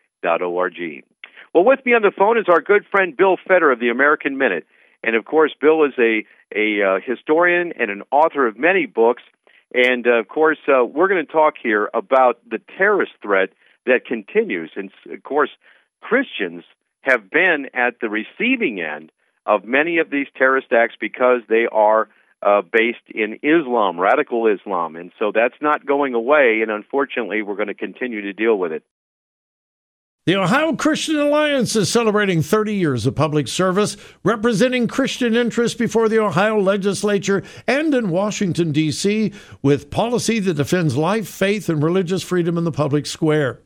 Well, 1.54 1.66
with 1.66 1.86
me 1.86 1.94
on 1.94 2.02
the 2.04 2.14
phone 2.18 2.38
is 2.38 2.46
our 2.48 2.62
good 2.62 2.86
friend 2.90 3.18
Bill 3.18 3.36
Federer 3.50 3.74
of 3.74 3.82
the 3.82 3.90
American 3.90 4.38
Minute. 4.38 4.66
And 5.04 5.18
of 5.18 5.26
course, 5.26 5.54
Bill 5.60 5.84
is 5.84 5.94
a, 6.00 6.26
a 6.56 6.82
uh, 6.82 7.00
historian 7.06 7.74
and 7.78 7.92
an 7.92 8.04
author 8.12 8.48
of 8.48 8.58
many 8.58 8.86
books. 8.86 9.24
And 9.74 10.08
uh, 10.08 10.20
of 10.22 10.30
course, 10.30 10.60
uh, 10.70 10.86
we're 10.86 11.10
going 11.10 11.26
to 11.26 11.30
talk 11.30 11.56
here 11.62 11.90
about 11.94 12.40
the 12.50 12.62
terrorist 12.78 13.12
threat 13.22 13.50
that 13.86 14.06
continues. 14.06 14.72
And 14.78 14.90
of 15.12 15.22
course, 15.24 15.50
Christians 16.08 16.64
have 17.02 17.32
been 17.32 17.68
at 17.74 17.96
the 18.00 18.10
receiving 18.10 18.80
end 18.80 19.12
of 19.48 19.64
many 19.64 19.98
of 19.98 20.12
these 20.12 20.28
terrorist 20.38 20.68
acts 20.72 20.94
because 21.00 21.42
they 21.50 21.66
are 21.72 22.10
uh, 22.44 22.62
based 22.62 23.08
in 23.10 23.40
Islam, 23.42 24.00
radical 24.00 24.46
Islam. 24.46 24.96
And 24.96 25.12
so 25.18 25.32
that's 25.34 25.56
not 25.62 25.84
going 25.84 26.14
away, 26.14 26.60
and 26.62 26.70
unfortunately, 26.70 27.42
we're 27.42 27.56
going 27.56 27.70
to 27.70 27.74
continue 27.74 28.22
to 28.22 28.34
deal 28.34 28.56
with 28.56 28.72
it. 28.72 28.84
The 30.28 30.36
Ohio 30.36 30.76
Christian 30.76 31.18
Alliance 31.18 31.76
is 31.76 31.92
celebrating 31.92 32.44
30 32.44 32.76
years 32.76 33.08
of 33.08 33.16
public 33.16 33.48
service, 33.48 33.98
representing 34.24 34.88
Christian 34.88 35.36
interests 35.36 35.78
before 35.78 36.08
the 36.08 36.20
Ohio 36.20 36.60
legislature 36.60 37.44
and 37.68 37.94
in 37.96 38.10
Washington, 38.10 38.72
D.C., 38.72 39.34
with 39.64 39.90
policy 39.90 40.40
that 40.40 40.56
defends 40.56 40.96
life, 40.96 41.28
faith, 41.28 41.68
and 41.68 41.82
religious 41.84 42.22
freedom 42.22 42.60
in 42.60 42.64
the 42.64 42.72
public 42.72 43.08
square. 43.08 43.62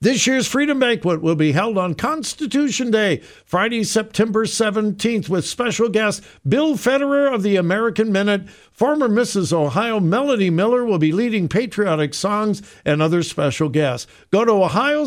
This 0.00 0.26
year's 0.26 0.46
Freedom 0.46 0.78
Banquet 0.78 1.22
will 1.22 1.34
be 1.34 1.52
held 1.52 1.78
on 1.78 1.94
Constitution 1.94 2.90
Day, 2.90 3.22
Friday, 3.44 3.84
September 3.84 4.44
17th, 4.44 5.28
with 5.28 5.46
special 5.46 5.88
guest 5.88 6.22
Bill 6.46 6.74
Federer 6.74 7.32
of 7.32 7.42
the 7.42 7.56
American 7.56 8.12
Minute. 8.12 8.48
Former 8.72 9.08
Mrs. 9.08 9.52
Ohio 9.52 10.00
Melody 10.00 10.50
Miller 10.50 10.84
will 10.84 10.98
be 10.98 11.12
leading 11.12 11.48
patriotic 11.48 12.12
songs 12.12 12.60
and 12.84 13.00
other 13.00 13.22
special 13.22 13.68
guests. 13.68 14.10
Go 14.30 14.44
to 14.44 14.52
ohioca.org. 14.52 15.04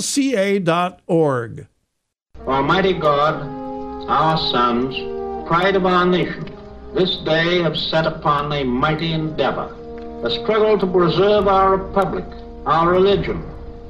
Almighty 2.48 2.94
God, 2.94 4.08
our 4.10 4.38
sons, 4.52 4.96
pride 5.48 5.76
of 5.76 5.86
our 5.86 6.06
nation, 6.06 6.50
this 6.96 7.18
day 7.18 7.62
have 7.62 7.76
set 7.76 8.06
upon 8.08 8.52
a 8.54 8.64
mighty 8.64 9.12
endeavor, 9.14 9.76
a 10.24 10.32
struggle 10.32 10.80
to 10.80 10.88
preserve 10.88 11.48
our 11.48 11.76
republic, 11.76 12.26
our 12.66 12.90
religion, 12.90 13.44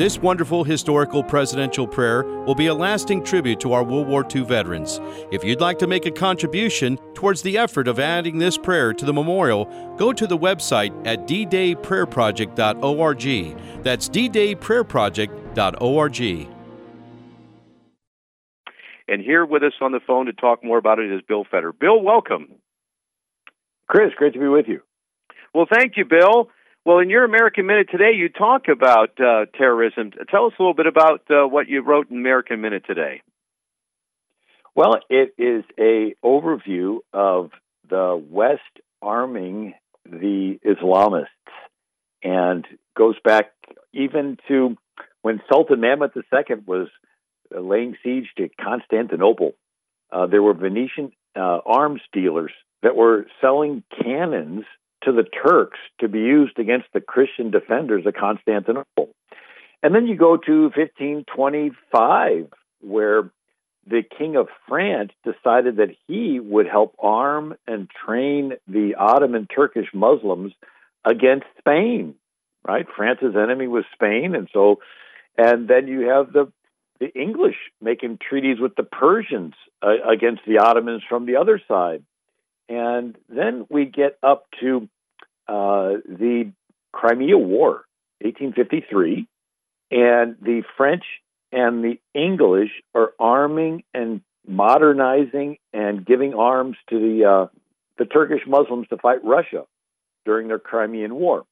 This 0.00 0.18
wonderful 0.18 0.64
historical 0.64 1.22
presidential 1.22 1.86
prayer 1.86 2.24
will 2.24 2.54
be 2.54 2.68
a 2.68 2.74
lasting 2.74 3.22
tribute 3.22 3.60
to 3.60 3.74
our 3.74 3.84
World 3.84 4.08
War 4.08 4.26
II 4.34 4.44
veterans. 4.44 4.98
If 5.30 5.44
you'd 5.44 5.60
like 5.60 5.78
to 5.80 5.86
make 5.86 6.06
a 6.06 6.10
contribution 6.10 6.96
towards 7.12 7.42
the 7.42 7.58
effort 7.58 7.86
of 7.86 8.00
adding 8.00 8.38
this 8.38 8.56
prayer 8.56 8.94
to 8.94 9.04
the 9.04 9.12
memorial, 9.12 9.66
go 9.98 10.14
to 10.14 10.26
the 10.26 10.38
website 10.38 11.06
at 11.06 11.28
ddayprayerproject.org. 11.28 13.82
That's 13.82 14.08
ddayprayerproject.org. 14.08 16.48
And 19.06 19.20
here 19.20 19.44
with 19.44 19.62
us 19.62 19.74
on 19.82 19.92
the 19.92 20.00
phone 20.06 20.24
to 20.24 20.32
talk 20.32 20.64
more 20.64 20.78
about 20.78 20.98
it 20.98 21.12
is 21.12 21.20
Bill 21.28 21.44
Federer. 21.44 21.78
Bill, 21.78 22.00
welcome. 22.00 22.52
Chris, 23.86 24.14
great 24.16 24.32
to 24.32 24.40
be 24.40 24.48
with 24.48 24.66
you. 24.66 24.80
Well, 25.52 25.66
thank 25.70 25.98
you, 25.98 26.06
Bill. 26.06 26.48
Well, 26.84 27.00
in 27.00 27.10
your 27.10 27.24
American 27.24 27.66
Minute 27.66 27.88
today, 27.90 28.12
you 28.16 28.30
talk 28.30 28.68
about 28.68 29.10
uh, 29.20 29.44
terrorism. 29.56 30.12
Tell 30.30 30.46
us 30.46 30.54
a 30.58 30.62
little 30.62 30.74
bit 30.74 30.86
about 30.86 31.22
uh, 31.30 31.46
what 31.46 31.68
you 31.68 31.82
wrote 31.82 32.10
in 32.10 32.16
American 32.16 32.62
Minute 32.62 32.84
today. 32.86 33.20
Well, 34.74 34.94
it 35.10 35.34
is 35.36 35.64
a 35.78 36.14
overview 36.24 37.00
of 37.12 37.50
the 37.88 38.22
West 38.30 38.62
arming 39.02 39.74
the 40.06 40.58
Islamists, 40.64 41.26
and 42.22 42.66
goes 42.96 43.16
back 43.22 43.52
even 43.92 44.38
to 44.48 44.76
when 45.20 45.42
Sultan 45.52 45.80
Mehmed 45.80 46.12
II 46.16 46.56
was 46.66 46.88
uh, 47.54 47.60
laying 47.60 47.96
siege 48.02 48.28
to 48.38 48.48
Constantinople. 48.58 49.52
Uh, 50.10 50.26
there 50.28 50.42
were 50.42 50.54
Venetian 50.54 51.12
uh, 51.36 51.58
arms 51.66 52.00
dealers 52.10 52.52
that 52.82 52.96
were 52.96 53.26
selling 53.42 53.82
cannons 54.02 54.64
to 55.02 55.12
the 55.12 55.24
Turks 55.24 55.78
to 56.00 56.08
be 56.08 56.18
used 56.18 56.58
against 56.58 56.86
the 56.92 57.00
Christian 57.00 57.50
defenders 57.50 58.06
of 58.06 58.14
Constantinople. 58.14 59.10
And 59.82 59.94
then 59.94 60.06
you 60.06 60.16
go 60.16 60.36
to 60.36 60.62
1525, 60.76 62.48
where 62.80 63.30
the 63.86 64.02
King 64.02 64.36
of 64.36 64.48
France 64.68 65.12
decided 65.24 65.76
that 65.76 65.96
he 66.06 66.38
would 66.38 66.66
help 66.66 66.94
arm 66.98 67.54
and 67.66 67.88
train 68.04 68.52
the 68.68 68.94
Ottoman 68.98 69.46
Turkish 69.46 69.88
Muslims 69.94 70.52
against 71.04 71.46
Spain. 71.58 72.14
Right? 72.66 72.86
France's 72.94 73.36
enemy 73.36 73.68
was 73.68 73.84
Spain, 73.94 74.34
and 74.34 74.48
so, 74.52 74.80
and 75.38 75.66
then 75.66 75.88
you 75.88 76.08
have 76.08 76.32
the 76.32 76.52
the 77.00 77.10
English 77.18 77.56
making 77.80 78.18
treaties 78.18 78.60
with 78.60 78.76
the 78.76 78.82
Persians 78.82 79.54
uh, 79.82 79.94
against 80.06 80.42
the 80.46 80.58
Ottomans 80.58 81.02
from 81.08 81.24
the 81.24 81.36
other 81.36 81.58
side. 81.66 82.04
And 82.70 83.18
then 83.28 83.66
we 83.68 83.84
get 83.84 84.16
up 84.22 84.46
to 84.60 84.88
uh, 85.48 85.98
the 86.08 86.52
Crimea 86.92 87.36
War, 87.36 87.84
1853, 88.20 89.26
and 89.90 90.36
the 90.40 90.62
French 90.76 91.02
and 91.50 91.82
the 91.82 91.98
English 92.14 92.70
are 92.94 93.12
arming 93.18 93.82
and 93.92 94.20
modernizing 94.46 95.58
and 95.72 96.06
giving 96.06 96.34
arms 96.34 96.76
to 96.90 96.98
the 97.00 97.24
uh, 97.28 97.46
the 97.98 98.04
Turkish 98.04 98.42
Muslims 98.46 98.86
to 98.88 98.96
fight 98.98 99.24
Russia 99.24 99.64
during 100.24 100.46
their 100.46 100.60
Crimean 100.60 101.16
War. 101.16 101.44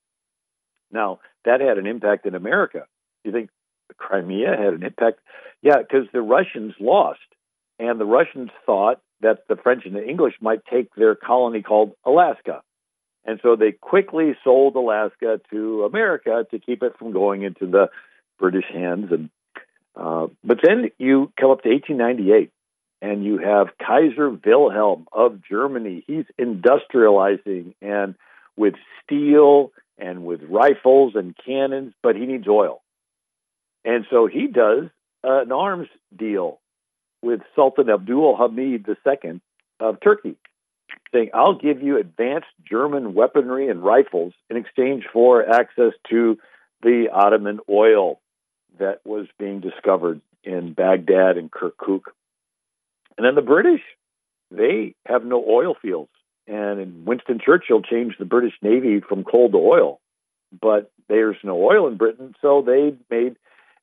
Now 0.92 1.18
that 1.44 1.60
had 1.60 1.78
an 1.78 1.86
impact 1.88 2.26
in 2.26 2.36
America. 2.36 2.86
You 3.24 3.32
think 3.32 3.50
Crimea 3.96 4.50
had 4.56 4.74
an 4.74 4.84
impact? 4.84 5.18
Yeah, 5.62 5.78
because 5.78 6.06
the 6.12 6.22
Russians 6.22 6.74
lost, 6.78 7.18
and 7.80 7.98
the 7.98 8.06
Russians 8.06 8.50
thought 8.64 9.00
that 9.20 9.48
the 9.48 9.56
French 9.56 9.84
and 9.84 9.94
the 9.94 10.06
English 10.06 10.34
might 10.40 10.64
take 10.64 10.94
their 10.94 11.14
colony 11.14 11.62
called 11.62 11.92
Alaska. 12.04 12.62
And 13.24 13.40
so 13.42 13.56
they 13.56 13.72
quickly 13.72 14.36
sold 14.42 14.74
Alaska 14.76 15.40
to 15.50 15.84
America 15.84 16.46
to 16.50 16.58
keep 16.58 16.82
it 16.82 16.96
from 16.98 17.12
going 17.12 17.42
into 17.42 17.66
the 17.66 17.88
British 18.38 18.64
hands. 18.72 19.10
And 19.10 19.30
uh, 19.94 20.28
but 20.44 20.60
then 20.62 20.90
you 20.98 21.32
come 21.38 21.50
up 21.50 21.62
to 21.62 21.68
1898, 21.68 22.50
and 23.02 23.24
you 23.24 23.38
have 23.38 23.68
Kaiser 23.84 24.30
Wilhelm 24.30 25.06
of 25.12 25.40
Germany. 25.42 26.04
He's 26.06 26.24
industrializing 26.38 27.74
and 27.82 28.14
with 28.56 28.74
steel 29.02 29.72
and 29.98 30.24
with 30.24 30.40
rifles 30.48 31.14
and 31.16 31.36
cannons, 31.44 31.92
but 32.02 32.16
he 32.16 32.26
needs 32.26 32.46
oil. 32.46 32.80
And 33.84 34.06
so 34.10 34.26
he 34.26 34.46
does 34.46 34.84
an 35.22 35.52
arms 35.52 35.88
deal 36.16 36.60
with 37.22 37.40
Sultan 37.54 37.90
Abdul 37.90 38.36
Hamid 38.36 38.86
II 38.88 39.40
of 39.80 40.00
Turkey, 40.00 40.36
saying, 41.12 41.30
I'll 41.34 41.58
give 41.58 41.82
you 41.82 41.98
advanced 41.98 42.48
German 42.68 43.14
weaponry 43.14 43.68
and 43.68 43.82
rifles 43.82 44.32
in 44.50 44.56
exchange 44.56 45.04
for 45.12 45.48
access 45.48 45.92
to 46.10 46.38
the 46.82 47.08
Ottoman 47.12 47.60
oil 47.68 48.20
that 48.78 49.00
was 49.04 49.26
being 49.38 49.60
discovered 49.60 50.20
in 50.44 50.72
Baghdad 50.72 51.36
and 51.36 51.50
Kirkuk. 51.50 52.02
And 53.16 53.26
then 53.26 53.34
the 53.34 53.42
British, 53.42 53.82
they 54.50 54.94
have 55.06 55.24
no 55.24 55.44
oil 55.46 55.74
fields. 55.80 56.10
And 56.46 57.04
Winston 57.04 57.40
Churchill 57.44 57.82
changed 57.82 58.16
the 58.18 58.24
British 58.24 58.54
Navy 58.62 59.00
from 59.00 59.24
coal 59.24 59.50
to 59.50 59.58
oil. 59.58 60.00
But 60.58 60.90
there's 61.08 61.36
no 61.42 61.62
oil 61.62 61.88
in 61.88 61.96
Britain, 61.96 62.34
so 62.40 62.62
they 62.62 62.94
made 63.10 63.36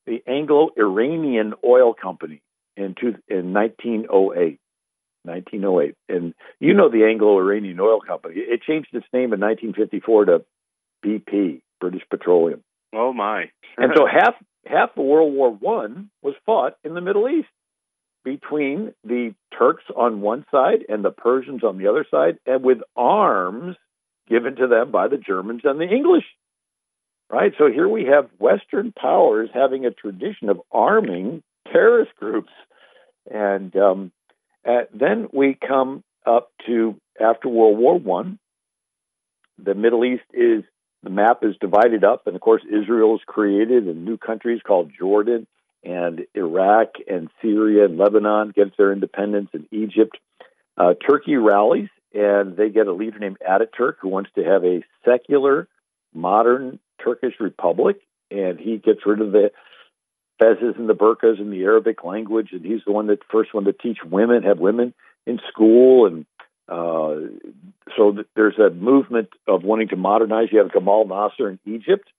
the 0.08 0.24
Anglo 0.26 0.70
Iranian 0.78 1.54
Oil 1.64 1.94
Company 1.94 2.42
in, 2.78 2.96
two, 3.00 3.16
in 3.28 3.54
1908. 3.54 4.60
1908. 5.24 5.96
And 6.08 6.34
you 6.60 6.74
know 6.74 6.90
the 6.90 7.06
Anglo 7.06 7.40
Iranian 7.40 7.80
Oil 7.80 8.00
Company. 8.00 8.36
It 8.38 8.62
changed 8.62 8.90
its 8.94 9.08
name 9.12 9.34
in 9.34 9.40
1954 9.40 10.26
to 10.26 10.46
BP, 11.04 11.62
British 11.80 12.04
Petroleum. 12.10 12.64
Oh, 12.94 13.12
my. 13.12 13.50
and 13.78 13.92
so 13.96 14.06
half, 14.06 14.36
half 14.66 14.92
of 14.96 15.04
World 15.04 15.34
War 15.34 15.52
One 15.52 16.10
was 16.22 16.36
fought 16.46 16.76
in 16.84 16.94
the 16.94 17.02
Middle 17.02 17.28
East 17.28 17.48
between 18.24 18.94
the 19.04 19.34
Turks 19.58 19.84
on 19.96 20.22
one 20.22 20.46
side 20.52 20.86
and 20.90 21.06
the 21.06 21.12
Persians 21.12 21.64
on 21.64 21.78
the 21.78 21.88
other 21.88 22.06
side, 22.10 22.40
and 22.46 22.64
with 22.64 22.80
arms 22.96 23.76
given 24.28 24.56
to 24.56 24.68
them 24.68 24.92
by 24.92 25.08
the 25.08 25.18
Germans 25.18 25.62
and 25.64 25.80
the 25.80 25.86
English. 25.86 26.26
Right? 27.30 27.54
So 27.58 27.72
here 27.72 27.88
we 27.88 28.06
have 28.06 28.30
Western 28.38 28.92
powers 28.92 29.50
having 29.54 29.86
a 29.86 29.92
tradition 29.92 30.50
of 30.50 30.62
arming 30.72 31.44
terrorist 31.72 32.12
groups. 32.20 32.52
And 33.32 33.76
um, 33.76 34.12
uh, 34.68 34.84
then 34.94 35.28
we 35.34 35.56
come 35.56 36.04
up 36.26 36.52
to 36.68 37.00
after 37.20 37.50
World 37.50 37.78
War 37.78 38.00
One. 38.00 38.40
The 39.58 39.74
Middle 39.74 40.04
East 40.04 40.26
is 40.34 40.64
the 41.02 41.10
map 41.10 41.40
is 41.44 41.56
divided 41.62 42.04
up, 42.04 42.28
and 42.28 42.36
of 42.36 42.42
course 42.42 42.64
Israel 42.66 43.16
is 43.16 43.22
created, 43.26 43.88
and 43.88 44.04
new 44.04 44.18
countries 44.18 44.62
called 44.66 44.92
Jordan 44.98 45.48
and 45.86 46.26
Iraq 46.34 46.96
and 47.08 47.30
Syria 47.42 47.86
and 47.86 47.98
Lebanon 47.98 48.52
gets 48.56 48.72
their 48.78 48.92
independence, 48.92 49.50
and 49.54 49.68
Egypt. 49.72 50.18
Uh, 50.78 50.94
Turkey 51.08 51.36
rallies, 51.36 51.90
and 52.14 52.58
they 52.58 52.70
get 52.70 52.88
a 52.88 52.94
leader 52.94 53.20
named 53.20 53.38
Ataturk 53.48 53.94
who 54.02 54.10
wants 54.10 54.32
to 54.36 54.44
have 54.44 54.66
a 54.66 54.84
secular, 55.06 55.68
modern 56.14 56.80
Turkish 57.04 57.36
republic, 57.40 57.98
and 58.32 58.60
he 58.60 58.78
gets 58.78 59.06
rid 59.06 59.22
of 59.22 59.32
the 59.32 59.52
fezzes 60.42 60.78
and 60.78 60.90
the 60.90 60.94
burqas 60.94 61.40
in 61.40 61.52
the 61.52 61.64
Arabic 61.64 62.04
language, 62.04 62.50
and 62.52 62.66
he's 62.66 62.82
the 62.86 62.92
one 62.92 63.08
that 63.08 63.20
first 63.32 63.54
one 63.54 63.66
to 63.66 63.74
teach 63.74 64.00
women, 64.04 64.44
have 64.44 64.60
women 64.60 64.94
in 65.26 65.40
school, 65.52 66.06
and 66.06 66.26
uh, 66.68 67.16
so 67.96 68.18
there's 68.36 68.58
a 68.58 68.70
movement 68.70 69.30
of 69.48 69.64
wanting 69.64 69.90
to 69.90 69.96
modernize. 69.96 70.48
You 70.52 70.60
have 70.60 70.70
Gamal 70.70 71.08
Nasser 71.08 71.50
in 71.50 71.60
Egypt, 71.66 72.10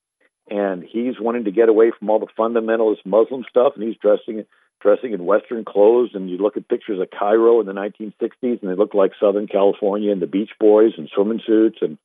and 0.48 0.84
he's 0.84 1.14
wanting 1.20 1.44
to 1.44 1.50
get 1.50 1.68
away 1.68 1.92
from 1.96 2.10
all 2.10 2.20
the 2.20 2.26
fundamentalist 2.38 3.04
Muslim 3.04 3.44
stuff, 3.48 3.72
and 3.74 3.84
he's 3.84 3.96
dressing 3.96 4.44
dressing 4.80 5.12
in 5.12 5.24
Western 5.24 5.64
clothes. 5.64 6.10
And 6.14 6.30
you 6.30 6.38
look 6.38 6.56
at 6.56 6.68
pictures 6.68 7.00
of 7.00 7.08
Cairo 7.10 7.60
in 7.60 7.66
the 7.66 7.72
1960s, 7.72 8.62
and 8.62 8.70
they 8.70 8.76
look 8.76 8.94
like 8.94 9.12
Southern 9.18 9.48
California 9.48 10.12
and 10.12 10.22
the 10.22 10.26
Beach 10.26 10.50
Boys 10.60 10.92
and 10.96 11.08
swimming 11.14 11.40
suits, 11.44 11.78
and 11.80 11.98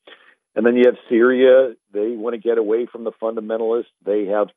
and 0.56 0.66
then 0.66 0.76
you 0.76 0.84
have 0.86 0.98
Syria. 1.10 1.74
They 1.94 2.10
want 2.10 2.34
to 2.34 2.42
get 2.42 2.58
away 2.58 2.86
from 2.86 3.04
the 3.04 3.12
fundamentalists. 3.12 3.86
They 4.06 4.26
have 4.26 4.48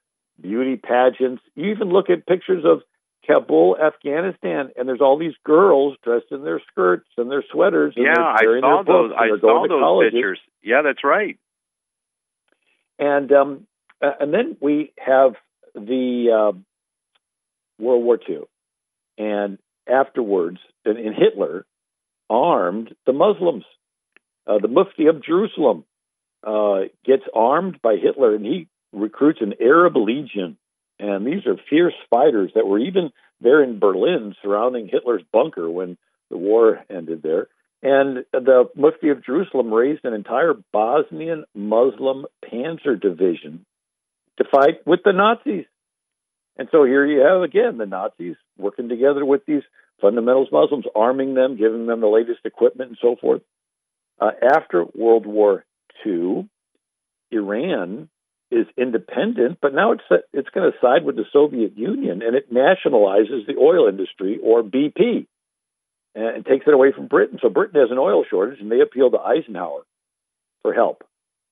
beauty 0.40 0.76
pageants. 0.76 1.42
You 1.54 1.70
even 1.70 1.90
look 1.90 2.10
at 2.10 2.26
pictures 2.26 2.64
of 2.64 2.82
Kabul, 3.26 3.76
Afghanistan, 3.80 4.70
and 4.76 4.88
there's 4.88 5.00
all 5.00 5.18
these 5.18 5.34
girls 5.44 5.96
dressed 6.02 6.26
in 6.30 6.44
their 6.44 6.60
skirts 6.70 7.08
and 7.16 7.30
their 7.30 7.44
sweaters. 7.50 7.94
yeah, 7.96 8.12
I 8.18 8.42
saw 8.60 8.82
those. 8.86 9.12
I 9.16 9.28
saw 9.40 9.66
those 9.68 10.10
pictures. 10.12 10.40
Yeah, 10.62 10.82
that's 10.82 11.04
right. 11.04 11.38
And 12.98 13.32
um, 13.32 13.66
and 14.00 14.32
then 14.32 14.56
we 14.60 14.92
have 14.98 15.34
the 15.74 16.52
uh, 16.54 16.58
World 17.78 18.04
War 18.04 18.18
II, 18.28 18.42
and 19.18 19.58
afterwards, 19.88 20.58
and, 20.84 20.98
and 20.98 21.14
Hitler 21.14 21.66
armed 22.28 22.94
the 23.06 23.12
Muslims. 23.12 23.64
Uh, 24.46 24.58
the 24.58 24.68
Mufti 24.68 25.06
of 25.06 25.24
Jerusalem 25.24 25.84
uh, 26.46 26.80
gets 27.04 27.22
armed 27.34 27.80
by 27.82 27.96
Hitler, 27.96 28.34
and 28.34 28.44
he 28.44 28.68
recruits 28.94 29.40
an 29.40 29.54
Arab 29.60 29.96
legion, 29.96 30.56
and 30.98 31.26
these 31.26 31.46
are 31.46 31.56
fierce 31.68 31.94
fighters 32.10 32.52
that 32.54 32.66
were 32.66 32.78
even 32.78 33.10
there 33.40 33.62
in 33.62 33.78
Berlin 33.78 34.34
surrounding 34.42 34.88
Hitler's 34.88 35.22
bunker 35.32 35.70
when 35.70 35.96
the 36.30 36.38
war 36.38 36.84
ended 36.88 37.22
there. 37.22 37.48
And 37.82 38.24
the 38.32 38.70
Mufti 38.74 39.10
of 39.10 39.24
Jerusalem 39.24 39.72
raised 39.72 40.04
an 40.04 40.14
entire 40.14 40.54
Bosnian 40.72 41.44
Muslim 41.54 42.24
panzer 42.42 42.98
division 42.98 43.66
to 44.38 44.44
fight 44.50 44.86
with 44.86 45.00
the 45.04 45.12
Nazis. 45.12 45.66
And 46.56 46.68
so 46.70 46.84
here 46.84 47.04
you 47.04 47.20
have 47.20 47.42
again 47.42 47.76
the 47.76 47.86
Nazis 47.86 48.36
working 48.56 48.88
together 48.88 49.24
with 49.24 49.44
these 49.46 49.62
fundamentalist 50.02 50.52
Muslims, 50.52 50.86
arming 50.94 51.34
them, 51.34 51.56
giving 51.56 51.86
them 51.86 52.00
the 52.00 52.06
latest 52.06 52.40
equipment, 52.44 52.90
and 52.90 52.98
so 53.00 53.16
forth. 53.20 53.42
Uh, 54.18 54.30
after 54.42 54.84
World 54.94 55.26
War 55.26 55.64
II, 56.06 56.48
Iran 57.30 58.08
is 58.54 58.66
independent, 58.76 59.58
but 59.60 59.74
now 59.74 59.92
it's 59.92 60.02
it's 60.32 60.48
going 60.50 60.70
to 60.70 60.78
side 60.80 61.04
with 61.04 61.16
the 61.16 61.24
Soviet 61.32 61.76
Union, 61.76 62.22
and 62.22 62.36
it 62.36 62.52
nationalizes 62.52 63.46
the 63.46 63.56
oil 63.60 63.88
industry 63.88 64.38
or 64.42 64.62
BP, 64.62 65.26
and 66.14 66.46
takes 66.46 66.66
it 66.66 66.74
away 66.74 66.92
from 66.92 67.08
Britain. 67.08 67.38
So 67.42 67.48
Britain 67.48 67.80
has 67.80 67.90
an 67.90 67.98
oil 67.98 68.24
shortage, 68.28 68.60
and 68.60 68.70
they 68.70 68.80
appeal 68.80 69.10
to 69.10 69.18
Eisenhower 69.18 69.82
for 70.62 70.72
help. 70.72 71.04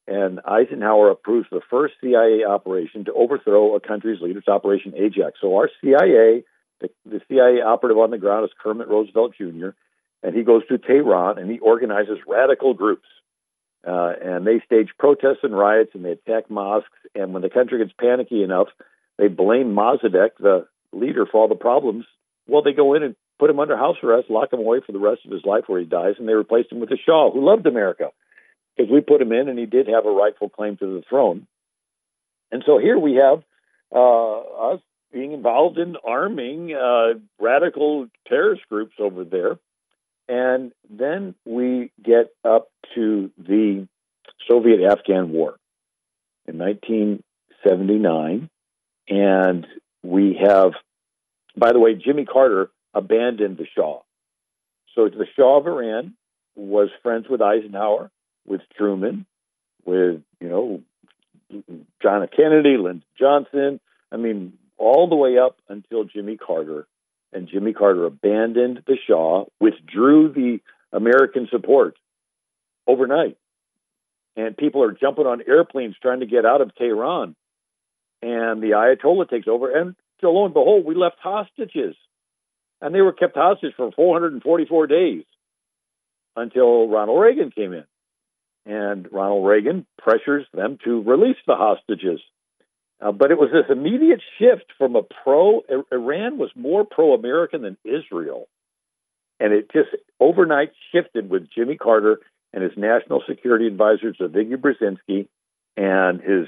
And 0.06 0.40
Eisenhower 0.44 1.10
approves 1.10 1.46
the 1.50 1.60
first 1.70 1.94
CIA 2.00 2.44
operation 2.44 3.04
to 3.04 3.12
overthrow 3.12 3.76
a 3.76 3.80
country's 3.80 4.20
leader. 4.20 4.40
It's 4.40 4.48
Operation 4.48 4.94
Ajax. 4.96 5.38
So 5.40 5.56
our 5.56 5.70
CIA, 5.80 6.44
the, 6.80 6.88
the 7.04 7.20
CIA 7.28 7.62
operative 7.62 7.98
on 7.98 8.10
the 8.10 8.18
ground 8.18 8.44
is 8.44 8.50
Kermit 8.60 8.88
Roosevelt 8.88 9.34
Jr., 9.38 9.70
and 10.24 10.34
he 10.34 10.42
goes 10.42 10.66
to 10.68 10.78
Tehran 10.78 11.38
and 11.38 11.50
he 11.50 11.58
organizes 11.58 12.18
radical 12.26 12.74
groups. 12.74 13.06
Uh, 13.86 14.12
and 14.22 14.46
they 14.46 14.62
stage 14.64 14.90
protests 14.98 15.42
and 15.42 15.56
riots 15.56 15.90
and 15.94 16.04
they 16.04 16.12
attack 16.12 16.50
mosques. 16.50 16.88
And 17.14 17.32
when 17.32 17.42
the 17.42 17.50
country 17.50 17.78
gets 17.78 17.94
panicky 17.98 18.42
enough, 18.42 18.68
they 19.18 19.28
blame 19.28 19.74
Mossadegh, 19.74 20.36
the 20.38 20.66
leader, 20.92 21.26
for 21.26 21.42
all 21.42 21.48
the 21.48 21.54
problems. 21.54 22.04
Well, 22.46 22.62
they 22.62 22.72
go 22.72 22.94
in 22.94 23.02
and 23.02 23.16
put 23.38 23.50
him 23.50 23.60
under 23.60 23.76
house 23.76 23.96
arrest, 24.02 24.30
lock 24.30 24.52
him 24.52 24.60
away 24.60 24.80
for 24.84 24.92
the 24.92 24.98
rest 24.98 25.22
of 25.24 25.32
his 25.32 25.44
life 25.44 25.64
where 25.66 25.80
he 25.80 25.86
dies, 25.86 26.14
and 26.18 26.28
they 26.28 26.34
replaced 26.34 26.72
him 26.72 26.80
with 26.80 26.90
the 26.90 26.98
Shah, 27.04 27.30
who 27.30 27.44
loved 27.44 27.66
America 27.66 28.10
because 28.76 28.90
we 28.90 29.00
put 29.00 29.20
him 29.20 29.32
in 29.32 29.48
and 29.48 29.58
he 29.58 29.66
did 29.66 29.88
have 29.88 30.06
a 30.06 30.10
rightful 30.10 30.48
claim 30.48 30.76
to 30.78 30.86
the 30.86 31.02
throne. 31.08 31.46
And 32.50 32.62
so 32.66 32.78
here 32.78 32.98
we 32.98 33.14
have 33.14 33.42
uh, 33.94 34.72
us 34.72 34.80
being 35.12 35.32
involved 35.32 35.78
in 35.78 35.96
arming 36.06 36.74
uh, 36.74 37.18
radical 37.40 38.08
terrorist 38.26 38.62
groups 38.68 38.94
over 38.98 39.24
there. 39.24 39.58
And 40.28 40.72
then 40.88 41.34
we 41.44 41.90
get 42.02 42.30
up 42.44 42.68
to 42.94 43.30
the 43.36 43.86
Soviet 44.50 44.80
Afghan 44.90 45.30
War 45.30 45.56
in 46.46 46.58
1979. 46.58 48.48
And 49.08 49.66
we 50.02 50.38
have, 50.42 50.72
by 51.56 51.72
the 51.72 51.80
way, 51.80 51.94
Jimmy 51.94 52.24
Carter 52.24 52.70
abandoned 52.94 53.58
the 53.58 53.66
Shah. 53.76 53.98
So 54.94 55.08
the 55.08 55.26
Shah 55.36 55.58
of 55.58 55.66
Iran 55.66 56.14
was 56.54 56.88
friends 57.02 57.26
with 57.28 57.40
Eisenhower 57.40 58.10
with 58.46 58.60
Truman, 58.76 59.26
with 59.84 60.22
you 60.40 60.48
know 60.48 60.80
John 62.02 62.22
F. 62.22 62.30
Kennedy, 62.36 62.76
Lyndon 62.76 63.04
Johnson. 63.18 63.80
I 64.10 64.16
mean, 64.16 64.54
all 64.76 65.08
the 65.08 65.16
way 65.16 65.38
up 65.38 65.56
until 65.68 66.04
Jimmy 66.04 66.36
Carter, 66.36 66.86
and 67.32 67.48
Jimmy 67.48 67.72
Carter 67.72 68.04
abandoned 68.04 68.82
the 68.86 68.96
Shah, 69.06 69.44
withdrew 69.60 70.32
the 70.32 70.60
American 70.92 71.48
support 71.50 71.96
overnight, 72.86 73.36
and 74.36 74.56
people 74.56 74.82
are 74.82 74.92
jumping 74.92 75.26
on 75.26 75.42
airplanes 75.46 75.96
trying 76.00 76.20
to 76.20 76.26
get 76.26 76.44
out 76.44 76.60
of 76.60 76.74
Tehran, 76.74 77.34
and 78.20 78.62
the 78.62 78.72
Ayatollah 78.72 79.28
takes 79.28 79.48
over, 79.48 79.70
and 79.70 79.94
so 80.20 80.30
lo 80.30 80.44
and 80.44 80.54
behold, 80.54 80.84
we 80.84 80.94
left 80.94 81.16
hostages, 81.20 81.96
and 82.80 82.94
they 82.94 83.00
were 83.00 83.12
kept 83.12 83.36
hostage 83.36 83.74
for 83.76 83.90
444 83.92 84.86
days 84.86 85.24
until 86.36 86.88
Ronald 86.88 87.20
Reagan 87.20 87.50
came 87.50 87.72
in. 87.72 87.84
And 88.64 89.08
Ronald 89.10 89.44
Reagan 89.44 89.86
pressures 89.98 90.46
them 90.54 90.78
to 90.84 91.02
release 91.02 91.36
the 91.46 91.56
hostages. 91.56 92.20
Uh, 93.02 93.10
but 93.10 93.30
it 93.30 93.38
was 93.38 93.50
this 93.52 93.64
immediate 93.68 94.20
shift 94.38 94.66
from 94.78 94.94
a 94.94 95.02
pro 95.02 95.62
Iran 95.90 96.38
was 96.38 96.50
more 96.54 96.84
pro 96.84 97.14
American 97.14 97.62
than 97.62 97.76
Israel. 97.84 98.48
And 99.40 99.52
it 99.52 99.72
just 99.72 99.88
overnight 100.20 100.70
shifted 100.92 101.28
with 101.28 101.50
Jimmy 101.50 101.76
Carter 101.76 102.20
and 102.52 102.62
his 102.62 102.72
national 102.76 103.22
security 103.28 103.66
advisor, 103.66 104.12
Zbigniew 104.12 104.56
Brzezinski, 104.56 105.26
and 105.76 106.20
his 106.20 106.46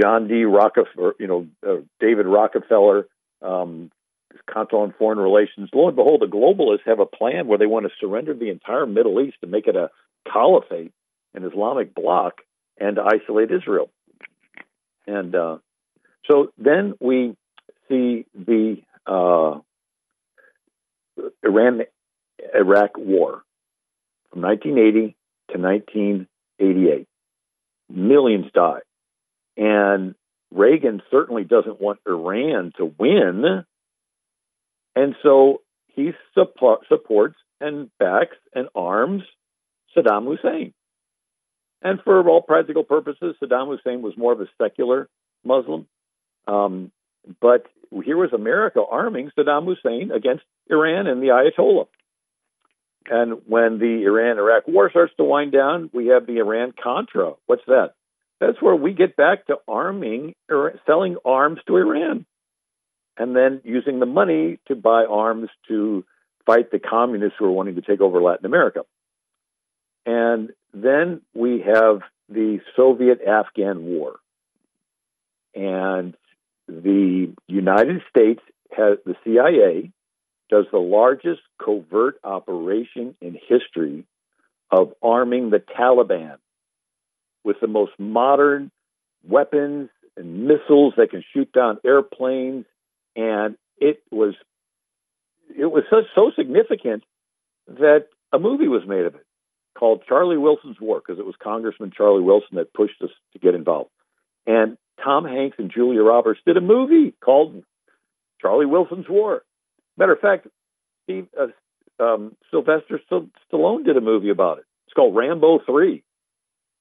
John 0.00 0.28
D. 0.28 0.44
Rockefeller, 0.44 1.14
you 1.18 1.26
know, 1.26 1.46
uh, 1.66 1.80
David 1.98 2.26
Rockefeller, 2.26 3.08
um, 3.42 3.90
Council 4.52 4.80
on 4.80 4.94
Foreign 4.98 5.18
Relations. 5.18 5.70
Lo 5.74 5.88
and 5.88 5.96
behold, 5.96 6.20
the 6.20 6.26
globalists 6.26 6.86
have 6.86 7.00
a 7.00 7.06
plan 7.06 7.48
where 7.48 7.58
they 7.58 7.66
want 7.66 7.86
to 7.86 7.92
surrender 7.98 8.34
the 8.34 8.50
entire 8.50 8.86
Middle 8.86 9.20
East 9.20 9.38
and 9.42 9.50
make 9.50 9.66
it 9.66 9.74
a 9.74 9.90
caliphate 10.30 10.92
an 11.34 11.44
Islamic 11.44 11.94
bloc 11.94 12.40
and 12.78 12.98
isolate 12.98 13.50
Israel. 13.50 13.90
And 15.06 15.34
uh, 15.34 15.58
so 16.28 16.52
then 16.58 16.94
we 17.00 17.36
see 17.88 18.26
the 18.34 18.78
uh, 19.06 19.58
Iran 21.44 21.82
Iraq 22.54 22.96
war 22.96 23.42
from 24.30 24.42
1980 24.42 25.16
to 25.52 25.58
1988. 25.58 27.08
Millions 27.88 28.46
died. 28.52 28.82
And 29.56 30.14
Reagan 30.52 31.02
certainly 31.10 31.44
doesn't 31.44 31.80
want 31.80 32.00
Iran 32.06 32.72
to 32.78 32.92
win. 32.98 33.64
And 34.94 35.14
so 35.22 35.62
he 35.88 36.12
support, 36.34 36.80
supports 36.88 37.36
and 37.60 37.90
backs 37.98 38.36
and 38.54 38.68
arms 38.74 39.22
Saddam 39.96 40.26
Hussein. 40.26 40.74
And 41.82 42.00
for 42.02 42.26
all 42.28 42.42
practical 42.42 42.84
purposes, 42.84 43.36
Saddam 43.42 43.68
Hussein 43.68 44.02
was 44.02 44.16
more 44.16 44.32
of 44.32 44.40
a 44.40 44.48
secular 44.60 45.08
Muslim. 45.44 45.86
Um, 46.46 46.92
but 47.40 47.66
here 48.04 48.16
was 48.16 48.32
America 48.32 48.82
arming 48.88 49.30
Saddam 49.36 49.64
Hussein 49.64 50.10
against 50.10 50.44
Iran 50.70 51.06
and 51.06 51.22
the 51.22 51.28
Ayatollah. 51.28 51.86
And 53.08 53.42
when 53.46 53.78
the 53.78 54.04
Iran 54.04 54.38
Iraq 54.38 54.66
war 54.66 54.90
starts 54.90 55.12
to 55.16 55.24
wind 55.24 55.52
down, 55.52 55.90
we 55.92 56.08
have 56.08 56.26
the 56.26 56.38
Iran 56.38 56.72
Contra. 56.80 57.34
What's 57.46 57.64
that? 57.66 57.92
That's 58.40 58.60
where 58.60 58.74
we 58.74 58.92
get 58.92 59.16
back 59.16 59.46
to 59.46 59.56
arming, 59.66 60.34
selling 60.86 61.16
arms 61.24 61.60
to 61.66 61.76
Iran, 61.76 62.26
and 63.16 63.34
then 63.34 63.60
using 63.64 63.98
the 63.98 64.06
money 64.06 64.58
to 64.68 64.74
buy 64.74 65.04
arms 65.04 65.48
to 65.68 66.04
fight 66.44 66.70
the 66.70 66.78
communists 66.78 67.36
who 67.38 67.46
are 67.46 67.52
wanting 67.52 67.76
to 67.76 67.82
take 67.82 68.00
over 68.00 68.20
Latin 68.20 68.44
America. 68.44 68.82
And 70.04 70.50
then 70.74 71.22
we 71.34 71.62
have 71.62 72.00
the 72.28 72.60
Soviet 72.76 73.20
Afghan 73.26 73.84
War. 73.84 74.16
And 75.54 76.14
the 76.68 77.32
United 77.46 78.02
States 78.10 78.40
has 78.76 78.98
the 79.04 79.14
CIA 79.24 79.92
does 80.50 80.66
the 80.70 80.78
largest 80.78 81.40
covert 81.62 82.18
operation 82.22 83.16
in 83.20 83.38
history 83.48 84.04
of 84.70 84.92
arming 85.02 85.50
the 85.50 85.58
Taliban 85.58 86.36
with 87.44 87.56
the 87.60 87.68
most 87.68 87.92
modern 87.98 88.70
weapons 89.26 89.88
and 90.16 90.46
missiles 90.46 90.94
that 90.96 91.10
can 91.10 91.22
shoot 91.32 91.50
down 91.52 91.78
airplanes 91.84 92.64
and 93.14 93.56
it 93.78 94.02
was 94.10 94.34
it 95.56 95.66
was 95.66 95.84
so, 95.90 96.02
so 96.14 96.32
significant 96.36 97.04
that 97.68 98.06
a 98.32 98.38
movie 98.38 98.68
was 98.68 98.82
made 98.86 99.06
of 99.06 99.14
it 99.14 99.26
called 99.78 100.02
Charlie 100.08 100.36
Wilson's 100.36 100.80
War 100.80 101.00
because 101.00 101.18
it 101.18 101.26
was 101.26 101.34
Congressman 101.40 101.92
Charlie 101.96 102.22
Wilson 102.22 102.56
that 102.56 102.72
pushed 102.72 103.00
us 103.02 103.10
to 103.32 103.38
get 103.38 103.54
involved. 103.54 103.90
And 104.46 104.76
Tom 105.06 105.24
Hanks 105.24 105.56
and 105.60 105.70
Julia 105.70 106.02
Roberts 106.02 106.40
did 106.44 106.56
a 106.56 106.60
movie 106.60 107.14
called 107.24 107.62
Charlie 108.40 108.66
Wilson's 108.66 109.08
War. 109.08 109.42
Matter 109.96 110.12
of 110.12 110.18
fact, 110.20 110.48
Steve, 111.04 111.28
uh, 111.38 112.02
um, 112.02 112.36
Sylvester 112.50 113.00
Stallone 113.08 113.84
did 113.84 113.96
a 113.96 114.00
movie 114.00 114.30
about 114.30 114.58
it. 114.58 114.64
It's 114.86 114.94
called 114.94 115.14
Rambo 115.14 115.60
3, 115.64 116.02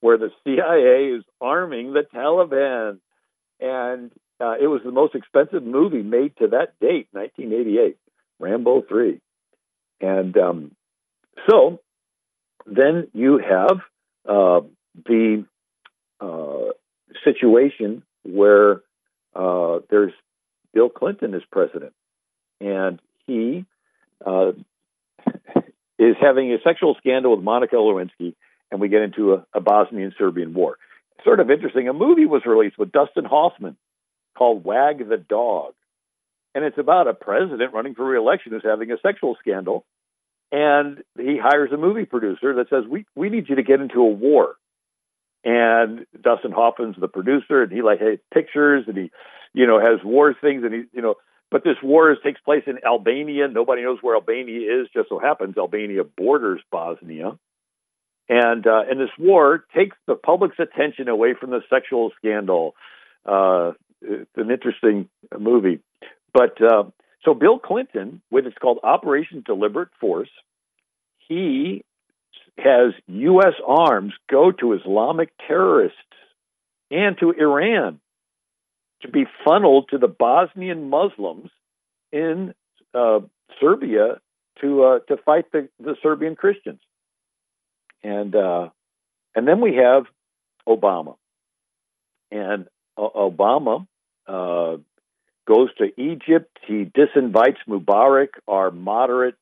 where 0.01 0.17
the 0.17 0.32
CIA 0.43 1.15
is 1.15 1.23
arming 1.39 1.93
the 1.93 2.01
Taliban. 2.01 2.97
And 3.59 4.11
uh, 4.41 4.55
it 4.59 4.67
was 4.67 4.82
the 4.84 4.91
most 4.91 5.13
expensive 5.13 5.63
movie 5.63 6.01
made 6.01 6.36
to 6.38 6.47
that 6.47 6.80
date, 6.82 7.07
1988, 7.11 7.97
Rambo 8.39 8.82
3. 8.89 9.21
And 10.01 10.36
um, 10.36 10.71
so 11.47 11.80
then 12.65 13.07
you 13.13 13.38
have 13.38 13.82
uh, 14.28 14.61
the 15.05 15.45
uh, 16.19 16.71
situation 17.23 18.01
where 18.26 18.82
uh, 19.36 19.80
there's 19.89 20.13
Bill 20.73 20.89
Clinton 20.89 21.34
is 21.34 21.43
president, 21.51 21.93
and 22.59 22.99
he 23.26 23.65
uh, 24.26 24.51
is 25.99 26.15
having 26.21 26.51
a 26.53 26.57
sexual 26.63 26.95
scandal 26.99 27.36
with 27.36 27.43
Monica 27.43 27.76
Lewinsky, 27.76 28.36
and 28.71 28.82
we 28.82 28.89
get 28.89 29.01
into 29.01 29.34
a, 29.34 29.45
a 29.53 29.61
Bosnian 29.61 30.13
Serbian 30.17 30.53
war. 30.53 30.78
Sort 31.23 31.39
of 31.39 31.49
interesting. 31.49 31.88
A 31.88 31.93
movie 31.93 32.26
was 32.26 32.43
released 32.45 32.78
with 32.78 32.91
Dustin 32.91 33.26
Hoffman 33.26 33.78
called 34.38 34.63
Wag 34.63 35.07
the 35.07 35.17
Dog, 35.17 35.73
and 36.53 36.63
it's 36.63 36.78
about 36.78 37.07
a 37.07 37.13
president 37.13 37.73
running 37.73 37.95
for 37.95 38.05
reelection 38.05 38.51
who's 38.51 38.63
having 38.63 38.91
a 38.91 38.97
sexual 39.01 39.36
scandal 39.39 39.86
and 40.51 41.03
he 41.17 41.38
hires 41.38 41.71
a 41.73 41.78
movie 41.78 42.05
producer 42.05 42.55
that 42.55 42.69
says, 42.69 42.86
"We 42.88 43.05
we 43.15 43.30
need 43.30 43.49
you 43.49 43.55
to 43.55 43.63
get 43.63 43.82
into 43.82 44.01
a 44.01 44.09
war." 44.09 44.55
And 45.46 46.08
Dustin 46.20 46.52
Hoffman's 46.52 46.96
the 47.00 47.08
producer, 47.08 47.62
and 47.62 47.72
he 47.72 47.84
like 47.84 48.02
has 48.02 48.18
pictures, 48.34 48.86
and 48.88 48.98
he, 48.98 49.12
you 49.54 49.68
know, 49.68 49.80
has 49.80 50.04
war 50.04 50.34
things, 50.34 50.64
and 50.64 50.74
he, 50.74 50.84
you 50.91 51.04
know, 51.04 51.16
but 51.52 51.64
this 51.64 51.78
war 51.84 52.12
is, 52.12 52.18
takes 52.24 52.41
place 52.41 52.64
in 52.66 52.80
Albania. 52.84 53.48
Nobody 53.48 53.84
knows 53.84 54.00
where 54.02 54.16
Albania 54.16 54.82
is. 54.82 54.88
Just 54.91 55.10
so 55.10 55.20
happens 55.20 55.56
Albania 55.56 56.04
borders 56.04 56.62
Bosnia, 56.72 57.38
and 58.28 58.66
uh, 58.66 58.82
and 58.89 59.00
this 59.00 59.12
war 59.20 59.66
takes 59.76 59.96
the 60.08 60.16
public's 60.16 60.58
attention 60.58 61.08
away 61.10 61.36
from 61.39 61.52
the 61.52 61.62
sexual 61.70 62.12
scandal. 62.18 62.74
Uh, 63.24 63.74
it's 64.02 64.30
an 64.36 64.50
interesting 64.50 65.10
movie, 65.38 65.80
but 66.34 66.60
uh, 66.60 66.86
so 67.24 67.36
Bill 67.36 67.60
Clinton, 67.60 68.22
with 68.32 68.48
it's 68.48 68.58
called 68.58 68.80
Operation 68.84 69.43
Deliberate 69.46 69.89
Force, 70.00 70.30
he 71.28 71.84
has 72.57 72.93
U.S. 73.07 73.53
arms 73.65 74.13
go 74.29 74.51
to 74.51 74.73
Islamic 74.73 75.31
terrorists 75.47 75.97
and 76.91 77.17
to 77.19 77.31
Iran 77.31 77.99
to 79.01 79.09
be 79.09 79.25
funneled 79.45 79.89
to 79.89 79.97
the 79.97 80.07
Bosnian 80.07 80.89
Muslims 80.89 81.49
in 82.11 82.53
uh, 82.93 83.19
Serbia 83.59 84.19
to 84.61 84.83
uh, 84.83 84.99
to 85.07 85.17
fight 85.17 85.51
the, 85.51 85.69
the 85.79 85.95
Serbian 86.01 86.36
Christians, 86.36 86.79
and 88.03 88.36
uh, 88.36 88.69
and 89.36 89.47
then 89.47 89.59
we 89.59 89.75
have 89.75 90.03
Obama, 90.67 91.15
and 92.31 92.67
Obama 92.97 93.86
uh, 94.27 94.77
goes 95.45 95.69
to 95.77 96.01
Egypt. 96.01 96.57
He 96.65 96.86
disinvites 96.86 97.57
Mubarak, 97.67 98.29
our 98.47 98.71
moderate 98.71 99.36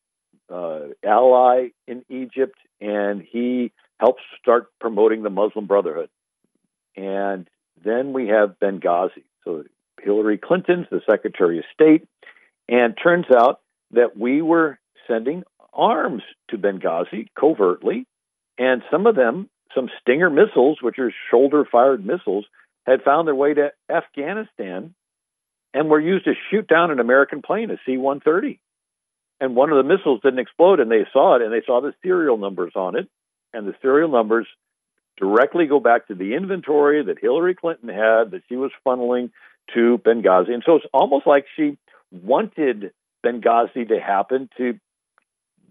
uh, 0.51 0.87
ally 1.03 1.69
in 1.87 2.03
Egypt, 2.09 2.57
and 2.81 3.21
he 3.21 3.71
helps 3.99 4.21
start 4.39 4.67
promoting 4.79 5.23
the 5.23 5.29
Muslim 5.29 5.65
Brotherhood. 5.65 6.09
And 6.95 7.49
then 7.83 8.13
we 8.13 8.27
have 8.27 8.59
Benghazi. 8.61 9.23
So 9.43 9.63
Hillary 10.01 10.37
Clinton's 10.37 10.87
the 10.91 11.01
Secretary 11.09 11.59
of 11.59 11.65
State, 11.73 12.07
and 12.67 12.97
turns 13.01 13.25
out 13.35 13.61
that 13.91 14.17
we 14.17 14.41
were 14.41 14.79
sending 15.07 15.43
arms 15.73 16.23
to 16.49 16.57
Benghazi 16.57 17.27
covertly, 17.39 18.05
and 18.57 18.83
some 18.91 19.07
of 19.07 19.15
them, 19.15 19.49
some 19.73 19.89
Stinger 20.01 20.29
missiles, 20.29 20.79
which 20.81 20.99
are 20.99 21.11
shoulder 21.31 21.65
fired 21.69 22.05
missiles, 22.05 22.45
had 22.85 23.01
found 23.01 23.27
their 23.27 23.35
way 23.35 23.53
to 23.53 23.71
Afghanistan 23.89 24.93
and 25.73 25.89
were 25.89 25.99
used 25.99 26.25
to 26.25 26.33
shoot 26.51 26.67
down 26.67 26.91
an 26.91 26.99
American 26.99 27.41
plane, 27.41 27.71
a 27.71 27.77
C 27.85 27.97
130. 27.97 28.59
And 29.43 29.57
one 29.57 29.71
of 29.71 29.75
the 29.75 29.83
missiles 29.83 30.21
didn't 30.23 30.39
explode, 30.39 30.79
and 30.79 30.89
they 30.89 31.05
saw 31.11 31.35
it, 31.35 31.41
and 31.41 31.51
they 31.51 31.61
saw 31.65 31.81
the 31.81 31.93
serial 32.01 32.37
numbers 32.37 32.71
on 32.77 32.95
it. 32.97 33.09
And 33.51 33.67
the 33.67 33.75
serial 33.81 34.07
numbers 34.09 34.47
directly 35.17 35.65
go 35.65 35.81
back 35.81 36.07
to 36.07 36.15
the 36.15 36.33
inventory 36.35 37.03
that 37.03 37.19
Hillary 37.19 37.53
Clinton 37.53 37.89
had 37.89 38.31
that 38.31 38.43
she 38.47 38.55
was 38.55 38.71
funneling 38.87 39.31
to 39.73 39.97
Benghazi. 39.97 40.53
And 40.53 40.63
so 40.65 40.77
it's 40.77 40.85
almost 40.93 41.27
like 41.27 41.43
she 41.57 41.77
wanted 42.09 42.93
Benghazi 43.21 43.85
to 43.89 43.99
happen 43.99 44.47
to 44.55 44.79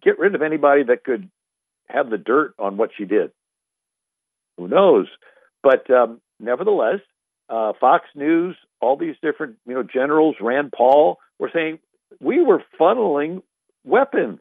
get 0.02 0.18
rid 0.18 0.34
of 0.34 0.42
anybody 0.42 0.82
that 0.82 1.02
could 1.02 1.30
have 1.88 2.10
the 2.10 2.18
dirt 2.18 2.52
on 2.58 2.76
what 2.76 2.90
she 2.94 3.06
did. 3.06 3.32
Who 4.58 4.68
knows? 4.68 5.06
But 5.62 5.90
um, 5.90 6.20
nevertheless, 6.38 7.00
uh, 7.48 7.72
Fox 7.80 8.04
News, 8.14 8.54
all 8.82 8.98
these 8.98 9.16
different 9.22 9.56
you 9.66 9.72
know 9.72 9.82
generals, 9.82 10.36
Rand 10.42 10.74
Paul, 10.76 11.16
were 11.38 11.50
saying 11.50 11.78
we 12.20 12.42
were 12.42 12.62
funneling 12.78 13.40
weapons. 13.84 14.40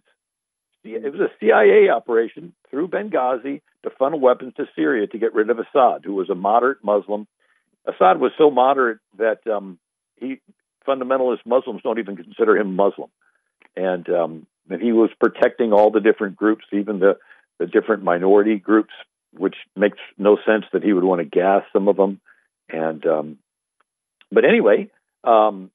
It 0.83 1.11
was 1.11 1.21
a 1.21 1.31
CIA 1.39 1.89
operation 1.89 2.53
through 2.69 2.87
Benghazi 2.87 3.61
to 3.83 3.89
funnel 3.99 4.19
weapons 4.19 4.53
to 4.57 4.65
Syria 4.75 5.07
to 5.07 5.17
get 5.19 5.33
rid 5.33 5.49
of 5.49 5.59
Assad, 5.59 6.01
who 6.03 6.15
was 6.15 6.29
a 6.29 6.35
moderate 6.35 6.83
Muslim. 6.83 7.27
Assad 7.85 8.19
was 8.19 8.31
so 8.37 8.49
moderate 8.49 8.99
that 9.17 9.45
um, 9.47 9.77
he 10.15 10.39
fundamentalist 10.87 11.45
Muslims 11.45 11.81
don't 11.83 11.99
even 11.99 12.15
consider 12.15 12.57
him 12.57 12.75
Muslim, 12.75 13.09
and 13.75 14.09
um, 14.09 14.47
he 14.79 14.91
was 14.91 15.11
protecting 15.19 15.71
all 15.71 15.91
the 15.91 15.99
different 15.99 16.35
groups, 16.35 16.65
even 16.71 16.99
the 16.99 17.17
the 17.59 17.67
different 17.67 18.03
minority 18.03 18.57
groups, 18.57 18.93
which 19.33 19.55
makes 19.75 19.99
no 20.17 20.37
sense 20.47 20.65
that 20.73 20.83
he 20.83 20.93
would 20.93 21.03
want 21.03 21.19
to 21.19 21.25
gas 21.25 21.63
some 21.71 21.87
of 21.87 21.95
them. 21.95 22.19
And 22.69 23.05
um, 23.05 23.37
but 24.31 24.45
anyway, 24.45 24.89
um, 25.23 25.69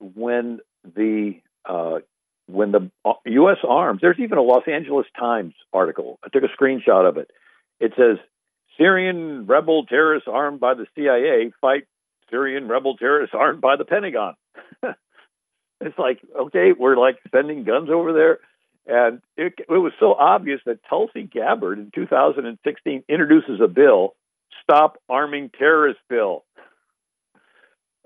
when 0.00 0.60
the 0.84 1.40
uh, 1.64 1.98
when 2.46 2.72
the 2.72 2.90
U.S. 3.26 3.58
arms, 3.66 4.00
there's 4.02 4.18
even 4.18 4.38
a 4.38 4.42
Los 4.42 4.64
Angeles 4.66 5.06
Times 5.18 5.54
article. 5.72 6.18
I 6.24 6.28
took 6.28 6.42
a 6.42 6.62
screenshot 6.62 7.08
of 7.08 7.16
it. 7.16 7.30
It 7.80 7.92
says 7.96 8.18
Syrian 8.78 9.46
rebel 9.46 9.86
terrorists 9.86 10.28
armed 10.30 10.60
by 10.60 10.74
the 10.74 10.86
CIA 10.94 11.52
fight 11.60 11.84
Syrian 12.30 12.68
rebel 12.68 12.96
terrorists 12.96 13.34
armed 13.38 13.60
by 13.60 13.76
the 13.76 13.84
Pentagon. 13.84 14.34
it's 15.80 15.98
like, 15.98 16.20
okay, 16.38 16.72
we're 16.78 16.96
like 16.96 17.18
sending 17.32 17.64
guns 17.64 17.88
over 17.90 18.12
there. 18.12 18.38
And 18.86 19.22
it, 19.36 19.54
it 19.58 19.70
was 19.70 19.92
so 19.98 20.12
obvious 20.12 20.60
that 20.66 20.80
Tulsi 20.88 21.22
Gabbard 21.22 21.78
in 21.78 21.90
2016 21.94 23.04
introduces 23.08 23.60
a 23.62 23.68
bill 23.68 24.14
Stop 24.62 24.98
Arming 25.08 25.50
Terrorists 25.56 26.02
bill. 26.08 26.44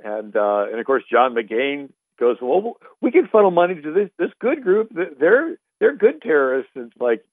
And 0.02 0.36
uh, 0.36 0.66
and 0.70 0.78
of 0.78 0.86
course, 0.86 1.02
John 1.10 1.34
McCain 1.34 1.90
goes, 2.18 2.36
well, 2.40 2.76
we 3.00 3.10
can 3.10 3.28
funnel 3.28 3.50
money 3.50 3.80
to 3.80 3.92
this 3.92 4.10
this 4.18 4.30
good 4.40 4.62
group. 4.62 4.90
They're 4.92 5.56
they're 5.80 5.96
good 5.96 6.22
terrorists. 6.22 6.70
It's 6.74 6.92
like, 6.98 7.24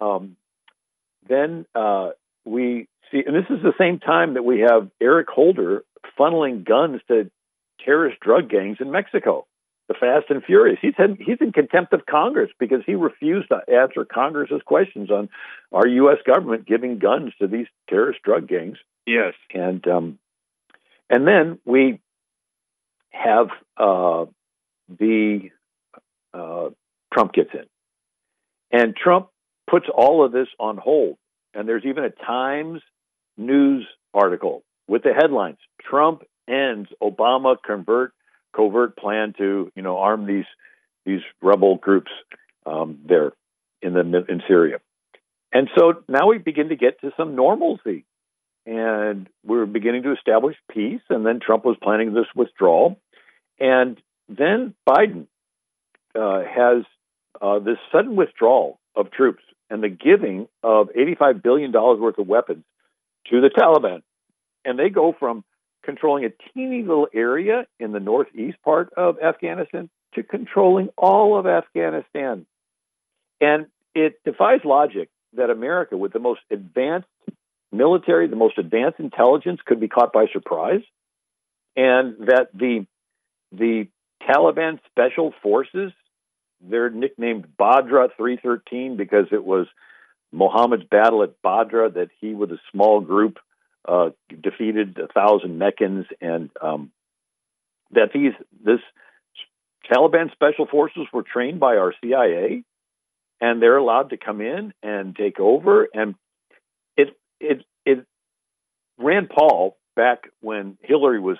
um, 0.00 0.36
then 1.28 1.66
uh, 1.74 2.10
we 2.44 2.88
see, 3.10 3.22
and 3.26 3.34
this 3.34 3.50
is 3.50 3.62
the 3.62 3.74
same 3.78 3.98
time 3.98 4.34
that 4.34 4.44
we 4.44 4.60
have 4.60 4.90
Eric 5.00 5.28
Holder 5.28 5.84
funneling 6.18 6.64
guns 6.64 7.00
to 7.08 7.30
terrorist 7.84 8.20
drug 8.20 8.48
gangs 8.48 8.78
in 8.80 8.90
Mexico 8.90 9.46
the 9.88 9.94
Fast 9.94 10.26
and 10.28 10.44
Furious. 10.44 10.78
He's 10.80 10.94
had, 10.96 11.16
he's 11.18 11.38
in 11.40 11.50
contempt 11.50 11.92
of 11.94 12.04
Congress 12.06 12.50
because 12.58 12.82
he 12.86 12.94
refused 12.94 13.48
to 13.48 13.62
answer 13.74 14.04
Congress's 14.04 14.60
questions 14.64 15.10
on 15.10 15.30
our 15.72 15.86
U.S. 15.86 16.18
government 16.26 16.66
giving 16.66 16.98
guns 16.98 17.32
to 17.40 17.48
these 17.48 17.66
terrorist 17.88 18.22
drug 18.22 18.46
gangs. 18.46 18.76
Yes, 19.06 19.32
and 19.54 19.86
um, 19.88 20.18
and 21.08 21.26
then 21.26 21.58
we 21.64 22.00
have 23.10 23.48
uh, 23.76 24.26
the 24.88 25.50
uh, 26.32 26.70
Trump 27.12 27.32
gets 27.32 27.50
in, 27.52 27.66
and 28.70 28.96
Trump 28.96 29.28
puts 29.70 29.86
all 29.94 30.24
of 30.24 30.32
this 30.32 30.48
on 30.58 30.76
hold. 30.76 31.16
And 31.54 31.68
there's 31.68 31.84
even 31.86 32.04
a 32.04 32.10
Times 32.10 32.80
news 33.36 33.86
article 34.14 34.62
with 34.86 35.02
the 35.02 35.12
headlines: 35.12 35.58
Trump 35.80 36.22
ends 36.48 36.88
Obama 37.02 37.56
convert 37.64 38.12
covert 38.54 38.96
plan 38.96 39.34
to 39.38 39.70
you 39.74 39.82
know 39.82 39.98
arm 39.98 40.26
these 40.26 40.46
these 41.04 41.20
rebel 41.42 41.76
groups 41.76 42.10
um, 42.66 42.98
there 43.06 43.32
in 43.82 43.94
the 43.94 44.24
in 44.28 44.42
Syria. 44.46 44.78
And 45.52 45.68
so 45.76 46.04
now 46.08 46.28
we 46.28 46.38
begin 46.38 46.68
to 46.68 46.76
get 46.76 47.00
to 47.00 47.10
some 47.16 47.34
normalcy, 47.34 48.04
and 48.68 49.30
we're 49.46 49.64
beginning 49.64 50.02
to 50.02 50.12
establish 50.12 50.54
peace. 50.70 51.00
And 51.08 51.24
then 51.24 51.40
Trump 51.40 51.64
was 51.64 51.76
planning 51.82 52.12
this 52.12 52.26
withdrawal, 52.36 53.00
and 53.58 54.00
then 54.28 54.74
Biden 54.86 55.26
uh, 56.14 56.42
has 56.42 56.84
uh, 57.40 57.60
this 57.60 57.78
sudden 57.90 58.14
withdrawal 58.14 58.78
of 58.94 59.10
troops 59.10 59.42
and 59.70 59.82
the 59.82 59.88
giving 59.88 60.48
of 60.62 60.88
$85 60.88 61.42
billion 61.42 61.72
worth 61.72 62.18
of 62.18 62.26
weapons 62.26 62.64
to 63.30 63.40
the 63.40 63.48
Taliban. 63.48 64.02
And 64.64 64.78
they 64.78 64.90
go 64.90 65.14
from 65.18 65.44
controlling 65.82 66.24
a 66.26 66.30
teeny 66.52 66.82
little 66.82 67.08
area 67.14 67.66
in 67.80 67.92
the 67.92 68.00
northeast 68.00 68.58
part 68.62 68.92
of 68.96 69.18
Afghanistan 69.20 69.88
to 70.14 70.22
controlling 70.22 70.88
all 70.98 71.38
of 71.38 71.46
Afghanistan. 71.46 72.44
And 73.40 73.66
it 73.94 74.20
defies 74.24 74.60
logic 74.64 75.08
that 75.34 75.48
America, 75.48 75.96
with 75.96 76.12
the 76.12 76.18
most 76.18 76.40
advanced 76.50 77.08
military, 77.72 78.28
the 78.28 78.36
most 78.36 78.58
advanced 78.58 79.00
intelligence, 79.00 79.60
could 79.64 79.80
be 79.80 79.88
caught 79.88 80.12
by 80.12 80.26
surprise, 80.32 80.82
and 81.76 82.26
that 82.26 82.48
the 82.54 82.86
the 83.52 83.88
Taliban 84.22 84.78
special 84.90 85.32
forces, 85.42 85.92
they're 86.60 86.90
nicknamed 86.90 87.56
Badr 87.56 88.06
313 88.16 88.96
because 88.96 89.26
it 89.32 89.44
was 89.44 89.66
Muhammad's 90.32 90.84
battle 90.84 91.22
at 91.22 91.40
Badr 91.42 91.88
that 91.88 92.08
he, 92.20 92.34
with 92.34 92.50
a 92.52 92.58
small 92.72 93.00
group, 93.00 93.38
uh, 93.86 94.10
defeated 94.28 94.98
a 94.98 95.08
thousand 95.08 95.58
Meccans, 95.58 96.06
and 96.20 96.50
um, 96.60 96.90
that 97.92 98.10
these 98.12 98.32
this 98.62 98.80
Taliban 99.90 100.30
special 100.32 100.66
forces 100.66 101.06
were 101.12 101.22
trained 101.22 101.60
by 101.60 101.76
our 101.76 101.94
CIA, 102.02 102.64
and 103.40 103.62
they're 103.62 103.76
allowed 103.76 104.10
to 104.10 104.18
come 104.18 104.40
in 104.40 104.74
and 104.82 105.16
take 105.16 105.40
over. 105.40 105.88
And 105.94 106.14
it 107.40 107.64
it 107.84 108.04
Rand 108.98 109.30
Paul 109.30 109.76
back 109.96 110.24
when 110.40 110.78
Hillary 110.82 111.20
was 111.20 111.38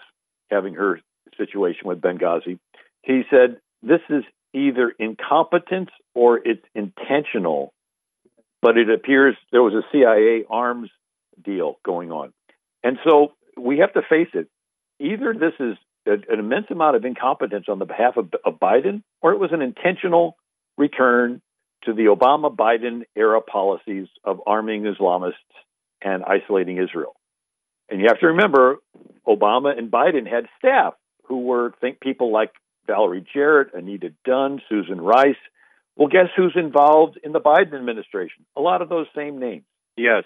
having 0.51 0.75
her 0.75 1.01
situation 1.37 1.87
with 1.87 2.01
Benghazi, 2.01 2.59
he 3.03 3.23
said 3.31 3.61
this 3.83 4.01
is 4.09 4.25
either 4.55 4.93
incompetence 4.99 5.91
or 6.15 6.39
it's 6.39 6.65
intentional, 6.75 7.73
but 8.63 8.77
it 8.77 8.91
appears 8.91 9.37
there 9.53 9.63
was 9.63 9.75
a 9.75 9.87
CIA 9.93 10.45
arms 10.49 10.91
deal 11.43 11.79
going 11.85 12.11
on. 12.11 12.33
And 12.83 12.99
so 13.05 13.33
we 13.57 13.79
have 13.79 13.93
to 13.95 14.03
face 14.03 14.29
it. 14.35 14.49
Either 15.01 15.33
this 15.33 15.55
is 15.61 15.77
an 16.07 16.39
immense 16.39 16.67
amount 16.71 16.97
of 16.97 17.05
incompetence 17.05 17.67
on 17.69 17.79
the 17.79 17.85
behalf 17.85 18.17
of, 18.17 18.31
of 18.45 18.59
Biden, 18.59 19.03
or 19.21 19.33
it 19.33 19.39
was 19.39 19.51
an 19.53 19.63
intentional 19.63 20.37
return 20.77 21.43
to 21.85 21.93
the 21.93 22.07
Obama 22.07 22.55
Biden 22.55 23.03
era 23.15 23.41
policies 23.41 24.09
of 24.25 24.41
arming 24.47 24.83
Islamists 24.85 25.35
and 26.03 26.25
isolating 26.25 26.79
Israel. 26.79 27.15
And 27.89 28.01
you 28.01 28.07
have 28.09 28.21
to 28.21 28.29
remember, 28.29 28.77
Obama 29.27 29.77
and 29.77 29.91
Biden 29.91 30.27
had 30.31 30.47
staff 30.59 30.95
who 31.25 31.41
were 31.41 31.75
think 31.81 32.01
people 32.01 32.33
like 32.33 32.51
Valerie 32.87 33.27
Jarrett, 33.33 33.75
Anita 33.75 34.13
Dunn, 34.25 34.61
Susan 34.69 35.01
Rice. 35.01 35.37
Well, 35.97 36.09
guess 36.09 36.29
who's 36.37 36.55
involved 36.57 37.19
in 37.23 37.33
the 37.33 37.41
Biden 37.41 37.75
administration? 37.75 38.45
A 38.57 38.61
lot 38.61 38.83
of 38.83 38.89
those 38.89 39.07
same 39.15 39.39
names. 39.39 39.65
Yes. 39.97 40.25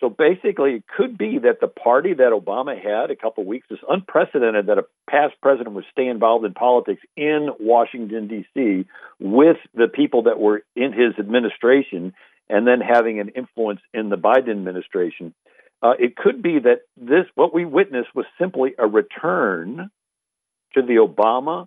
So 0.00 0.10
basically, 0.10 0.74
it 0.74 0.84
could 0.86 1.16
be 1.16 1.38
that 1.38 1.60
the 1.60 1.68
party 1.68 2.12
that 2.12 2.32
Obama 2.32 2.76
had 2.76 3.10
a 3.10 3.16
couple 3.16 3.42
of 3.42 3.46
weeks 3.46 3.66
is 3.70 3.78
unprecedented 3.88 4.66
that 4.66 4.78
a 4.78 4.84
past 5.10 5.34
president 5.40 5.74
would 5.74 5.86
stay 5.90 6.06
involved 6.06 6.44
in 6.44 6.52
politics 6.52 7.00
in 7.16 7.48
Washington, 7.58 8.28
D.C., 8.28 8.84
with 9.18 9.56
the 9.74 9.88
people 9.88 10.24
that 10.24 10.38
were 10.38 10.62
in 10.74 10.92
his 10.92 11.18
administration 11.18 12.12
and 12.48 12.66
then 12.66 12.80
having 12.80 13.20
an 13.20 13.30
influence 13.30 13.80
in 13.92 14.08
the 14.08 14.16
Biden 14.16 14.50
administration. 14.50 15.34
Uh, 15.82 15.92
it 15.98 16.16
could 16.16 16.42
be 16.42 16.58
that 16.60 16.80
this, 16.96 17.26
what 17.34 17.52
we 17.52 17.64
witnessed, 17.64 18.14
was 18.14 18.26
simply 18.38 18.74
a 18.78 18.86
return 18.86 19.90
to 20.74 20.82
the 20.82 20.94
Obama 20.94 21.66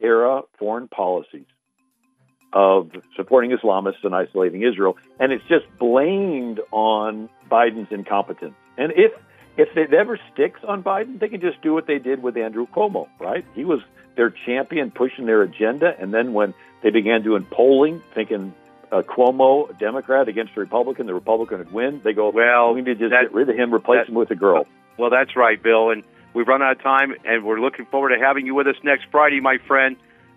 era 0.00 0.42
foreign 0.58 0.88
policies 0.88 1.46
of 2.52 2.90
supporting 3.16 3.50
Islamists 3.50 4.04
and 4.04 4.14
isolating 4.14 4.62
Israel, 4.62 4.96
and 5.18 5.32
it's 5.32 5.44
just 5.48 5.66
blamed 5.78 6.60
on 6.70 7.28
Biden's 7.50 7.90
incompetence. 7.90 8.54
And 8.76 8.92
if 8.92 9.12
if 9.56 9.76
it 9.76 9.92
ever 9.92 10.18
sticks 10.32 10.60
on 10.66 10.84
Biden, 10.84 11.18
they 11.18 11.28
can 11.28 11.40
just 11.40 11.60
do 11.62 11.74
what 11.74 11.86
they 11.86 11.98
did 11.98 12.22
with 12.22 12.36
Andrew 12.36 12.66
Cuomo, 12.68 13.08
right? 13.18 13.44
He 13.54 13.64
was 13.64 13.80
their 14.16 14.30
champion 14.30 14.92
pushing 14.92 15.26
their 15.26 15.42
agenda, 15.42 15.94
and 15.98 16.14
then 16.14 16.32
when 16.32 16.54
they 16.82 16.90
began 16.90 17.22
doing 17.22 17.44
polling, 17.50 18.02
thinking 18.14 18.54
uh, 18.90 19.02
Cuomo, 19.02 19.70
a 19.70 19.74
Democrat 19.74 20.28
against 20.28 20.56
a 20.56 20.60
Republican, 20.60 21.06
the 21.06 21.14
Republican 21.14 21.58
would 21.58 21.72
win. 21.72 22.00
They 22.02 22.12
go, 22.12 22.30
well, 22.30 22.74
we 22.74 22.82
need 22.82 22.98
to 22.98 23.08
just 23.08 23.10
that, 23.10 23.22
get 23.22 23.34
rid 23.34 23.48
of 23.48 23.56
him, 23.56 23.72
replace 23.72 24.00
that, 24.00 24.08
him 24.08 24.14
with 24.14 24.30
a 24.30 24.36
girl. 24.36 24.66
Well, 24.96 25.10
that's 25.10 25.36
right, 25.36 25.62
Bill, 25.62 25.90
and 25.90 26.02
we've 26.34 26.48
run 26.48 26.62
out 26.62 26.72
of 26.72 26.82
time, 26.82 27.14
and 27.24 27.44
we're 27.44 27.60
looking 27.60 27.86
forward 27.86 28.10
to 28.10 28.18
having 28.18 28.46
you 28.46 28.54
with 28.54 28.66
us 28.66 28.76
next 28.82 29.06
Friday, 29.10 29.40
my 29.40 29.58
friend. 29.66 29.96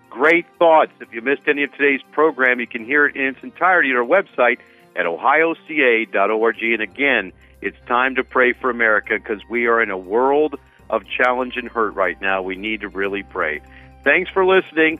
Great 0.10 0.46
thoughts. 0.60 0.92
If 1.00 1.14
you 1.14 1.22
missed 1.22 1.44
any 1.48 1.64
of 1.64 1.72
today's 1.72 2.02
program, 2.12 2.60
you 2.60 2.68
can 2.68 2.86
hear 2.86 3.06
it 3.06 3.16
in 3.16 3.28
its 3.28 3.44
entirety 3.44 3.92
at 3.92 3.96
our 3.96 4.06
website 4.06 4.60
at 4.96 5.06
ohioca.org. 5.06 6.64
And 6.64 6.82
again, 6.82 7.32
it's 7.62 7.78
time 7.88 8.16
to 8.16 8.24
pray 8.24 8.54
for 8.54 8.70
America 8.70 9.18
because 9.18 9.42
we 9.50 9.68
are 9.68 9.82
in 9.82 9.90
a 9.90 9.98
world 9.98 10.56
of 10.90 11.04
challenge 11.08 11.56
and 11.56 11.70
hurt 11.70 11.96
right 11.96 12.20
now. 12.22 12.42
We 12.42 12.58
need 12.58 12.82
to 12.82 12.90
really 12.90 13.24
pray. 13.24 13.62
Thanks 14.04 14.30
for 14.32 14.46
listening. 14.46 15.00